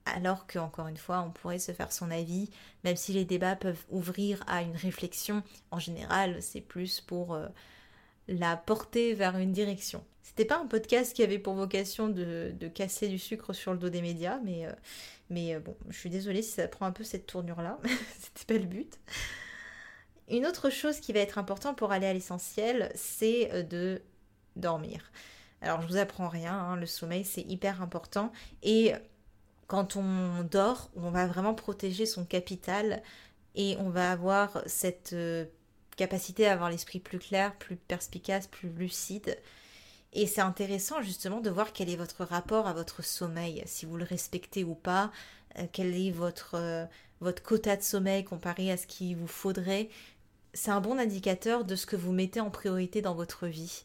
alors 0.04 0.46
qu'encore 0.46 0.88
une 0.88 0.96
fois, 0.96 1.22
on 1.26 1.30
pourrait 1.30 1.58
se 1.58 1.72
faire 1.72 1.92
son 1.92 2.10
avis, 2.10 2.50
même 2.84 2.96
si 2.96 3.12
les 3.12 3.24
débats 3.24 3.56
peuvent 3.56 3.84
ouvrir 3.90 4.42
à 4.46 4.62
une 4.62 4.76
réflexion, 4.76 5.42
en 5.70 5.78
général, 5.78 6.42
c'est 6.42 6.60
plus 6.60 7.00
pour 7.00 7.34
euh, 7.34 7.46
la 8.28 8.56
porter 8.56 9.14
vers 9.14 9.36
une 9.36 9.52
direction. 9.52 10.04
C'était 10.22 10.44
pas 10.44 10.58
un 10.58 10.66
podcast 10.66 11.14
qui 11.14 11.22
avait 11.22 11.38
pour 11.38 11.54
vocation 11.54 12.08
de, 12.08 12.54
casser 12.74 13.08
du 13.08 13.18
sucre 13.18 13.52
sur 13.52 13.72
le 13.72 13.78
dos 13.78 13.90
des 13.90 14.02
médias, 14.02 14.38
mais, 14.44 14.66
euh, 14.66 14.72
euh, 15.32 15.60
bon, 15.60 15.76
je 15.88 15.98
suis 15.98 16.10
désolée 16.10 16.42
si 16.42 16.52
ça 16.52 16.68
prend 16.68 16.86
un 16.86 16.92
peu 16.92 17.04
cette 17.04 17.26
tournure-là. 17.26 17.78
C'était 18.20 18.54
pas 18.54 18.60
le 18.60 18.66
but. 18.66 18.98
Une 20.28 20.46
autre 20.46 20.70
chose 20.70 21.00
qui 21.00 21.12
va 21.12 21.20
être 21.20 21.38
importante 21.38 21.76
pour 21.76 21.92
aller 21.92 22.06
à 22.06 22.12
l'essentiel, 22.12 22.90
c'est 22.94 23.64
de 23.64 24.00
dormir. 24.56 25.10
Alors 25.60 25.80
je 25.80 25.86
vous 25.86 25.96
apprends 25.96 26.28
rien, 26.28 26.54
hein, 26.54 26.76
le 26.76 26.86
sommeil 26.86 27.24
c'est 27.24 27.42
hyper 27.42 27.82
important 27.82 28.32
et 28.62 28.92
quand 29.72 29.96
on 29.96 30.42
dort, 30.42 30.90
on 30.96 31.08
va 31.08 31.26
vraiment 31.26 31.54
protéger 31.54 32.04
son 32.04 32.26
capital 32.26 33.02
et 33.54 33.74
on 33.78 33.88
va 33.88 34.12
avoir 34.12 34.62
cette 34.66 35.16
capacité 35.96 36.46
à 36.46 36.52
avoir 36.52 36.68
l'esprit 36.68 37.00
plus 37.00 37.18
clair, 37.18 37.56
plus 37.56 37.76
perspicace, 37.76 38.46
plus 38.48 38.68
lucide. 38.68 39.38
Et 40.12 40.26
c'est 40.26 40.42
intéressant 40.42 41.00
justement 41.00 41.40
de 41.40 41.48
voir 41.48 41.72
quel 41.72 41.88
est 41.88 41.96
votre 41.96 42.22
rapport 42.22 42.66
à 42.66 42.74
votre 42.74 43.02
sommeil, 43.02 43.62
si 43.64 43.86
vous 43.86 43.96
le 43.96 44.04
respectez 44.04 44.62
ou 44.62 44.74
pas, 44.74 45.10
euh, 45.58 45.64
quel 45.72 45.94
est 45.94 46.10
votre, 46.10 46.56
euh, 46.56 46.84
votre 47.22 47.42
quota 47.42 47.74
de 47.74 47.82
sommeil 47.82 48.24
comparé 48.24 48.70
à 48.70 48.76
ce 48.76 48.86
qu'il 48.86 49.16
vous 49.16 49.26
faudrait. 49.26 49.88
C'est 50.52 50.70
un 50.70 50.82
bon 50.82 50.98
indicateur 50.98 51.64
de 51.64 51.76
ce 51.76 51.86
que 51.86 51.96
vous 51.96 52.12
mettez 52.12 52.40
en 52.40 52.50
priorité 52.50 53.00
dans 53.00 53.14
votre 53.14 53.46
vie. 53.46 53.84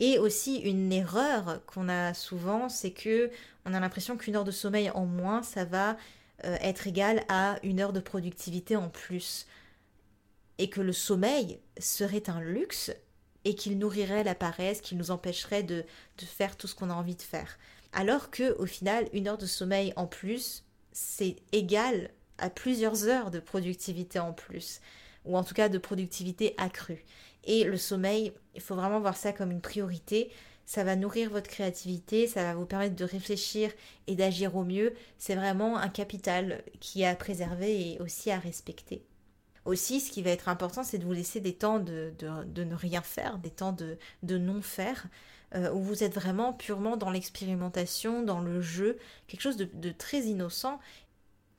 Et 0.00 0.18
aussi 0.18 0.56
une 0.56 0.92
erreur 0.92 1.60
qu'on 1.66 1.88
a 1.90 2.14
souvent, 2.14 2.70
c'est 2.70 2.90
que 2.90 3.30
on 3.66 3.74
a 3.74 3.80
l'impression 3.80 4.16
qu'une 4.16 4.34
heure 4.34 4.44
de 4.44 4.50
sommeil 4.50 4.90
en 4.90 5.04
moins, 5.04 5.42
ça 5.42 5.66
va 5.66 5.98
euh, 6.44 6.56
être 6.62 6.86
égal 6.86 7.22
à 7.28 7.58
une 7.62 7.80
heure 7.80 7.92
de 7.92 8.00
productivité 8.00 8.76
en 8.76 8.88
plus. 8.88 9.46
Et 10.58 10.70
que 10.70 10.80
le 10.80 10.94
sommeil 10.94 11.60
serait 11.78 12.30
un 12.30 12.40
luxe 12.40 12.90
et 13.44 13.54
qu'il 13.54 13.78
nourrirait 13.78 14.24
la 14.24 14.34
paresse, 14.34 14.80
qu'il 14.80 14.96
nous 14.96 15.10
empêcherait 15.10 15.62
de, 15.62 15.84
faire 16.16 16.56
tout 16.56 16.66
ce 16.66 16.74
qu'on 16.74 16.90
a 16.90 16.94
envie 16.94 17.16
de 17.16 17.22
faire. 17.22 17.58
Alors 17.92 18.30
que 18.30 18.56
au 18.58 18.66
final, 18.66 19.06
une 19.12 19.28
heure 19.28 19.38
de 19.38 19.46
sommeil 19.46 19.92
en 19.96 20.06
plus, 20.06 20.64
c'est 20.92 21.36
égal 21.52 22.10
à 22.38 22.48
plusieurs 22.48 23.06
heures 23.06 23.30
de 23.30 23.40
productivité 23.40 24.18
en 24.18 24.32
plus, 24.32 24.80
ou 25.26 25.36
en 25.36 25.44
tout 25.44 25.54
cas 25.54 25.68
de 25.68 25.78
productivité 25.78 26.54
accrue. 26.56 27.04
Et 27.44 27.64
le 27.64 27.76
sommeil, 27.76 28.32
il 28.54 28.60
faut 28.60 28.74
vraiment 28.74 29.00
voir 29.00 29.16
ça 29.16 29.32
comme 29.32 29.50
une 29.50 29.60
priorité. 29.60 30.30
Ça 30.66 30.84
va 30.84 30.94
nourrir 30.94 31.30
votre 31.30 31.50
créativité, 31.50 32.28
ça 32.28 32.44
va 32.44 32.54
vous 32.54 32.66
permettre 32.66 32.94
de 32.94 33.04
réfléchir 33.04 33.72
et 34.06 34.14
d'agir 34.14 34.54
au 34.54 34.62
mieux. 34.62 34.94
C'est 35.18 35.34
vraiment 35.34 35.76
un 35.76 35.88
capital 35.88 36.62
qui 36.78 37.02
est 37.02 37.06
à 37.06 37.16
préserver 37.16 37.94
et 37.94 38.00
aussi 38.00 38.30
à 38.30 38.38
respecter. 38.38 39.02
Aussi, 39.64 40.00
ce 40.00 40.10
qui 40.10 40.22
va 40.22 40.30
être 40.30 40.48
important, 40.48 40.82
c'est 40.82 40.98
de 40.98 41.04
vous 41.04 41.12
laisser 41.12 41.40
des 41.40 41.52
temps 41.52 41.78
de, 41.78 42.12
ne 42.20 42.74
rien 42.74 43.02
faire, 43.02 43.38
des 43.38 43.50
temps 43.50 43.72
de, 43.72 44.38
non 44.38 44.62
faire, 44.62 45.06
euh, 45.54 45.72
où 45.72 45.82
vous 45.82 46.02
êtes 46.02 46.14
vraiment 46.14 46.52
purement 46.52 46.96
dans 46.96 47.10
l'expérimentation, 47.10 48.22
dans 48.22 48.40
le 48.40 48.60
jeu, 48.60 48.98
quelque 49.26 49.42
chose 49.42 49.56
de, 49.56 49.92
très 49.92 50.20
innocent, 50.22 50.80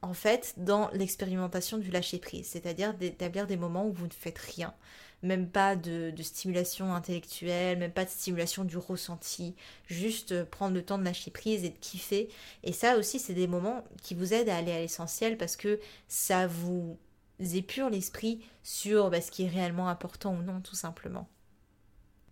en 0.01 0.13
fait, 0.13 0.55
dans 0.57 0.89
l'expérimentation 0.91 1.77
du 1.77 1.91
lâcher-prise, 1.91 2.47
c'est-à-dire 2.47 2.95
d'établir 2.95 3.45
des 3.45 3.57
moments 3.57 3.85
où 3.85 3.93
vous 3.93 4.07
ne 4.07 4.13
faites 4.13 4.39
rien, 4.39 4.73
même 5.23 5.47
pas 5.47 5.75
de, 5.75 6.13
stimulation 6.21 6.93
intellectuelle, 6.93 7.77
même 7.77 7.91
pas 7.91 8.05
de 8.05 8.09
stimulation 8.09 8.63
du 8.63 8.77
ressenti, 8.77 9.55
juste 9.87 10.43
prendre 10.45 10.73
le 10.73 10.83
temps 10.83 10.97
de 10.97 11.03
lâcher 11.03 11.31
prise 11.31 11.63
et 11.63 11.69
de 11.69 11.77
kiffer. 11.77 12.29
Et 12.63 12.73
ça 12.73 12.97
aussi, 12.97 13.19
c'est 13.19 13.33
des 13.33 13.47
moments 13.47 13.83
qui 14.01 14.15
vous 14.15 14.33
aident 14.33 14.49
à 14.49 14.57
aller 14.57 14.71
à 14.71 14.79
l'essentiel 14.79 15.37
parce 15.37 15.55
que 15.55 15.79
ça 16.07 16.47
vous 16.47 16.97
épure 17.39 17.89
l'esprit 17.89 18.41
sur 18.63 19.09
bah, 19.09 19.21
ce 19.21 19.31
qui 19.31 19.43
est 19.43 19.49
réellement 19.49 19.89
important 19.89 20.35
ou 20.35 20.41
non, 20.41 20.61
tout 20.61 20.75
simplement. 20.75 21.27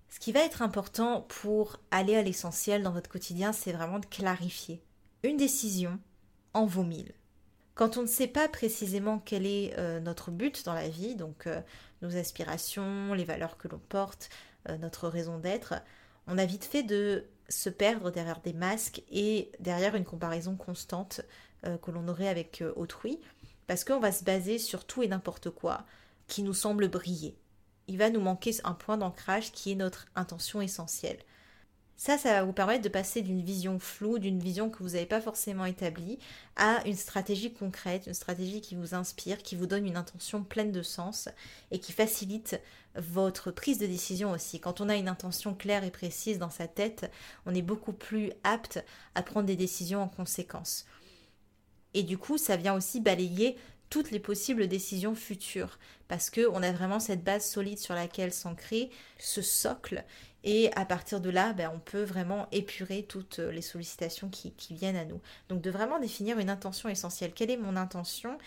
Ce 0.10 0.20
qui 0.20 0.32
va 0.32 0.40
être 0.40 0.62
important 0.62 1.22
pour 1.28 1.80
aller 1.92 2.16
à 2.16 2.24
l'essentiel 2.24 2.82
dans 2.82 2.92
votre 2.92 3.10
quotidien, 3.10 3.54
c'est 3.54 3.72
vraiment 3.72 4.00
de 4.00 4.06
clarifier. 4.08 4.82
Une 5.24 5.38
décision 5.38 6.00
en 6.54 6.66
vaut 6.66 6.84
mille. 6.84 7.14
Quand 7.80 7.96
on 7.96 8.02
ne 8.02 8.08
sait 8.08 8.28
pas 8.28 8.50
précisément 8.50 9.20
quel 9.24 9.46
est 9.46 9.74
euh, 9.78 10.02
notre 10.02 10.32
but 10.32 10.66
dans 10.66 10.74
la 10.74 10.90
vie, 10.90 11.16
donc 11.16 11.48
euh, 11.48 11.62
nos 12.02 12.18
aspirations, 12.18 13.14
les 13.14 13.24
valeurs 13.24 13.58
que 13.58 13.70
l'on 13.70 13.80
porte, 13.80 14.30
euh, 14.68 14.78
notre 14.80 15.08
raison 15.08 15.38
d'être, 15.38 15.76
on 16.28 16.38
a 16.38 16.46
vite 16.46 16.66
fait 16.66 16.84
de 16.84 17.24
se 17.48 17.70
perdre 17.70 18.12
derrière 18.12 18.42
des 18.42 18.52
masques 18.52 19.02
et 19.10 19.50
derrière 19.62 19.96
une 19.96 20.04
comparaison 20.04 20.58
constante 20.58 21.22
que 21.64 21.92
l'on 21.92 22.10
aurait 22.10 22.28
avec 22.28 22.64
autrui 22.76 23.22
parce 23.66 23.86
qu'on 23.86 24.00
va 24.00 24.12
se 24.12 24.26
baser 24.26 24.60
sur 24.60 24.86
tout 24.86 25.02
et 25.02 25.08
n'importe 25.08 25.50
quoi 25.50 25.86
qui 26.28 26.44
nous 26.44 26.54
semble 26.54 26.90
briller. 26.90 27.38
Il 27.88 27.98
va 27.98 28.10
nous 28.10 28.20
manquer 28.20 28.52
un 28.66 28.74
point 28.74 28.98
d'ancrage 28.98 29.54
qui 29.54 29.72
est 29.72 29.76
notre 29.76 30.06
intention 30.16 30.62
essentielle. 30.62 31.20
Ça, 32.00 32.18
ça 32.18 32.32
va 32.32 32.44
vous 32.46 32.54
permettre 32.54 32.82
de 32.82 32.88
passer 32.88 33.22
d'une 33.22 33.42
vision 33.42 33.78
floue, 33.78 34.20
d'une 34.20 34.40
vision 34.40 34.70
que 34.70 34.82
vous 34.82 34.92
n'avez 34.92 35.06
pas 35.06 35.20
forcément 35.20 35.66
établie, 35.66 36.18
à 36.56 36.82
une 36.88 36.96
stratégie 36.96 37.52
concrète, 37.52 38.08
une 38.08 38.14
stratégie 38.14 38.62
qui 38.62 38.76
vous 38.76 38.96
inspire, 38.96 39.40
qui 39.40 39.58
vous 39.58 39.66
donne 39.66 39.86
une 39.86 39.98
intention 39.98 40.42
pleine 40.42 40.72
de 40.72 40.82
sens 40.82 41.28
et 41.72 41.80
qui 41.80 41.92
facilite 41.92 42.62
votre 42.96 43.52
prise 43.52 43.80
de 43.80 43.86
décision 43.86 44.32
aussi. 44.32 44.62
Quand 44.62 44.80
on 44.80 44.88
a 44.88 44.96
une 44.96 45.10
intention 45.10 45.54
claire 45.54 45.84
et 45.84 45.92
précise 45.92 46.40
dans 46.40 46.50
sa 46.50 46.70
tête, 46.70 47.12
on 47.46 47.54
est 47.54 47.62
beaucoup 47.62 47.92
plus 47.92 48.32
apte 48.46 48.82
à 49.14 49.22
prendre 49.22 49.48
des 49.48 49.58
décisions 49.58 50.02
en 50.02 50.08
conséquence. 50.08 50.86
Et 51.94 52.04
du 52.04 52.18
coup, 52.18 52.38
ça 52.38 52.56
vient 52.56 52.76
aussi 52.76 53.02
balayer 53.02 53.58
toutes 53.90 54.12
les 54.12 54.20
possibles 54.20 54.68
décisions 54.68 55.16
futures 55.16 55.80
parce 56.08 56.30
que 56.30 56.48
on 56.48 56.64
a 56.64 56.72
vraiment 56.72 57.00
cette 57.00 57.24
base 57.24 57.46
solide 57.46 57.80
sur 57.80 57.94
laquelle 57.94 58.32
s'ancrer, 58.32 58.90
ce 59.18 59.42
socle 59.42 60.06
et 60.44 60.72
à 60.76 60.86
partir 60.86 61.20
de 61.20 61.30
là, 61.30 61.54
ben, 61.54 61.72
on 61.74 61.80
peut 61.80 62.04
vraiment 62.04 62.48
épurer 62.52 63.04
toutes 63.04 63.40
les 63.40 63.62
sollicitations 63.62 64.30
qui, 64.30 64.52
qui 64.54 64.74
viennent 64.74 64.96
à 64.96 65.06
nous. 65.06 65.20
Donc 65.50 65.62
de 65.62 65.70
vraiment 65.70 66.00
définir 66.00 66.40
une 66.40 66.50
intention 66.50 66.90
essentielle. 66.90 67.34
Quelle 67.34 67.52
est 67.52 67.58
mon 67.58 67.76
intention? 67.76 68.38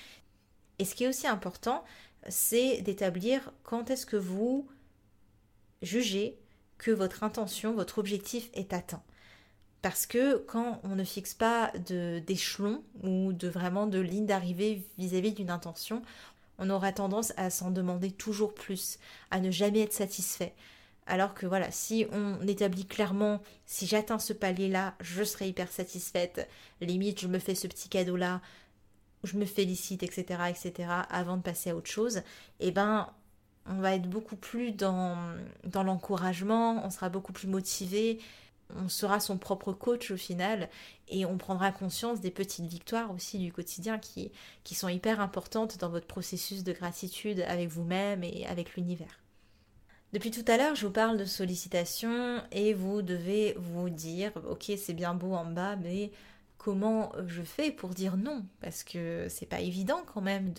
Et 0.78 0.84
ce 0.84 0.94
qui 0.94 1.04
est 1.04 1.08
aussi 1.08 1.26
important, 1.26 1.84
c'est 2.28 2.80
d'établir 2.82 3.52
quand 3.62 3.90
est-ce 3.90 4.06
que 4.06 4.16
vous 4.16 4.66
jugez 5.82 6.38
que 6.78 6.90
votre 6.90 7.22
intention, 7.22 7.74
votre 7.74 7.98
objectif 7.98 8.48
est 8.54 8.72
atteint. 8.72 9.02
Parce 9.82 10.06
que 10.06 10.36
quand 10.36 10.80
on 10.84 10.94
ne 10.94 11.04
fixe 11.04 11.34
pas 11.34 11.72
d'échelon 12.26 12.82
ou 13.02 13.32
de 13.32 13.48
vraiment 13.48 13.86
de 13.86 13.98
ligne 13.98 14.26
d'arrivée 14.26 14.86
vis-à-vis 14.96 15.32
d'une 15.32 15.50
intention, 15.50 16.02
on 16.58 16.70
aura 16.70 16.92
tendance 16.92 17.32
à 17.36 17.50
s'en 17.50 17.70
demander 17.70 18.12
toujours 18.12 18.54
plus, 18.54 18.98
à 19.30 19.40
ne 19.40 19.50
jamais 19.50 19.80
être 19.80 19.92
satisfait. 19.92 20.54
Alors 21.06 21.34
que 21.34 21.46
voilà, 21.46 21.70
si 21.70 22.06
on 22.12 22.46
établit 22.46 22.86
clairement, 22.86 23.42
si 23.66 23.86
j'atteins 23.86 24.20
ce 24.20 24.32
palier-là, 24.32 24.94
je 25.00 25.24
serai 25.24 25.48
hyper 25.48 25.70
satisfaite, 25.70 26.48
limite 26.80 27.20
je 27.20 27.28
me 27.28 27.38
fais 27.38 27.56
ce 27.56 27.66
petit 27.66 27.88
cadeau-là, 27.88 28.40
je 29.24 29.36
me 29.36 29.44
félicite, 29.44 30.02
etc., 30.02 30.42
etc., 30.48 30.88
avant 31.10 31.36
de 31.36 31.42
passer 31.42 31.70
à 31.70 31.76
autre 31.76 31.90
chose, 31.90 32.18
et 32.18 32.68
eh 32.68 32.70
ben 32.70 33.08
on 33.66 33.80
va 33.80 33.94
être 33.94 34.08
beaucoup 34.08 34.36
plus 34.36 34.72
dans, 34.72 35.16
dans 35.64 35.84
l'encouragement, 35.84 36.84
on 36.84 36.90
sera 36.90 37.08
beaucoup 37.08 37.32
plus 37.32 37.46
motivé, 37.48 38.18
on 38.76 38.88
sera 38.88 39.20
son 39.20 39.38
propre 39.38 39.72
coach 39.72 40.10
au 40.10 40.16
final 40.16 40.68
et 41.08 41.26
on 41.26 41.36
prendra 41.38 41.70
conscience 41.72 42.20
des 42.20 42.30
petites 42.30 42.66
victoires 42.66 43.12
aussi 43.12 43.38
du 43.38 43.52
quotidien 43.52 43.98
qui, 43.98 44.32
qui 44.64 44.74
sont 44.74 44.88
hyper 44.88 45.20
importantes 45.20 45.78
dans 45.78 45.90
votre 45.90 46.06
processus 46.06 46.64
de 46.64 46.72
gratitude 46.72 47.40
avec 47.46 47.68
vous-même 47.68 48.24
et 48.24 48.46
avec 48.46 48.74
l'univers. 48.74 49.21
Depuis 50.12 50.30
tout 50.30 50.44
à 50.46 50.58
l'heure, 50.58 50.74
je 50.74 50.86
vous 50.86 50.92
parle 50.92 51.16
de 51.16 51.24
sollicitation 51.24 52.42
et 52.52 52.74
vous 52.74 53.00
devez 53.00 53.54
vous 53.56 53.88
dire, 53.88 54.30
ok, 54.50 54.72
c'est 54.76 54.92
bien 54.92 55.14
beau 55.14 55.32
en 55.32 55.46
bas, 55.46 55.76
mais 55.76 56.10
comment 56.58 57.12
je 57.26 57.42
fais 57.42 57.70
pour 57.70 57.90
dire 57.90 58.18
non? 58.18 58.44
Parce 58.60 58.84
que 58.84 59.26
c'est 59.30 59.46
pas 59.46 59.60
évident 59.60 60.02
quand 60.12 60.20
même 60.20 60.52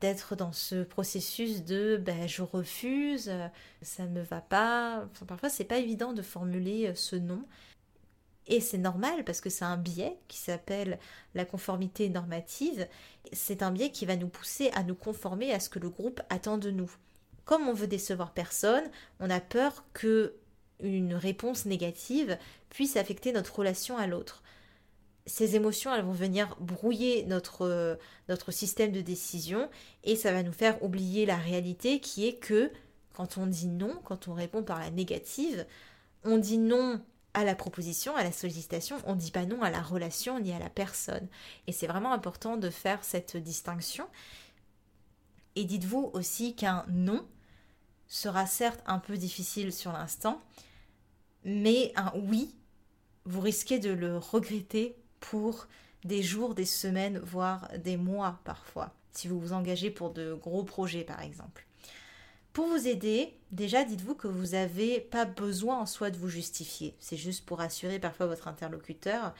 d'être 0.00 0.36
dans 0.36 0.52
ce 0.52 0.84
processus 0.84 1.64
de 1.64 1.98
ben, 1.98 2.26
je 2.26 2.40
refuse, 2.40 3.30
ça 3.82 4.06
ne 4.06 4.22
va 4.22 4.40
pas. 4.40 5.06
Parfois, 5.26 5.50
c'est 5.50 5.64
pas 5.64 5.76
évident 5.76 6.14
de 6.14 6.22
formuler 6.22 6.86
euh, 6.86 6.94
ce 6.94 7.16
non. 7.16 7.42
Et 8.46 8.60
c'est 8.60 8.78
normal 8.78 9.24
parce 9.24 9.42
que 9.42 9.50
c'est 9.50 9.64
un 9.64 9.76
biais 9.76 10.16
qui 10.28 10.38
s'appelle 10.38 10.98
la 11.34 11.44
conformité 11.44 12.08
normative. 12.08 12.86
C'est 13.32 13.62
un 13.62 13.70
biais 13.70 13.90
qui 13.90 14.06
va 14.06 14.16
nous 14.16 14.28
pousser 14.28 14.70
à 14.70 14.82
nous 14.82 14.94
conformer 14.94 15.52
à 15.52 15.60
ce 15.60 15.68
que 15.68 15.78
le 15.78 15.90
groupe 15.90 16.22
attend 16.30 16.56
de 16.56 16.70
nous. 16.70 16.90
Comme 17.46 17.66
on 17.66 17.72
veut 17.72 17.86
décevoir 17.86 18.32
personne, 18.32 18.84
on 19.18 19.30
a 19.30 19.40
peur 19.40 19.84
que 19.94 20.34
une 20.80 21.14
réponse 21.14 21.64
négative 21.64 22.36
puisse 22.68 22.96
affecter 22.96 23.32
notre 23.32 23.60
relation 23.60 23.96
à 23.96 24.06
l'autre 24.06 24.42
ces 25.26 25.56
émotions, 25.56 25.92
elles 25.92 26.04
vont 26.04 26.12
venir 26.12 26.56
brouiller 26.60 27.24
notre, 27.24 27.62
euh, 27.62 27.96
notre 28.28 28.52
système 28.52 28.92
de 28.92 29.00
décision 29.00 29.68
et 30.04 30.14
ça 30.16 30.32
va 30.32 30.42
nous 30.42 30.52
faire 30.52 30.82
oublier 30.82 31.26
la 31.26 31.36
réalité 31.36 32.00
qui 32.00 32.26
est 32.26 32.36
que 32.36 32.70
quand 33.12 33.36
on 33.36 33.46
dit 33.46 33.66
non, 33.66 34.00
quand 34.04 34.28
on 34.28 34.34
répond 34.34 34.62
par 34.62 34.78
la 34.78 34.90
négative, 34.90 35.66
on 36.24 36.38
dit 36.38 36.58
non 36.58 37.00
à 37.34 37.44
la 37.44 37.54
proposition, 37.54 38.14
à 38.14 38.22
la 38.22 38.32
sollicitation, 38.32 38.96
on 39.04 39.14
ne 39.14 39.20
dit 39.20 39.30
pas 39.30 39.46
non 39.46 39.62
à 39.62 39.70
la 39.70 39.82
relation 39.82 40.38
ni 40.38 40.52
à 40.52 40.58
la 40.58 40.70
personne. 40.70 41.26
Et 41.66 41.72
c'est 41.72 41.86
vraiment 41.86 42.12
important 42.12 42.56
de 42.56 42.70
faire 42.70 43.02
cette 43.04 43.36
distinction. 43.36 44.06
Et 45.56 45.64
dites-vous 45.64 46.10
aussi 46.14 46.54
qu'un 46.54 46.84
non 46.88 47.26
sera 48.08 48.46
certes 48.46 48.82
un 48.86 48.98
peu 48.98 49.16
difficile 49.16 49.72
sur 49.72 49.92
l'instant, 49.92 50.40
mais 51.44 51.92
un 51.96 52.12
oui, 52.14 52.54
vous 53.24 53.40
risquez 53.40 53.78
de 53.78 53.90
le 53.90 54.18
regretter 54.18 54.96
pour 55.20 55.66
des 56.04 56.22
jours, 56.22 56.54
des 56.54 56.66
semaines, 56.66 57.18
voire 57.18 57.68
des 57.78 57.96
mois 57.96 58.40
parfois, 58.44 58.92
si 59.12 59.28
vous 59.28 59.40
vous 59.40 59.52
engagez 59.52 59.90
pour 59.90 60.10
de 60.10 60.34
gros 60.34 60.64
projets 60.64 61.04
par 61.04 61.22
exemple. 61.22 61.66
Pour 62.52 62.68
vous 62.68 62.88
aider, 62.88 63.34
déjà 63.50 63.84
dites-vous 63.84 64.14
que 64.14 64.28
vous 64.28 64.52
n'avez 64.52 65.00
pas 65.00 65.26
besoin 65.26 65.78
en 65.78 65.84
soi 65.84 66.10
de 66.10 66.16
vous 66.16 66.30
justifier. 66.30 66.94
C'est 67.00 67.18
juste 67.18 67.44
pour 67.44 67.60
assurer 67.60 67.98
parfois 67.98 68.26
votre 68.26 68.48
interlocuteur. 68.48 69.34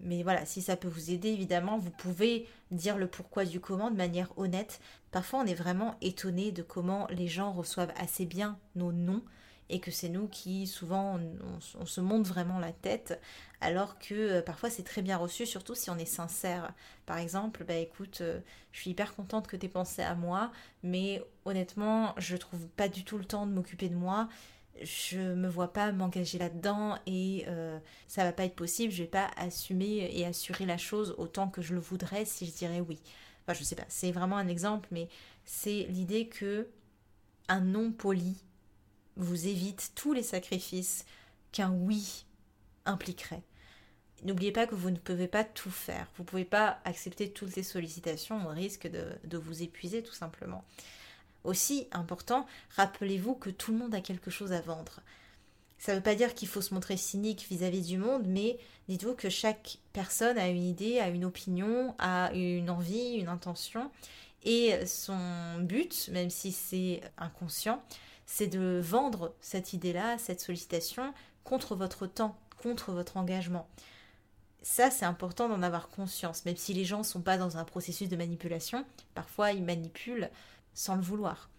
Mais 0.00 0.22
voilà, 0.22 0.44
si 0.44 0.62
ça 0.62 0.76
peut 0.76 0.88
vous 0.88 1.10
aider, 1.10 1.28
évidemment, 1.30 1.78
vous 1.78 1.90
pouvez 1.90 2.46
dire 2.70 2.98
le 2.98 3.06
pourquoi 3.06 3.44
du 3.44 3.60
comment 3.60 3.90
de 3.90 3.96
manière 3.96 4.36
honnête. 4.38 4.80
Parfois, 5.10 5.40
on 5.40 5.46
est 5.46 5.54
vraiment 5.54 5.96
étonné 6.00 6.52
de 6.52 6.62
comment 6.62 7.06
les 7.10 7.28
gens 7.28 7.52
reçoivent 7.52 7.92
assez 7.96 8.26
bien 8.26 8.58
nos 8.74 8.92
noms 8.92 9.22
et 9.68 9.80
que 9.80 9.90
c'est 9.90 10.08
nous 10.08 10.28
qui 10.28 10.66
souvent 10.66 11.18
on, 11.78 11.86
se 11.86 12.00
monte 12.00 12.26
vraiment 12.26 12.58
la 12.58 12.72
tête 12.72 13.20
alors 13.60 13.98
que 13.98 14.14
euh, 14.14 14.42
parfois 14.42 14.70
c'est 14.70 14.82
très 14.82 15.02
bien 15.02 15.16
reçu 15.16 15.46
surtout 15.46 15.74
si 15.74 15.90
on 15.90 15.98
est 15.98 16.04
sincère 16.04 16.72
par 17.04 17.18
exemple 17.18 17.64
bah 17.64 17.74
écoute 17.74 18.18
euh, 18.20 18.38
je 18.72 18.80
suis 18.80 18.90
hyper 18.90 19.14
contente 19.14 19.48
que 19.48 19.56
tu 19.56 19.68
pensé 19.68 20.02
à 20.02 20.14
moi 20.14 20.52
mais 20.82 21.22
honnêtement 21.44 22.14
je 22.18 22.36
trouve 22.36 22.68
pas 22.68 22.88
du 22.88 23.04
tout 23.04 23.18
le 23.18 23.24
temps 23.24 23.46
de 23.46 23.52
m'occuper 23.52 23.88
de 23.88 23.96
moi 23.96 24.28
je 24.82 25.18
me 25.18 25.48
vois 25.48 25.72
pas 25.72 25.92
m'engager 25.92 26.38
là-dedans 26.38 26.98
et 27.06 27.44
euh, 27.48 27.78
ça 28.08 28.24
va 28.24 28.32
pas 28.32 28.44
être 28.44 28.56
possible 28.56 28.92
je 28.92 29.02
vais 29.02 29.08
pas 29.08 29.30
assumer 29.36 30.10
et 30.12 30.24
assurer 30.26 30.66
la 30.66 30.78
chose 30.78 31.14
autant 31.18 31.48
que 31.48 31.62
je 31.62 31.74
le 31.74 31.80
voudrais 31.80 32.24
si 32.24 32.46
je 32.46 32.52
dirais 32.52 32.80
oui 32.80 32.98
enfin 33.42 33.58
je 33.58 33.64
sais 33.64 33.76
pas 33.76 33.84
c'est 33.88 34.12
vraiment 34.12 34.36
un 34.36 34.48
exemple 34.48 34.88
mais 34.90 35.08
c'est 35.44 35.86
l'idée 35.88 36.28
que 36.28 36.68
un 37.48 37.60
non 37.60 37.92
poli 37.92 38.36
vous 39.16 39.46
évite 39.46 39.92
tous 39.94 40.12
les 40.12 40.22
sacrifices 40.22 41.04
qu'un 41.52 41.70
oui 41.70 42.26
impliquerait. 42.84 43.42
N'oubliez 44.24 44.52
pas 44.52 44.66
que 44.66 44.74
vous 44.74 44.90
ne 44.90 44.96
pouvez 44.96 45.28
pas 45.28 45.44
tout 45.44 45.70
faire. 45.70 46.06
Vous 46.16 46.22
ne 46.22 46.28
pouvez 46.28 46.44
pas 46.44 46.80
accepter 46.84 47.30
toutes 47.30 47.54
les 47.56 47.62
sollicitations 47.62 48.46
au 48.46 48.50
risque 48.50 48.88
de, 48.88 49.36
vous 49.36 49.62
épuiser 49.62 50.02
tout 50.02 50.14
simplement. 50.14 50.64
Aussi 51.46 51.86
important, 51.92 52.44
rappelez-vous 52.76 53.34
que 53.34 53.50
tout 53.50 53.70
le 53.70 53.78
monde 53.78 53.94
a 53.94 54.00
quelque 54.00 54.30
chose 54.30 54.52
à 54.52 54.60
vendre. 54.60 55.00
Ça 55.78 55.92
ne 55.92 55.98
veut 55.98 56.02
pas 56.02 56.16
dire 56.16 56.34
qu'il 56.34 56.48
faut 56.48 56.60
se 56.60 56.74
montrer 56.74 56.96
cynique 56.96 57.46
vis-à-vis 57.48 57.82
-vis 57.82 57.86
du 57.86 57.98
monde, 57.98 58.24
mais 58.26 58.58
dites-vous 58.88 59.14
que 59.14 59.28
chaque 59.28 59.78
personne 59.92 60.38
a 60.38 60.48
une 60.48 60.64
idée, 60.64 60.98
a 60.98 61.08
une 61.08 61.24
opinion, 61.24 61.94
a 61.98 62.32
une 62.34 62.68
envie, 62.68 63.14
une 63.14 63.28
intention. 63.28 63.92
Et 64.42 64.84
son 64.86 65.60
but, 65.60 66.08
même 66.12 66.30
si 66.30 66.50
c'est 66.50 67.00
inconscient, 67.16 67.80
c'est 68.26 68.48
de 68.48 68.80
vendre 68.82 69.32
cette 69.40 69.72
idée-là, 69.72 70.18
cette 70.18 70.40
sollicitation, 70.40 71.14
contre 71.44 71.76
votre 71.76 72.08
temps, 72.08 72.36
contre 72.60 72.90
votre 72.90 73.16
engagement. 73.16 73.68
Ça, 74.62 74.90
c'est 74.90 75.04
important 75.04 75.48
d'en 75.48 75.62
avoir 75.62 75.88
conscience, 75.88 76.44
même 76.44 76.56
si 76.56 76.74
les 76.74 76.84
gens 76.84 76.98
ne 76.98 77.04
sont 77.04 77.22
pas 77.22 77.38
dans 77.38 77.56
un 77.56 77.62
processus 77.64 78.08
de 78.08 78.16
manipulation, 78.16 78.84
parfois 79.14 79.52
ils 79.52 79.62
manipulent 79.62 80.28
sans 80.76 80.94
le 80.94 81.02
vouloir. 81.02 81.50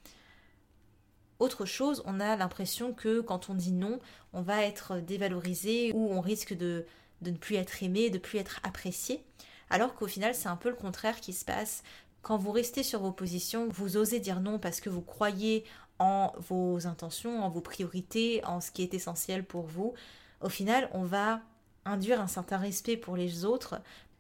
Autre 1.40 1.66
chose, 1.66 2.02
on 2.06 2.22
a 2.22 2.38
l'impression 2.38 2.94
que 2.94 3.20
quand 3.20 3.50
on 3.50 3.54
dit 3.54 3.74
non, 3.74 4.00
on 4.32 4.42
va 4.42 4.64
être 4.64 5.00
dévalorisé 5.00 5.92
ou 5.94 6.10
on 6.12 6.22
risque 6.22 6.56
de, 6.56 6.86
ne 7.22 7.32
plus 7.32 7.58
être 7.58 7.84
aimé, 7.84 8.10
de 8.10 8.16
ne 8.16 8.22
plus 8.22 8.40
être 8.40 8.62
apprécié, 8.64 9.24
alors 9.70 9.94
qu'au 9.96 10.08
final 10.08 10.34
c'est 10.34 10.48
un 10.48 10.56
peu 10.56 10.70
le 10.70 10.76
contraire 10.76 11.20
qui 11.20 11.34
se 11.34 11.44
passe. 11.44 11.84
Quand 12.22 12.38
vous 12.38 12.52
restez 12.52 12.84
sur 12.84 13.02
vos 13.02 13.12
positions, 13.12 13.68
vous 13.70 13.98
osez 13.98 14.20
dire 14.20 14.40
non 14.40 14.58
parce 14.60 14.80
que 14.80 14.90
vous 14.90 15.02
croyez 15.02 15.66
en 16.00 16.32
vos 16.38 16.88
intentions, 16.88 17.44
en 17.44 17.50
vos 17.50 17.62
priorités, 17.62 18.44
en 18.46 18.62
ce 18.62 18.72
qui 18.72 18.82
est 18.82 18.94
essentiel 18.94 19.44
pour 19.44 19.66
vous, 19.66 19.94
au 20.42 20.50
final, 20.50 20.90
on 20.94 21.04
va 21.04 21.42
induire 21.86 22.22
un 22.22 22.28
certain 22.28 22.58
respect 22.58 22.98
pour 22.98 23.16
les 23.16 23.46
autres 23.46 23.80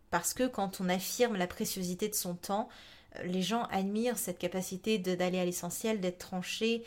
parce 0.09 0.33
que 0.33 0.47
quand 0.47 0.81
on 0.81 0.89
affirme 0.89 1.35
la 1.35 1.47
préciosité 1.47 2.07
de 2.09 2.15
son 2.15 2.35
temps, 2.35 2.69
les 3.25 3.41
gens 3.41 3.63
admirent 3.65 4.17
cette 4.17 4.39
capacité 4.39 4.97
d'aller 4.97 5.39
à 5.39 5.45
l'essentiel, 5.45 5.99
d'être 5.99 6.17
tranché, 6.17 6.83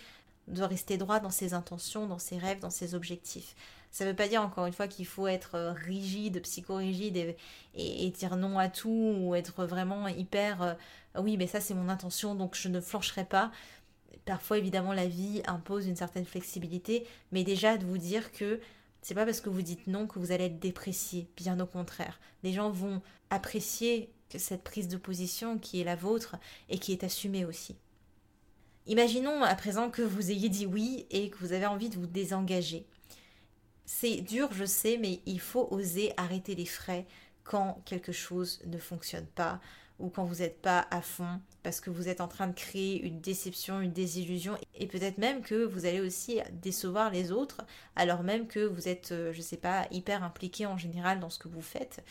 de 0.49 0.63
rester 0.63 0.97
droit 0.97 1.21
dans 1.21 1.31
ses 1.31 1.55
intentions, 1.55 2.07
dans 2.07 2.19
ses 2.19 2.39
rêves, 2.39 2.61
dans 2.61 2.71
ses 2.71 2.95
objectifs. 2.95 3.55
Ça 3.91 4.05
ne 4.05 4.11
veut 4.11 4.17
pas 4.17 4.29
dire 4.29 4.43
encore 4.43 4.67
une 4.67 4.73
fois 4.73 4.87
qu'il 4.87 5.07
faut 5.07 5.27
être 5.27 5.57
euh, 5.57 5.73
rigide, 5.73 6.43
psychorigide 6.43 7.17
et, 7.17 7.37
et, 7.75 8.11
dire 8.11 8.37
non 8.37 8.59
à 8.59 8.69
tout 8.69 9.17
ou 9.19 9.35
être 9.35 9.65
vraiment 9.65 10.07
hyper 10.07 10.63
euh, 10.63 10.75
oui 11.19 11.37
mais 11.37 11.49
ça 11.49 11.61
c'est 11.61 11.75
mon 11.75 11.89
intention 11.89 12.37
donc 12.37 12.55
je 12.55 12.69
ne 12.69 12.81
flancherai 12.81 13.25
pas. 13.25 13.51
Parfois, 14.25 14.59
évidemment, 14.59 14.93
la 14.93 15.07
vie 15.07 15.43
impose 15.47 15.87
une 15.87 15.97
certaine 15.97 16.25
flexibilité, 16.25 17.07
mais 17.33 17.43
déjà 17.43 17.77
de 17.77 17.87
vous 17.87 17.99
dire 17.99 18.33
que 18.33 18.61
c'est 19.03 19.15
pas 19.15 19.25
parce 19.25 19.41
que 19.41 19.49
vous 19.49 19.63
dites 19.63 19.87
non 19.87 20.07
que 20.07 20.19
vous 20.19 20.31
allez 20.31 20.45
être 20.45 20.61
déprécié, 20.61 21.27
bien 21.37 21.59
au 21.59 21.67
contraire. 21.67 22.21
Les 22.43 22.53
gens 22.53 22.71
vont 22.71 23.01
apprécier 23.31 24.11
cette 24.39 24.63
prise 24.63 24.89
de 24.89 24.97
position 24.97 25.59
qui 25.59 25.81
est 25.81 25.85
la 25.85 25.97
vôtre 25.97 26.37
et 26.69 26.79
qui 26.79 26.93
est 26.93 27.05
assumée 27.05 27.45
aussi. 27.45 27.77
Imaginons 28.87 29.43
à 29.43 29.55
présent 29.55 29.91
que 29.91 30.03
vous 30.03 30.31
ayez 30.31 30.49
dit 30.49 30.67
oui 30.67 31.07
et 31.11 31.31
que 31.31 31.39
vous 31.39 31.53
avez 31.53 31.67
envie 31.67 31.91
de 31.91 31.97
vous 31.97 32.07
désengager. 32.07 32.87
C'est 33.85 34.21
dur, 34.21 34.53
je 34.53 34.65
sais, 34.65 34.99
mais 34.99 35.21
il 35.27 35.41
faut 35.41 35.69
oser 35.71 36.13
arrêter 36.17 36.55
les 36.55 36.67
frais 36.67 37.07
quand 37.45 37.83
quelque 37.85 38.13
chose 38.13 38.61
ne 38.67 38.79
fonctionne 38.79 39.27
pas, 39.27 39.61
ou 40.01 40.09
quand 40.09 40.25
vous 40.25 40.37
n'êtes 40.37 40.61
pas 40.61 40.87
à 40.91 41.03
fond 41.03 41.41
parce 41.63 41.81
que 41.81 41.91
vous 41.91 42.09
êtes 42.09 42.21
en 42.21 42.29
train 42.29 42.47
de 42.47 42.55
créer 42.55 43.01
une 43.03 43.21
déception, 43.21 43.81
une 43.81 43.93
désillusion 43.93 44.57
et 44.75 44.87
peut-être 44.87 45.19
même 45.19 45.43
que 45.43 45.65
vous 45.65 45.85
allez 45.85 46.01
aussi 46.01 46.41
décevoir 46.63 47.11
les 47.11 47.33
autres 47.33 47.61
alors 47.97 48.23
même 48.23 48.47
que 48.47 48.61
vous 48.61 48.89
êtes, 48.89 49.13
euh, 49.13 49.33
je 49.33 49.43
sais 49.43 49.59
pas, 49.59 49.87
hyper 49.91 50.25
impliqué 50.25 50.67
en 50.67 50.79
général 50.79 51.21
dans 51.21 51.31
ce 51.31 51.39
que 51.39 51.49
vous 51.49 51.61
faites. 51.61 52.03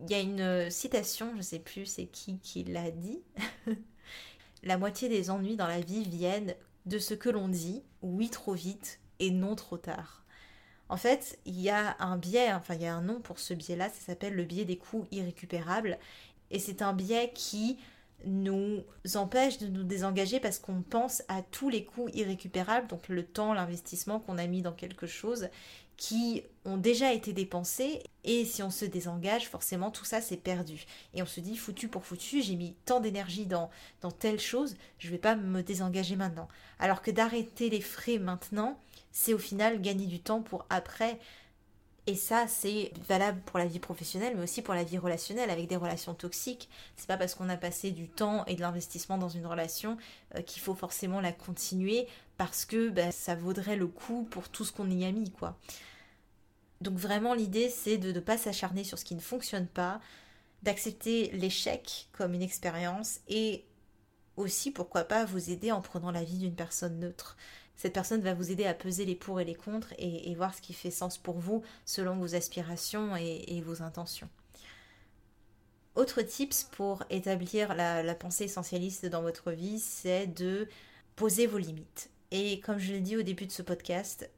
Il 0.00 0.10
y 0.10 0.14
a 0.14 0.20
une 0.20 0.40
euh, 0.40 0.70
citation, 0.70 1.32
je 1.36 1.42
sais 1.42 1.58
plus 1.58 1.86
c'est 1.86 2.06
qui 2.06 2.38
qui 2.38 2.64
l'a 2.64 2.90
dit. 2.90 3.20
la 4.62 4.78
moitié 4.78 5.08
des 5.08 5.30
ennuis 5.30 5.56
dans 5.56 5.66
la 5.66 5.80
vie 5.80 6.04
viennent 6.04 6.54
de 6.86 6.98
ce 6.98 7.14
que 7.14 7.28
l'on 7.28 7.48
dit, 7.48 7.82
oui 8.02 8.30
trop 8.30 8.54
vite 8.54 9.00
et 9.18 9.30
non 9.30 9.54
trop 9.56 9.76
tard. 9.76 10.24
En 10.88 10.96
fait, 10.96 11.38
il 11.44 11.60
y 11.60 11.68
a 11.68 11.96
un 12.00 12.16
biais, 12.16 12.52
enfin 12.52 12.74
il 12.74 12.82
y 12.82 12.86
a 12.86 12.94
un 12.94 13.02
nom 13.02 13.20
pour 13.20 13.38
ce 13.38 13.52
biais-là, 13.54 13.88
ça 13.90 14.00
s'appelle 14.00 14.34
le 14.34 14.44
biais 14.44 14.64
des 14.64 14.78
coûts 14.78 15.06
irrécupérables. 15.10 15.98
Et 16.50 16.58
c'est 16.58 16.80
un 16.80 16.94
biais 16.94 17.32
qui 17.34 17.78
nous 18.24 18.82
empêche 19.14 19.58
de 19.58 19.68
nous 19.68 19.84
désengager 19.84 20.40
parce 20.40 20.58
qu'on 20.58 20.82
pense 20.82 21.22
à 21.28 21.42
tous 21.42 21.68
les 21.68 21.84
coûts 21.84 22.08
irrécupérables, 22.14 22.88
donc 22.88 23.08
le 23.08 23.24
temps, 23.24 23.52
l'investissement 23.52 24.18
qu'on 24.18 24.38
a 24.38 24.46
mis 24.46 24.62
dans 24.62 24.72
quelque 24.72 25.06
chose 25.06 25.48
qui 25.98 26.44
ont 26.64 26.76
déjà 26.76 27.12
été 27.12 27.32
dépensés 27.34 28.02
et 28.24 28.44
si 28.44 28.62
on 28.62 28.70
se 28.70 28.84
désengage, 28.84 29.48
forcément 29.48 29.90
tout 29.90 30.04
ça 30.04 30.22
c'est 30.22 30.36
perdu. 30.36 30.86
Et 31.12 31.22
on 31.22 31.26
se 31.26 31.40
dit 31.40 31.56
foutu 31.56 31.88
pour 31.88 32.06
foutu, 32.06 32.40
j'ai 32.40 32.54
mis 32.54 32.74
tant 32.86 33.00
d'énergie 33.00 33.44
dans, 33.44 33.68
dans 34.00 34.12
telle 34.12 34.40
chose, 34.40 34.76
je 34.98 35.10
vais 35.10 35.18
pas 35.18 35.34
me 35.34 35.62
désengager 35.62 36.16
maintenant. 36.16 36.48
Alors 36.78 37.02
que 37.02 37.10
d'arrêter 37.10 37.68
les 37.68 37.80
frais 37.80 38.18
maintenant, 38.18 38.78
c'est 39.10 39.34
au 39.34 39.38
final 39.38 39.82
gagner 39.82 40.06
du 40.06 40.20
temps 40.20 40.40
pour 40.40 40.64
après 40.70 41.18
et 42.08 42.14
ça, 42.14 42.46
c'est 42.48 42.90
valable 43.06 43.42
pour 43.44 43.58
la 43.58 43.66
vie 43.66 43.80
professionnelle, 43.80 44.32
mais 44.34 44.44
aussi 44.44 44.62
pour 44.62 44.72
la 44.72 44.82
vie 44.82 44.96
relationnelle, 44.96 45.50
avec 45.50 45.66
des 45.66 45.76
relations 45.76 46.14
toxiques. 46.14 46.70
C'est 46.96 47.06
pas 47.06 47.18
parce 47.18 47.34
qu'on 47.34 47.50
a 47.50 47.58
passé 47.58 47.90
du 47.90 48.08
temps 48.08 48.46
et 48.46 48.54
de 48.54 48.62
l'investissement 48.62 49.18
dans 49.18 49.28
une 49.28 49.44
relation 49.44 49.98
euh, 50.34 50.40
qu'il 50.40 50.62
faut 50.62 50.74
forcément 50.74 51.20
la 51.20 51.32
continuer, 51.32 52.08
parce 52.38 52.64
que 52.64 52.88
bah, 52.88 53.12
ça 53.12 53.34
vaudrait 53.34 53.76
le 53.76 53.88
coup 53.88 54.26
pour 54.30 54.48
tout 54.48 54.64
ce 54.64 54.72
qu'on 54.72 54.88
y 54.88 55.04
a 55.04 55.12
mis, 55.12 55.30
quoi. 55.30 55.58
Donc 56.80 56.96
vraiment, 56.96 57.34
l'idée, 57.34 57.68
c'est 57.68 57.98
de 57.98 58.12
ne 58.12 58.20
pas 58.20 58.38
s'acharner 58.38 58.84
sur 58.84 58.98
ce 58.98 59.04
qui 59.04 59.14
ne 59.14 59.20
fonctionne 59.20 59.66
pas, 59.66 60.00
d'accepter 60.62 61.30
l'échec 61.32 62.08
comme 62.12 62.34
une 62.34 62.42
expérience 62.42 63.20
et 63.28 63.64
aussi, 64.36 64.70
pourquoi 64.70 65.04
pas, 65.04 65.24
vous 65.24 65.50
aider 65.50 65.72
en 65.72 65.80
prenant 65.80 66.10
la 66.10 66.22
vie 66.22 66.38
d'une 66.38 66.54
personne 66.54 66.98
neutre 67.00 67.36
cette 67.78 67.92
personne 67.92 68.20
va 68.20 68.34
vous 68.34 68.50
aider 68.50 68.66
à 68.66 68.74
peser 68.74 69.04
les 69.04 69.14
pour 69.14 69.40
et 69.40 69.44
les 69.44 69.54
contre 69.54 69.94
et, 69.98 70.34
voir 70.34 70.52
ce 70.52 70.60
qui 70.60 70.74
fait 70.74 70.90
sens 70.90 71.16
pour 71.16 71.38
vous 71.38 71.62
selon 71.86 72.16
vos 72.16 72.34
aspirations 72.34 73.14
et, 73.16 73.62
vos 73.64 73.82
intentions. 73.82 74.28
Autre 75.94 76.22
tips 76.22 76.64
pour 76.72 77.04
établir 77.08 77.76
la, 77.76 78.14
pensée 78.16 78.44
essentialiste 78.44 79.06
dans 79.06 79.22
votre 79.22 79.52
vie, 79.52 79.78
c'est 79.78 80.26
de 80.26 80.68
poser 81.14 81.46
vos 81.46 81.58
limites. 81.58 82.10
Et 82.32 82.58
comme 82.60 82.78
je 82.78 82.92
l'ai 82.92 83.00
dit 83.00 83.16
au 83.16 83.22
début 83.22 83.46
de 83.46 83.52
ce 83.52 83.62
podcast, 83.62 84.28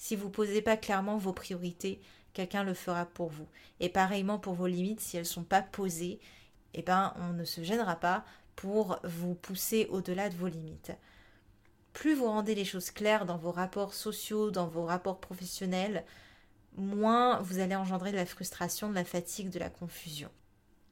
si 0.00 0.16
vous 0.16 0.26
ne 0.26 0.32
posez 0.32 0.62
pas 0.62 0.76
clairement 0.76 1.18
vos 1.18 1.32
priorités, 1.32 2.00
quelqu'un 2.32 2.64
le 2.64 2.74
fera 2.74 3.04
pour 3.04 3.28
vous. 3.28 3.46
Et 3.78 3.88
pareillement 3.88 4.38
pour 4.38 4.54
vos 4.54 4.66
limites, 4.66 5.00
si 5.00 5.16
elles 5.16 5.22
ne 5.22 5.28
sont 5.28 5.44
pas 5.44 5.62
posées, 5.62 6.18
eh 6.74 6.82
ben, 6.82 7.14
on 7.18 7.32
ne 7.34 7.44
se 7.44 7.62
gênera 7.62 7.96
pas 7.96 8.24
pour 8.56 8.98
vous 9.04 9.34
pousser 9.34 9.86
au-delà 9.90 10.28
de 10.28 10.36
vos 10.36 10.48
limites 10.48 10.92
plus 11.92 12.14
vous 12.14 12.26
rendez 12.26 12.54
les 12.54 12.64
choses 12.64 12.90
claires 12.90 13.26
dans 13.26 13.36
vos 13.36 13.50
rapports 13.50 13.94
sociaux, 13.94 14.50
dans 14.50 14.66
vos 14.66 14.84
rapports 14.84 15.20
professionnels, 15.20 16.04
moins 16.76 17.40
vous 17.42 17.58
allez 17.58 17.74
engendrer 17.74 18.12
de 18.12 18.16
la 18.16 18.26
frustration, 18.26 18.88
de 18.88 18.94
la 18.94 19.04
fatigue, 19.04 19.50
de 19.50 19.58
la 19.58 19.70
confusion. 19.70 20.30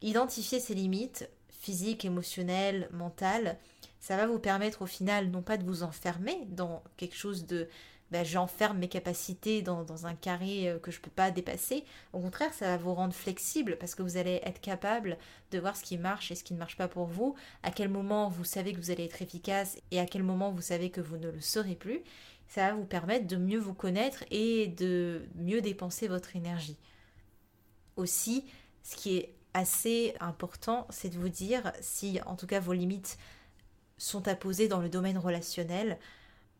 Identifier 0.03 0.61
ses 0.61 0.75
limites, 0.75 1.29
physiques, 1.49 2.05
émotionnelles, 2.05 2.89
mentales, 2.93 3.59
Ça 4.01 4.17
va 4.17 4.29
vous 4.29 4.39
permettre 4.39 4.83
au 4.83 4.87
final 4.87 5.29
non 5.29 5.43
pas 5.43 5.57
de 5.57 5.65
vous 5.65 5.83
enfermer 5.83 6.47
dans 6.51 6.85
quelque 6.97 7.17
chose 7.17 7.47
de 7.47 7.69
ben, 8.11 8.25
j'enferme 8.25 8.79
mes 8.79 8.89
capacités 8.89 9.63
dans, 9.63 10.07
un 10.07 10.15
carré 10.15 10.69
euh, 10.69 10.79
que 10.79 10.91
je 10.91 10.99
ne 10.99 11.03
peux 11.03 11.11
pas 11.11 11.31
dépasser. 11.31 11.85
Au 12.13 12.21
contraire, 12.21 12.53
ça 12.55 12.67
va 12.67 12.77
vous 12.77 12.95
rendre 12.95 13.15
flexible 13.15 13.77
parce 13.79 13.95
que 13.95 14.03
vous 14.03 14.17
allez 14.17 14.41
être 14.45 14.61
capable 14.61 15.19
de 15.51 15.59
voir 15.59 15.77
ce 15.77 15.83
qui 15.83 15.99
marche 15.99 16.31
et 16.31 16.35
ce 16.35 16.45
qui 16.45 16.55
ne 16.55 16.59
marche 16.59 16.77
pas 16.77 16.89
pour 16.89 17.07
vous, 17.07 17.35
à 17.63 17.71
quel 17.71 17.89
moment 17.89 18.29
vous 18.29 18.45
savez 18.45 18.73
que 18.73 18.79
vous 18.79 18.91
allez 18.91 19.05
être 19.05 19.21
efficace 19.21 19.79
et 19.91 20.01
à 20.01 20.07
quel 20.07 20.23
moment 20.23 20.51
vous 20.51 20.63
savez 20.63 20.91
que 20.91 21.01
vous 21.01 21.17
ne 21.19 21.31
le 21.31 21.41
serez 21.41 21.75
plus. 21.75 22.03
Ça 22.49 22.69
va 22.69 22.75
vous 22.75 22.87
permettre 22.87 23.27
de 23.27 23.37
mieux 23.37 23.59
vous 23.59 23.75
connaître 23.75 24.25
et 24.31 24.69
de 24.69 25.27
mieux 25.35 25.61
dépenser 25.61 26.09
votre 26.09 26.35
énergie. 26.35 26.79
Aussi, 27.97 28.47
ce 28.83 28.97
qui 28.97 29.19
est 29.19 29.35
assez 29.53 30.15
important, 30.21 30.87
c'est 30.89 31.11
de 31.11 31.19
vous 31.19 31.29
dire 31.29 31.73
si 31.81 32.21
en 32.25 32.37
tout 32.37 32.47
cas 32.47 32.61
vos 32.61 32.73
limites 32.73 33.19
sont 33.99 34.29
à 34.29 34.35
poser 34.35 34.69
dans 34.69 34.81
le 34.81 34.89
domaine 34.89 35.19
relationnel, 35.19 35.99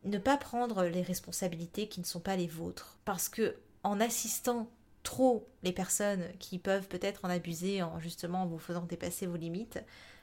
ne 0.03 0.17
pas 0.17 0.37
prendre 0.37 0.83
les 0.83 1.01
responsabilités 1.01 1.87
qui 1.87 1.99
ne 1.99 2.05
sont 2.05 2.19
pas 2.19 2.35
les 2.35 2.47
vôtres. 2.47 2.97
Parce 3.05 3.29
que 3.29 3.55
en 3.83 3.99
assistant 3.99 4.69
trop 5.03 5.47
les 5.63 5.71
personnes 5.71 6.25
qui 6.39 6.59
peuvent 6.59 6.87
peut-être 6.87 7.25
en 7.25 7.29
abuser 7.29 7.81
en 7.81 7.99
justement 7.99 8.45
vous 8.45 8.59
faisant 8.59 8.83
dépasser 8.83 9.25
vos 9.25 9.37
limites, 9.37 9.79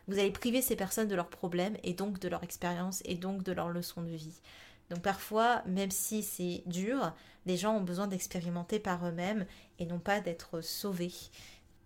vous 0.09 0.19
allez 0.19 0.31
priver 0.31 0.62
ces 0.62 0.77
personnes 0.77 1.09
de 1.09 1.15
leurs 1.15 1.31
problèmes 1.31 1.77
et 1.83 1.95
donc 1.95 2.19
de 2.21 2.29
leur 2.29 2.45
expérience 2.45 3.03
et 3.05 3.17
donc 3.17 3.43
de 3.43 3.53
leur 3.53 3.69
leçon 3.69 4.03
de 4.03 4.11
vie. 4.11 4.41
Donc 4.91 5.01
parfois, 5.01 5.62
même 5.67 5.91
si 5.91 6.23
c'est 6.23 6.62
dur, 6.67 7.12
les 7.45 7.57
gens 7.57 7.77
ont 7.77 7.83
besoin 7.83 8.07
d'expérimenter 8.07 8.79
par 8.79 9.05
eux-mêmes 9.07 9.47
et 9.79 9.87
non 9.87 9.99
pas 9.99 10.21
d'être 10.21 10.61
sauvés. 10.61 11.12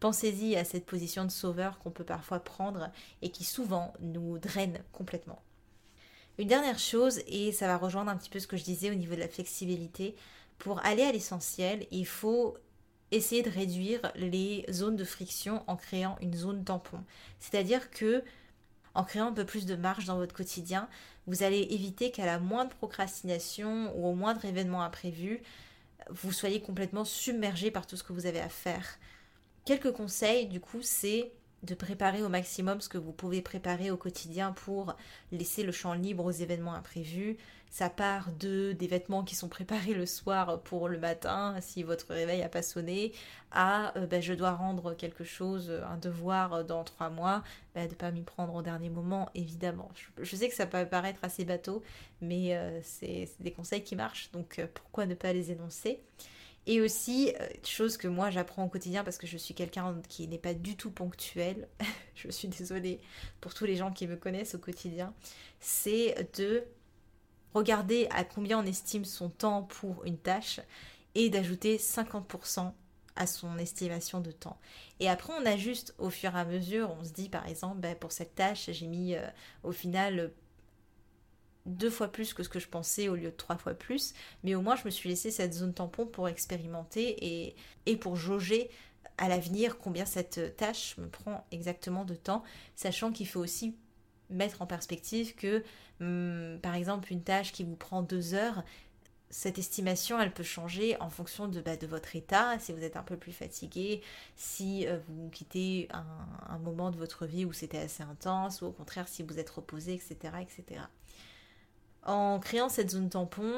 Pensez-y 0.00 0.57
à 0.57 0.64
cette 0.64 0.87
position 0.87 1.24
de 1.24 1.31
sauveur 1.31 1.79
qu'on 1.79 1.90
peut 1.90 2.05
parfois 2.05 2.40
prendre 2.40 2.90
et 3.22 3.31
qui 3.31 3.44
souvent 3.44 3.94
nous 4.00 4.38
draine 4.38 4.79
complètement. 4.92 5.40
Une 6.40 6.48
dernière 6.48 6.79
chose, 6.79 7.20
et 7.26 7.53
ça 7.53 7.66
va 7.66 7.76
rejoindre 7.76 8.11
un 8.11 8.16
petit 8.16 8.31
peu 8.31 8.40
ce 8.40 8.46
que 8.46 8.57
je 8.57 8.64
disais 8.64 8.90
au 8.90 8.94
niveau 8.94 9.14
de 9.14 9.20
la 9.20 9.29
flexibilité, 9.29 10.16
pour 10.57 10.83
aller 10.87 11.03
à 11.03 11.12
l'essentiel, 11.12 11.87
il 11.90 12.07
faut 12.07 12.57
essayer 13.11 13.42
de 13.42 13.50
réduire 13.50 14.00
les 14.14 14.64
zones 14.70 14.96
de 14.96 15.05
friction 15.05 15.62
en 15.66 15.76
créant 15.76 16.16
une 16.22 16.33
zone 16.33 16.64
tampon. 16.64 17.05
C'est-à-dire 17.40 17.90
que 17.90 18.24
en 18.94 19.05
créant 19.05 19.26
un 19.26 19.33
peu 19.35 19.44
plus 19.44 19.66
de 19.66 19.76
marge 19.76 20.07
dans 20.07 20.16
votre 20.16 20.35
quotidien, 20.35 20.88
vous 21.26 21.42
allez 21.42 21.61
éviter 21.72 22.11
qu'à 22.11 22.24
la 22.24 22.38
moindre 22.38 22.74
procrastination 22.74 23.94
ou 23.94 24.07
au 24.07 24.14
moindre 24.14 24.42
événement 24.46 24.83
imprévu, 24.83 25.42
vous 26.09 26.33
soyez 26.33 26.62
complètement 26.62 27.05
submergé 27.05 27.70
par 27.70 27.87
tout 27.87 27.98
ce 27.98 28.03
que 28.03 28.14
vous 28.14 28.24
avez 28.24 28.40
à 28.40 28.48
faire. 28.48 28.98
Quelques 29.66 29.92
conseils, 29.92 30.46
du 30.46 30.59
coup, 30.59 30.81
c'est 30.81 31.33
de 31.62 31.75
préparer 31.75 32.23
au 32.23 32.29
maximum 32.29 32.81
ce 32.81 32.88
que 32.88 32.99
vous 32.99 33.12
pouvez 33.12 33.42
préparer 33.42 33.90
au 33.90 33.96
quotidien 33.96 34.53
pour 34.53 34.96
laisser 35.33 35.62
le 35.62 35.73
champ 35.73 35.92
libre 35.92 36.25
aux 36.25 36.31
événements 36.31 36.75
imprévus. 36.75 37.37
Ça 37.70 37.88
part 37.88 38.33
de 38.33 38.73
des 38.73 38.88
vêtements 38.88 39.23
qui 39.23 39.37
sont 39.37 39.49
préparés 39.49 39.94
le 39.94 40.05
soir 40.05 40.61
pour 40.62 40.88
le 40.88 40.99
matin 40.99 41.55
si 41.61 41.85
votre 41.85 42.12
réveil 42.12 42.40
n'a 42.40 42.49
pas 42.49 42.62
sonné, 42.62 43.12
à 43.53 43.96
euh, 43.96 44.07
ben, 44.07 44.20
je 44.20 44.35
dois 44.35 44.53
rendre 44.53 44.94
quelque 44.94 45.23
chose, 45.23 45.70
un 45.88 45.96
devoir 45.96 46.64
dans 46.64 46.83
trois 46.83 47.11
mois, 47.11 47.44
ben, 47.75 47.87
de 47.87 47.92
ne 47.92 47.96
pas 47.96 48.11
m'y 48.11 48.23
prendre 48.23 48.55
au 48.55 48.62
dernier 48.62 48.90
moment, 48.90 49.31
évidemment. 49.37 49.88
Je, 50.18 50.37
sais 50.37 50.49
que 50.49 50.55
ça 50.55 50.66
peut 50.66 50.85
paraître 50.85 51.20
assez 51.23 51.44
bateau, 51.44 51.83
mais 52.20 52.57
euh, 52.57 52.81
c'est 52.83 53.29
des 53.38 53.53
conseils 53.53 53.85
qui 53.85 53.94
marchent, 53.94 54.33
donc 54.33 54.59
euh, 54.59 54.66
pourquoi 54.73 55.07
ne 55.07 55.14
pas 55.14 55.33
les 55.33 55.53
énoncer? 55.53 56.01
Et 56.70 56.80
aussi, 56.80 57.35
euh, 57.40 57.48
chose 57.64 57.96
que 57.96 58.06
moi 58.06 58.30
j'apprends 58.30 58.62
au 58.64 58.68
quotidien 58.68 59.02
parce 59.02 59.18
que 59.18 59.26
je 59.26 59.37
suis 59.37 59.54
quelqu'un 59.54 60.00
qui 60.09 60.28
n'est 60.28 60.38
pas 60.38 60.54
du 60.54 60.76
tout 60.76 60.92
ponctuel, 60.92 61.66
je 62.14 62.30
suis 62.30 62.46
désolée 62.46 63.00
pour 63.40 63.54
tous 63.54 63.64
les 63.64 63.74
gens 63.74 63.90
qui 63.90 64.06
me 64.06 64.14
connaissent 64.14 64.54
au 64.54 64.61
quotidien, 64.61 65.12
c'est 65.59 66.30
de 66.38 66.62
regarder 67.54 68.06
à 68.12 68.22
combien 68.22 68.61
on 68.61 68.64
estime 68.64 69.04
son 69.04 69.30
temps 69.30 69.64
pour 69.64 70.04
une 70.04 70.16
tâche 70.16 70.61
et 71.16 71.28
d'ajouter 71.28 71.76
50% 71.76 72.72
à 73.16 73.26
son 73.26 73.59
estimation 73.59 74.20
de 74.20 74.30
temps. 74.30 74.56
Et 75.00 75.09
après, 75.09 75.33
on 75.33 75.44
ajuste 75.46 75.96
au 75.98 76.09
fur 76.09 76.37
et 76.37 76.38
à 76.38 76.44
mesure. 76.44 76.96
On 77.00 77.04
se 77.04 77.11
dit, 77.11 77.28
par 77.28 77.48
exemple, 77.48 77.78
ben, 77.78 77.96
pour 77.96 78.12
cette 78.12 78.37
tâche, 78.37 78.70
j'ai 78.70 78.87
mis 78.87 79.16
euh, 79.16 79.26
au 79.64 79.72
final 79.72 80.30
deux 81.66 81.90
fois 81.90 82.09
plus 82.09 82.35
que 82.35 82.42
ce 82.42 82.49
que 82.49 82.59
je 82.59 82.68
pensais 82.68 83.09
au 83.09 83.16
lieu 83.16 83.31
de 83.31 83.37
trois 83.37 83.57
fois 83.57 83.75
plus, 83.75 84.14
mais 84.44 84.55
au 84.55 84.62
moins 84.62 84.77
je 84.77 84.85
me 84.85 84.90
suis 84.90 85.09
laissé 85.09 85.31
cette 85.31 85.53
zone 85.53 85.75
tampon 85.75 86.07
pour 86.07 86.29
expérimenter 86.29 87.16
et, 87.20 87.55
et 87.87 87.96
pour 87.96 88.16
jauger 88.16 88.70
à 89.18 89.29
l'avenir 89.29 89.79
combien 89.79 90.07
cette 90.07 90.57
tâche 90.57 90.96
me 90.96 91.07
prend 91.07 91.46
exactement 91.53 92.05
de 92.05 92.14
temps, 92.14 92.42
sachant 92.75 93.12
qu'il 93.12 93.29
faut 93.29 93.40
aussi 93.40 93.77
mettre 94.31 94.62
en 94.62 94.66
perspective 94.66 95.35
que, 95.35 95.62
hum, 96.01 96.59
par 96.62 96.75
exemple, 96.75 97.12
une 97.12 97.23
tâche 97.23 97.53
qui 97.53 97.64
vous 97.64 97.77
prend 97.77 98.03
deux 98.03 98.35
heures, 98.35 98.64
cette 99.29 99.59
estimation, 99.59 100.20
elle 100.20 100.33
peut 100.33 100.42
changer 100.42 101.01
en 101.01 101.09
fonction 101.11 101.46
de, 101.46 101.61
bah, 101.61 101.77
de 101.77 101.87
votre 101.87 102.16
état, 102.16 102.59
si 102.59 102.73
vous 102.73 102.83
êtes 102.83 102.96
un 102.96 103.03
peu 103.03 103.16
plus 103.16 103.33
fatigué, 103.33 104.03
si 104.35 104.88
euh, 104.88 104.99
vous 105.07 105.29
quittez 105.29 105.88
un, 105.92 106.05
un, 106.49 106.59
moment 106.59 106.90
de 106.90 106.96
votre 106.96 107.27
vie 107.27 107.44
où 107.44 107.53
c'était 107.53 107.79
assez 107.79 108.03
intense, 108.03 108.62
ou 108.62 108.66
au 108.66 108.73
contraire 108.73 109.07
si 109.07 109.23
vous 109.23 109.38
êtes 109.38 109.51
reposé, 109.51 109.94
etc. 109.94 110.35
etc 110.40 110.81
en 112.04 112.38
créant 112.38 112.68
cette 112.68 112.90
zone 112.90 113.10
tampon, 113.10 113.52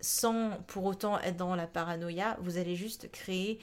sans 0.00 0.50
pour 0.66 0.84
autant 0.84 1.18
être 1.20 1.36
dans 1.36 1.54
la 1.54 1.66
paranoïa, 1.66 2.36
vous 2.40 2.58
allez 2.58 2.76
juste 2.76 3.10
créer 3.10 3.58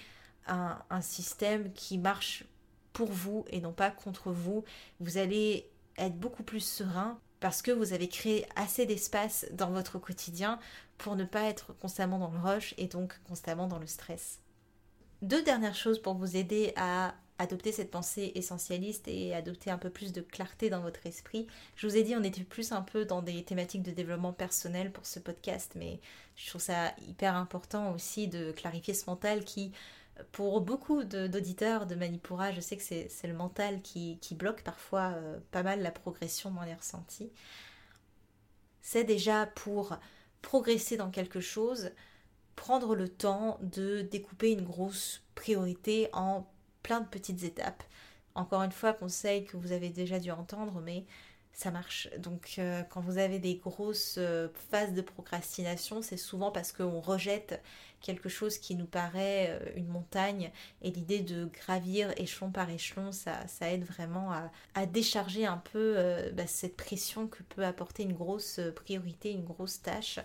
un, 0.48 1.02
système 1.02 1.72
qui 1.74 1.98
marche 1.98 2.46
pour 2.94 3.12
vous 3.12 3.46
et 3.50 3.62
non 3.62 3.74
pas 3.74 3.92
contre 3.92 4.32
vous. 4.32 4.64
Vous 5.00 5.18
allez 5.18 5.70
être 5.98 6.18
beaucoup 6.18 6.44
plus 6.44 6.60
serein 6.60 7.20
parce 7.40 7.62
que 7.62 7.72
vous 7.72 7.94
avez 7.94 8.08
créé 8.08 8.46
assez 8.56 8.86
d'espace 8.86 9.46
dans 9.52 9.72
votre 9.72 10.00
quotidien 10.00 10.60
pour 10.98 11.16
ne 11.16 11.26
pas 11.26 11.44
être 11.44 11.74
constamment 11.74 12.20
dans 12.20 12.32
le 12.32 12.40
rush 12.40 12.74
et 12.78 12.88
donc 12.88 13.20
constamment 13.28 13.68
dans 13.68 13.80
le 13.80 13.88
stress. 13.88 14.40
Deux 15.22 15.44
dernières 15.44 15.76
choses 15.76 16.02
pour 16.02 16.14
vous 16.16 16.38
aider 16.38 16.74
à 16.76 17.16
adopter 17.38 17.72
cette 17.72 17.92
pensée 17.92 18.32
essentialiste 18.36 19.08
et 19.08 19.34
adopter 19.34 19.70
un 19.70 19.78
peu 19.78 19.90
plus 19.90 20.14
de 20.14 20.22
clarté 20.22 20.70
dans 20.70 20.82
votre 20.82 21.06
esprit. 21.06 21.48
Je 21.76 21.88
vous 21.88 21.98
ai 21.98 22.04
dit, 22.04 22.16
on 22.16 22.24
était 22.24 22.44
plus 22.44 22.72
un 22.72 22.82
peu 22.82 23.06
dans 23.06 23.22
des 23.22 23.44
thématiques 23.44 23.84
de 23.84 23.92
développement 23.92 24.34
personnel 24.34 24.92
pour 24.92 25.06
ce 25.06 25.20
podcast, 25.20 25.74
mais 25.76 26.00
je 26.36 26.50
trouve 26.50 26.62
ça 26.62 26.94
hyper 27.08 27.36
important 27.36 27.94
aussi 27.94 28.28
de 28.28 28.52
clarifier 28.52 28.94
ce 28.94 29.10
mental 29.10 29.44
qui, 29.44 29.74
pour 30.32 30.62
beaucoup 30.62 31.04
d'auditeurs 31.04 31.86
de, 31.86 31.96
Manipura, 31.96 32.52
je 32.52 32.62
sais 32.62 32.78
que 32.78 32.84
c'est 32.84 33.28
le 33.28 33.34
mental 33.34 33.82
qui, 33.82 34.18
bloque 34.32 34.64
parfois 34.64 35.12
euh, 35.16 35.38
pas 35.52 35.64
mal 35.64 35.82
la 35.82 35.92
progression 35.92 36.52
dans 36.52 36.64
les 36.64 36.74
ressentis. 36.74 37.32
C'est 38.82 39.04
déjà 39.04 39.46
pour 39.48 39.98
progresser 40.42 40.96
dans 40.96 41.10
quelque 41.10 41.42
chose, 41.42 41.92
prendre 42.56 42.96
le 42.96 43.10
temps 43.10 43.58
de 43.62 44.02
découper 44.04 44.52
une 44.52 44.64
grosse 44.64 45.24
priorité 45.34 46.08
en 46.14 46.48
plein 46.86 47.02
de 47.02 47.08
petites 47.08 47.44
étapes. 47.44 47.84
Encore 48.36 48.62
une 48.62 48.72
fois, 48.72 48.94
conseil 48.94 49.44
que 49.44 49.58
vous 49.58 49.72
avez 49.72 49.90
déjà 49.90 50.20
dû 50.20 50.30
entendre, 50.30 50.82
mais 50.86 51.06
ça 51.52 51.72
marche. 51.72 52.10
Donc 52.20 52.56
euh, 52.60 52.84
quand 52.84 53.02
vous 53.02 53.18
avez 53.18 53.40
des 53.40 53.56
grosses 53.56 54.18
euh, 54.20 54.50
phases 54.70 54.94
de 54.94 55.02
procrastination, 55.02 56.04
c'est 56.04 56.18
souvent 56.18 56.52
parce 56.52 56.72
qu'on 56.72 57.00
rejette 57.00 57.60
quelque 58.02 58.30
chose 58.30 58.60
qui 58.60 58.76
nous 58.76 58.86
paraît 58.86 59.48
euh, 59.50 59.72
une 59.76 59.88
montagne 59.88 60.52
et 60.84 60.92
l'idée 60.92 61.22
de 61.22 61.46
gravir 61.46 62.14
échelon 62.18 62.52
par 62.52 62.70
échelon, 62.70 63.12
ça, 63.12 63.40
aide 63.62 63.84
vraiment 63.84 64.32
à, 64.76 64.86
décharger 64.86 65.48
un 65.48 65.58
peu 65.58 65.96
bah, 66.34 66.46
cette 66.46 66.78
pression 66.78 67.28
que 67.28 67.42
peut 67.42 67.66
apporter 67.66 68.04
une 68.04 68.14
grosse 68.14 68.60
priorité, 68.76 69.32
une 69.32 69.46
grosse 69.46 69.82
tâche. 69.82 70.20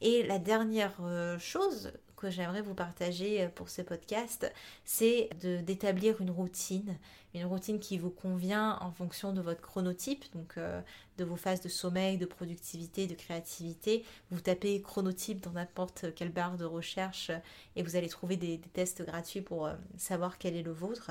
Et 0.00 0.22
la 0.22 0.38
dernière 0.38 0.96
chose 1.38 1.92
que 2.18 2.30
j'aimerais 2.30 2.62
vous 2.62 2.74
partager 2.74 3.42
euh, 3.42 3.48
pour 3.48 3.68
ce 3.68 3.82
podcast, 3.82 4.52
c'est 4.84 5.30
d'établir 5.62 6.20
une 6.20 6.30
routine, 6.30 6.98
une 7.34 7.44
routine 7.44 7.78
qui 7.78 7.98
vous 7.98 8.10
convient 8.10 8.78
en 8.80 8.90
fonction 8.90 9.32
de 9.32 9.40
votre 9.40 9.60
chronotype, 9.60 10.24
donc 10.34 10.54
euh, 10.56 10.80
de 11.18 11.24
vos 11.24 11.36
phases 11.36 11.60
de 11.60 11.68
sommeil, 11.68 12.18
de 12.18 12.26
productivité, 12.26 13.06
de 13.06 13.14
créativité. 13.14 14.04
Vous 14.30 14.40
tapez 14.40 14.80
chronotype 14.82 15.40
dans 15.42 15.52
n'importe 15.52 16.14
quelle 16.14 16.32
barre 16.32 16.56
de 16.56 16.64
recherche 16.64 17.30
et 17.76 17.82
vous 17.82 17.96
allez 17.96 18.08
trouver 18.08 18.36
des, 18.36 18.58
tests 18.72 19.02
gratuits 19.04 19.42
pour 19.42 19.66
euh, 19.66 19.74
savoir 19.96 20.38
quel 20.38 20.56
est 20.56 20.62
le 20.62 20.72
vôtre. 20.72 21.10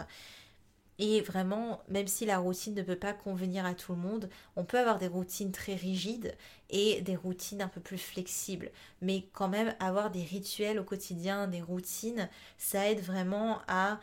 Et 0.99 1.21
vraiment, 1.21 1.81
même 1.89 2.07
si 2.07 2.25
la 2.25 2.39
routine 2.39 2.73
ne 2.73 2.81
peut 2.81 2.95
pas 2.95 3.13
convenir 3.13 3.65
à 3.65 3.75
tout 3.75 3.91
le 3.91 3.99
monde, 3.99 4.29
on 4.55 4.63
peut 4.63 4.79
avoir 4.79 4.97
des 4.97 5.07
routines 5.07 5.51
très 5.51 5.75
rigides 5.75 6.35
et 6.71 7.01
des 7.01 7.15
routines 7.15 7.61
un 7.61 7.67
peu 7.67 7.81
plus 7.81 7.99
flexibles. 7.99 8.71
Mais 9.01 9.25
quand 9.33 9.47
même, 9.47 9.75
avoir 9.79 10.09
des 10.09 10.23
rituels 10.23 10.79
au 10.79 10.83
quotidien, 10.83 11.47
des 11.47 11.61
routines, 11.61 12.29
ça 12.57 12.89
aide 12.89 13.01
vraiment 13.01 13.59
à 13.67 13.99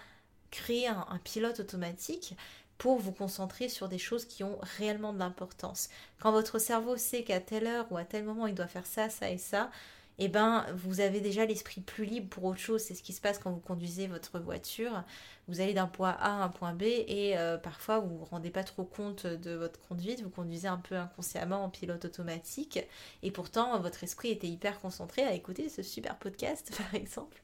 créer 0.52 0.86
un, 0.86 1.18
pilote 1.24 1.58
automatique 1.58 2.36
pour 2.78 2.98
vous 2.98 3.12
concentrer 3.12 3.68
sur 3.68 3.88
des 3.88 3.98
choses 3.98 4.24
qui 4.24 4.44
ont 4.44 4.58
réellement 4.78 5.12
de 5.12 5.18
l'importance. 5.18 5.88
Quand 6.20 6.30
votre 6.30 6.60
cerveau 6.60 6.96
sait 6.96 7.24
qu'à 7.24 7.40
telle 7.40 7.66
heure 7.66 7.90
ou 7.90 7.96
à 7.96 8.04
tel 8.04 8.24
moment 8.24 8.46
il 8.46 8.54
doit 8.54 8.68
faire 8.68 8.86
ça, 8.86 9.08
ça 9.08 9.30
et 9.30 9.38
ça, 9.38 9.70
eh 10.18 10.28
ben, 10.28 10.64
vous 10.74 11.00
avez 11.00 11.20
déjà 11.20 11.44
l'esprit 11.44 11.80
plus 11.80 12.04
libre 12.04 12.28
pour 12.28 12.44
autre 12.44 12.60
chose. 12.60 12.80
C'est 12.80 12.94
ce 12.94 13.02
qui 13.02 13.12
se 13.12 13.20
passe 13.20 13.38
quand 13.38 13.50
vous 13.50 13.60
conduisez 13.60 14.06
votre 14.06 14.38
voiture. 14.38 15.02
Vous 15.48 15.60
allez 15.60 15.74
d'un 15.74 15.88
point 15.88 16.10
A 16.10 16.40
à 16.40 16.44
un 16.44 16.48
point 16.48 16.72
B 16.72 16.82
et 16.82 17.36
euh, 17.36 17.58
parfois 17.58 17.98
vous 17.98 18.12
ne 18.12 18.18
vous 18.18 18.24
rendez 18.24 18.50
pas 18.50 18.64
trop 18.64 18.84
compte 18.84 19.26
de 19.26 19.52
votre 19.52 19.80
conduite. 19.80 20.22
Vous 20.22 20.30
conduisez 20.30 20.68
un 20.68 20.78
peu 20.78 20.96
inconsciemment 20.96 21.64
en 21.64 21.68
pilote 21.68 22.04
automatique 22.04 22.78
et 23.22 23.30
pourtant 23.30 23.78
votre 23.80 24.04
esprit 24.04 24.30
était 24.30 24.46
hyper 24.46 24.80
concentré 24.80 25.22
à 25.24 25.34
écouter 25.34 25.68
ce 25.68 25.82
super 25.82 26.16
podcast, 26.18 26.72
par 26.78 26.94
exemple. 26.94 27.42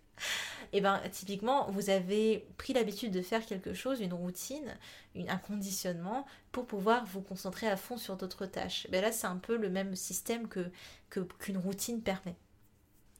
Et 0.72 0.78
eh 0.78 0.80
ben 0.82 1.00
typiquement, 1.10 1.70
vous 1.70 1.88
avez 1.88 2.46
pris 2.58 2.74
l'habitude 2.74 3.10
de 3.10 3.22
faire 3.22 3.44
quelque 3.46 3.72
chose, 3.72 4.00
une 4.00 4.12
routine, 4.12 4.76
un 5.16 5.38
conditionnement 5.38 6.26
pour 6.52 6.66
pouvoir 6.66 7.06
vous 7.06 7.22
concentrer 7.22 7.66
à 7.66 7.76
fond 7.76 7.96
sur 7.96 8.16
d'autres 8.16 8.44
tâches. 8.44 8.86
Ben 8.90 9.00
là, 9.00 9.12
c'est 9.12 9.26
un 9.26 9.38
peu 9.38 9.56
le 9.56 9.70
même 9.70 9.96
système 9.96 10.46
que 10.46 10.70
qu'une 11.08 11.56
routine 11.56 12.02
permet. 12.02 12.36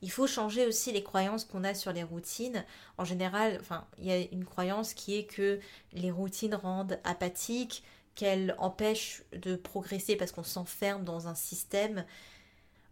Il 0.02 0.10
faut 0.10 0.26
changer 0.26 0.66
aussi 0.66 0.92
les 0.92 1.02
croyances 1.02 1.44
qu'on 1.44 1.64
a 1.64 1.74
sur 1.74 1.92
les 1.92 2.02
routines. 2.02 2.64
En 2.96 3.04
général, 3.04 3.60
il 3.98 4.06
y 4.06 4.12
a 4.12 4.18
une 4.32 4.44
croyance 4.44 4.94
qui 4.94 5.16
est 5.16 5.24
que 5.24 5.60
les 5.92 6.10
routines 6.10 6.54
rendent 6.54 6.98
apathiques, 7.04 7.82
qu'elles 8.14 8.54
empêchent 8.58 9.22
de 9.32 9.56
progresser 9.56 10.16
parce 10.16 10.32
qu'on 10.32 10.42
s'enferme 10.42 11.04
dans 11.04 11.28
un 11.28 11.34
système. 11.34 12.04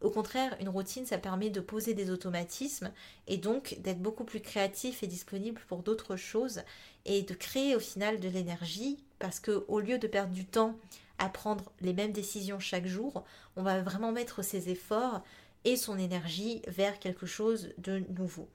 Au 0.01 0.11
contraire, 0.11 0.57
une 0.61 0.69
routine, 0.69 1.07
ça 1.07 1.19
permet 1.19 1.51
de 1.51 1.61
poser 1.61 1.93
des 1.93 2.11
automatismes 2.11 2.93
et 3.27 3.37
donc 3.37 3.77
d'être 3.81 4.01
beaucoup 4.01 4.25
plus 4.25 4.41
créatif 4.41 5.03
et 5.03 5.09
disponible 5.09 5.61
pour 5.67 5.83
d'autres 5.83 6.17
choses 6.17 6.63
et 7.05 7.23
de 7.23 7.35
créer 7.35 7.75
au 7.75 7.81
final 7.81 8.21
de 8.21 8.29
l'énergie 8.29 8.99
parce 9.19 9.41
que 9.41 9.65
au 9.67 9.81
lieu 9.81 9.99
de 9.99 10.07
perdre 10.07 10.33
du 10.33 10.45
temps 10.45 10.77
à 11.19 11.29
prendre 11.29 11.73
les 11.81 11.95
mêmes 11.95 12.13
décisions 12.13 12.61
chaque 12.61 12.87
jour, 12.87 13.25
on 13.57 13.63
va 13.63 13.83
vraiment 13.83 14.13
mettre 14.13 14.43
ses 14.43 14.69
efforts 14.69 15.23
et 15.65 15.77
son 15.77 15.99
énergie 15.99 16.63
vers 16.67 16.99
quelque 16.99 17.27
chose 17.27 17.73
de 17.79 18.03
nouveau. 18.19 18.49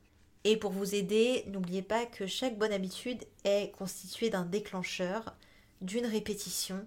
Et 0.44 0.58
pour 0.58 0.72
vous 0.72 0.96
aider, 0.96 1.46
n'oubliez 1.48 1.82
pas 1.82 2.06
que 2.06 2.28
chaque 2.28 2.58
bonne 2.58 2.74
habitude 2.74 3.24
est 3.46 3.72
constituée 3.78 4.30
d'un 4.30 4.46
déclencheur, 4.46 5.36
d'une 5.82 6.06
répétition 6.06 6.86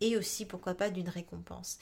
et 0.00 0.16
aussi 0.16 0.44
pourquoi 0.44 0.74
pas 0.74 0.90
d'une 0.90 1.08
récompense. 1.08 1.78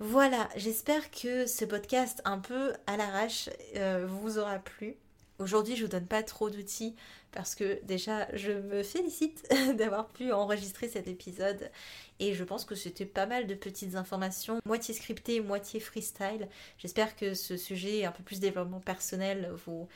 Voilà, 0.00 0.48
j'espère 0.56 1.10
que 1.12 1.46
ce 1.46 1.64
podcast 1.64 2.20
un 2.24 2.38
peu 2.38 2.74
à 2.86 2.96
l'arrache 2.96 3.48
euh, 3.76 4.06
vous 4.08 4.38
aura 4.38 4.58
plu. 4.58 4.96
Aujourd'hui, 5.40 5.74
je 5.74 5.82
vous 5.82 5.90
donne 5.90 6.06
pas 6.06 6.22
trop 6.22 6.48
d'outils 6.48 6.94
parce 7.32 7.56
que 7.56 7.84
déjà, 7.84 8.28
je 8.36 8.52
me 8.52 8.84
félicite 8.84 9.52
d'avoir 9.76 10.06
pu 10.06 10.32
enregistrer 10.32 10.88
cet 10.88 11.08
épisode 11.08 11.72
et 12.20 12.34
je 12.34 12.44
pense 12.44 12.64
que 12.64 12.76
c'était 12.76 13.04
pas 13.04 13.26
mal 13.26 13.48
de 13.48 13.54
petites 13.56 13.96
informations, 13.96 14.60
moitié 14.64 14.94
scriptées, 14.94 15.40
moitié 15.40 15.80
freestyle. 15.80 16.48
J'espère 16.78 17.16
que 17.16 17.34
ce 17.34 17.56
sujet 17.56 18.04
un 18.04 18.12
peu 18.12 18.22
plus 18.22 18.38
développement 18.38 18.78
personnel 18.78 19.52
vous, 19.66 19.88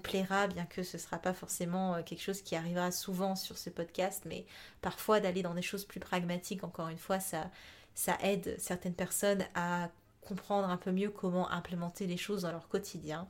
plaira, 0.00 0.46
bien 0.46 0.64
que 0.64 0.82
ce 0.82 0.96
sera 0.96 1.18
pas 1.18 1.34
forcément 1.34 1.96
euh, 1.96 2.02
quelque 2.02 2.22
chose 2.22 2.40
qui 2.40 2.56
arrivera 2.56 2.90
souvent 2.90 3.36
sur 3.36 3.58
ce 3.58 3.68
podcast, 3.68 4.22
mais 4.24 4.46
parfois 4.80 5.20
d'aller 5.20 5.42
dans 5.42 5.54
des 5.54 5.62
choses 5.62 5.84
plus 5.84 6.00
pragmatiques, 6.00 6.64
encore 6.64 6.88
une 6.88 6.96
fois, 6.96 7.20
ça, 7.20 7.50
ça 7.94 8.16
aide 8.22 8.56
certaines 8.58 8.94
personnes 8.94 9.44
à 9.54 9.90
comprendre 10.22 10.70
un 10.70 10.78
peu 10.78 10.90
mieux 10.90 11.10
comment 11.10 11.50
implémenter 11.50 12.06
les 12.06 12.16
choses 12.16 12.42
dans 12.42 12.52
leur 12.52 12.68
quotidien. 12.68 13.28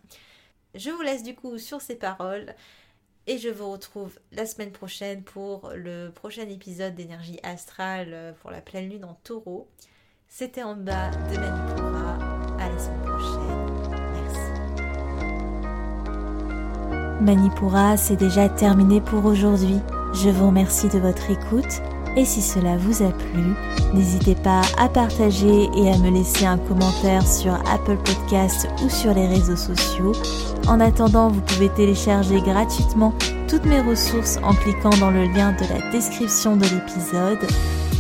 Je 0.76 0.90
vous 0.90 1.00
laisse 1.00 1.22
du 1.22 1.34
coup 1.34 1.56
sur 1.58 1.80
ces 1.80 1.94
paroles 1.94 2.54
et 3.26 3.38
je 3.38 3.48
vous 3.48 3.72
retrouve 3.72 4.18
la 4.30 4.44
semaine 4.44 4.72
prochaine 4.72 5.22
pour 5.22 5.72
le 5.74 6.10
prochain 6.10 6.46
épisode 6.48 6.94
d'énergie 6.94 7.40
astrale 7.42 8.10
euh, 8.12 8.32
pour 8.42 8.50
la 8.50 8.60
pleine 8.60 8.90
lune 8.90 9.06
en 9.06 9.14
taureau. 9.24 9.68
C'était 10.28 10.62
en 10.62 10.76
bas 10.76 11.10
de 11.10 11.38
Manipura. 11.38 12.18
À 12.58 12.68
la 12.68 12.78
semaine 12.78 13.02
prochaine. 13.02 13.66
Merci. 14.12 14.50
Manipura, 17.22 17.96
c'est 17.96 18.16
déjà 18.16 18.50
terminé 18.50 19.00
pour 19.00 19.24
aujourd'hui. 19.24 19.80
Je 20.12 20.28
vous 20.28 20.48
remercie 20.48 20.88
de 20.88 20.98
votre 20.98 21.30
écoute 21.30 21.80
et 22.16 22.24
si 22.24 22.40
cela 22.40 22.76
vous 22.78 23.02
a 23.02 23.10
plu, 23.10 23.54
n'hésitez 23.94 24.34
pas 24.34 24.62
à 24.78 24.88
partager 24.88 25.68
et 25.76 25.90
à 25.90 25.98
me 25.98 26.10
laisser 26.10 26.46
un 26.46 26.58
commentaire 26.58 27.26
sur 27.26 27.54
Apple 27.70 27.98
Podcasts 28.04 28.68
ou 28.84 28.88
sur 28.88 29.12
les 29.14 29.26
réseaux 29.26 29.56
sociaux. 29.56 30.12
En 30.66 30.80
attendant, 30.80 31.28
vous 31.28 31.42
pouvez 31.42 31.68
télécharger 31.68 32.40
gratuitement 32.40 33.12
toutes 33.48 33.66
mes 33.66 33.80
ressources 33.80 34.38
en 34.42 34.54
cliquant 34.54 34.96
dans 34.98 35.10
le 35.10 35.24
lien 35.24 35.52
de 35.52 35.66
la 35.72 35.90
description 35.92 36.56
de 36.56 36.64
l'épisode 36.64 37.46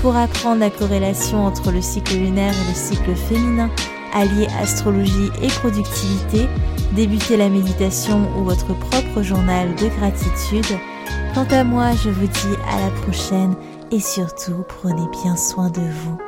pour 0.00 0.16
apprendre 0.16 0.60
la 0.60 0.70
corrélation 0.70 1.44
entre 1.44 1.70
le 1.70 1.80
cycle 1.80 2.14
lunaire 2.14 2.54
et 2.54 2.68
le 2.68 2.74
cycle 2.74 3.14
féminin, 3.14 3.70
allier 4.14 4.46
astrologie 4.60 5.30
et 5.42 5.48
productivité, 5.48 6.46
débuter 6.92 7.36
la 7.36 7.48
méditation 7.48 8.28
ou 8.38 8.44
votre 8.44 8.74
propre 8.78 9.22
journal 9.22 9.74
de 9.76 9.88
gratitude. 9.98 10.78
Quant 11.34 11.46
à 11.50 11.64
moi, 11.64 11.90
je 12.02 12.08
vous 12.08 12.26
dis 12.26 12.56
à 12.72 12.80
la 12.80 12.90
prochaine 13.02 13.54
et 13.90 14.00
surtout 14.00 14.64
prenez 14.68 15.06
bien 15.22 15.36
soin 15.36 15.70
de 15.70 15.80
vous. 15.80 16.18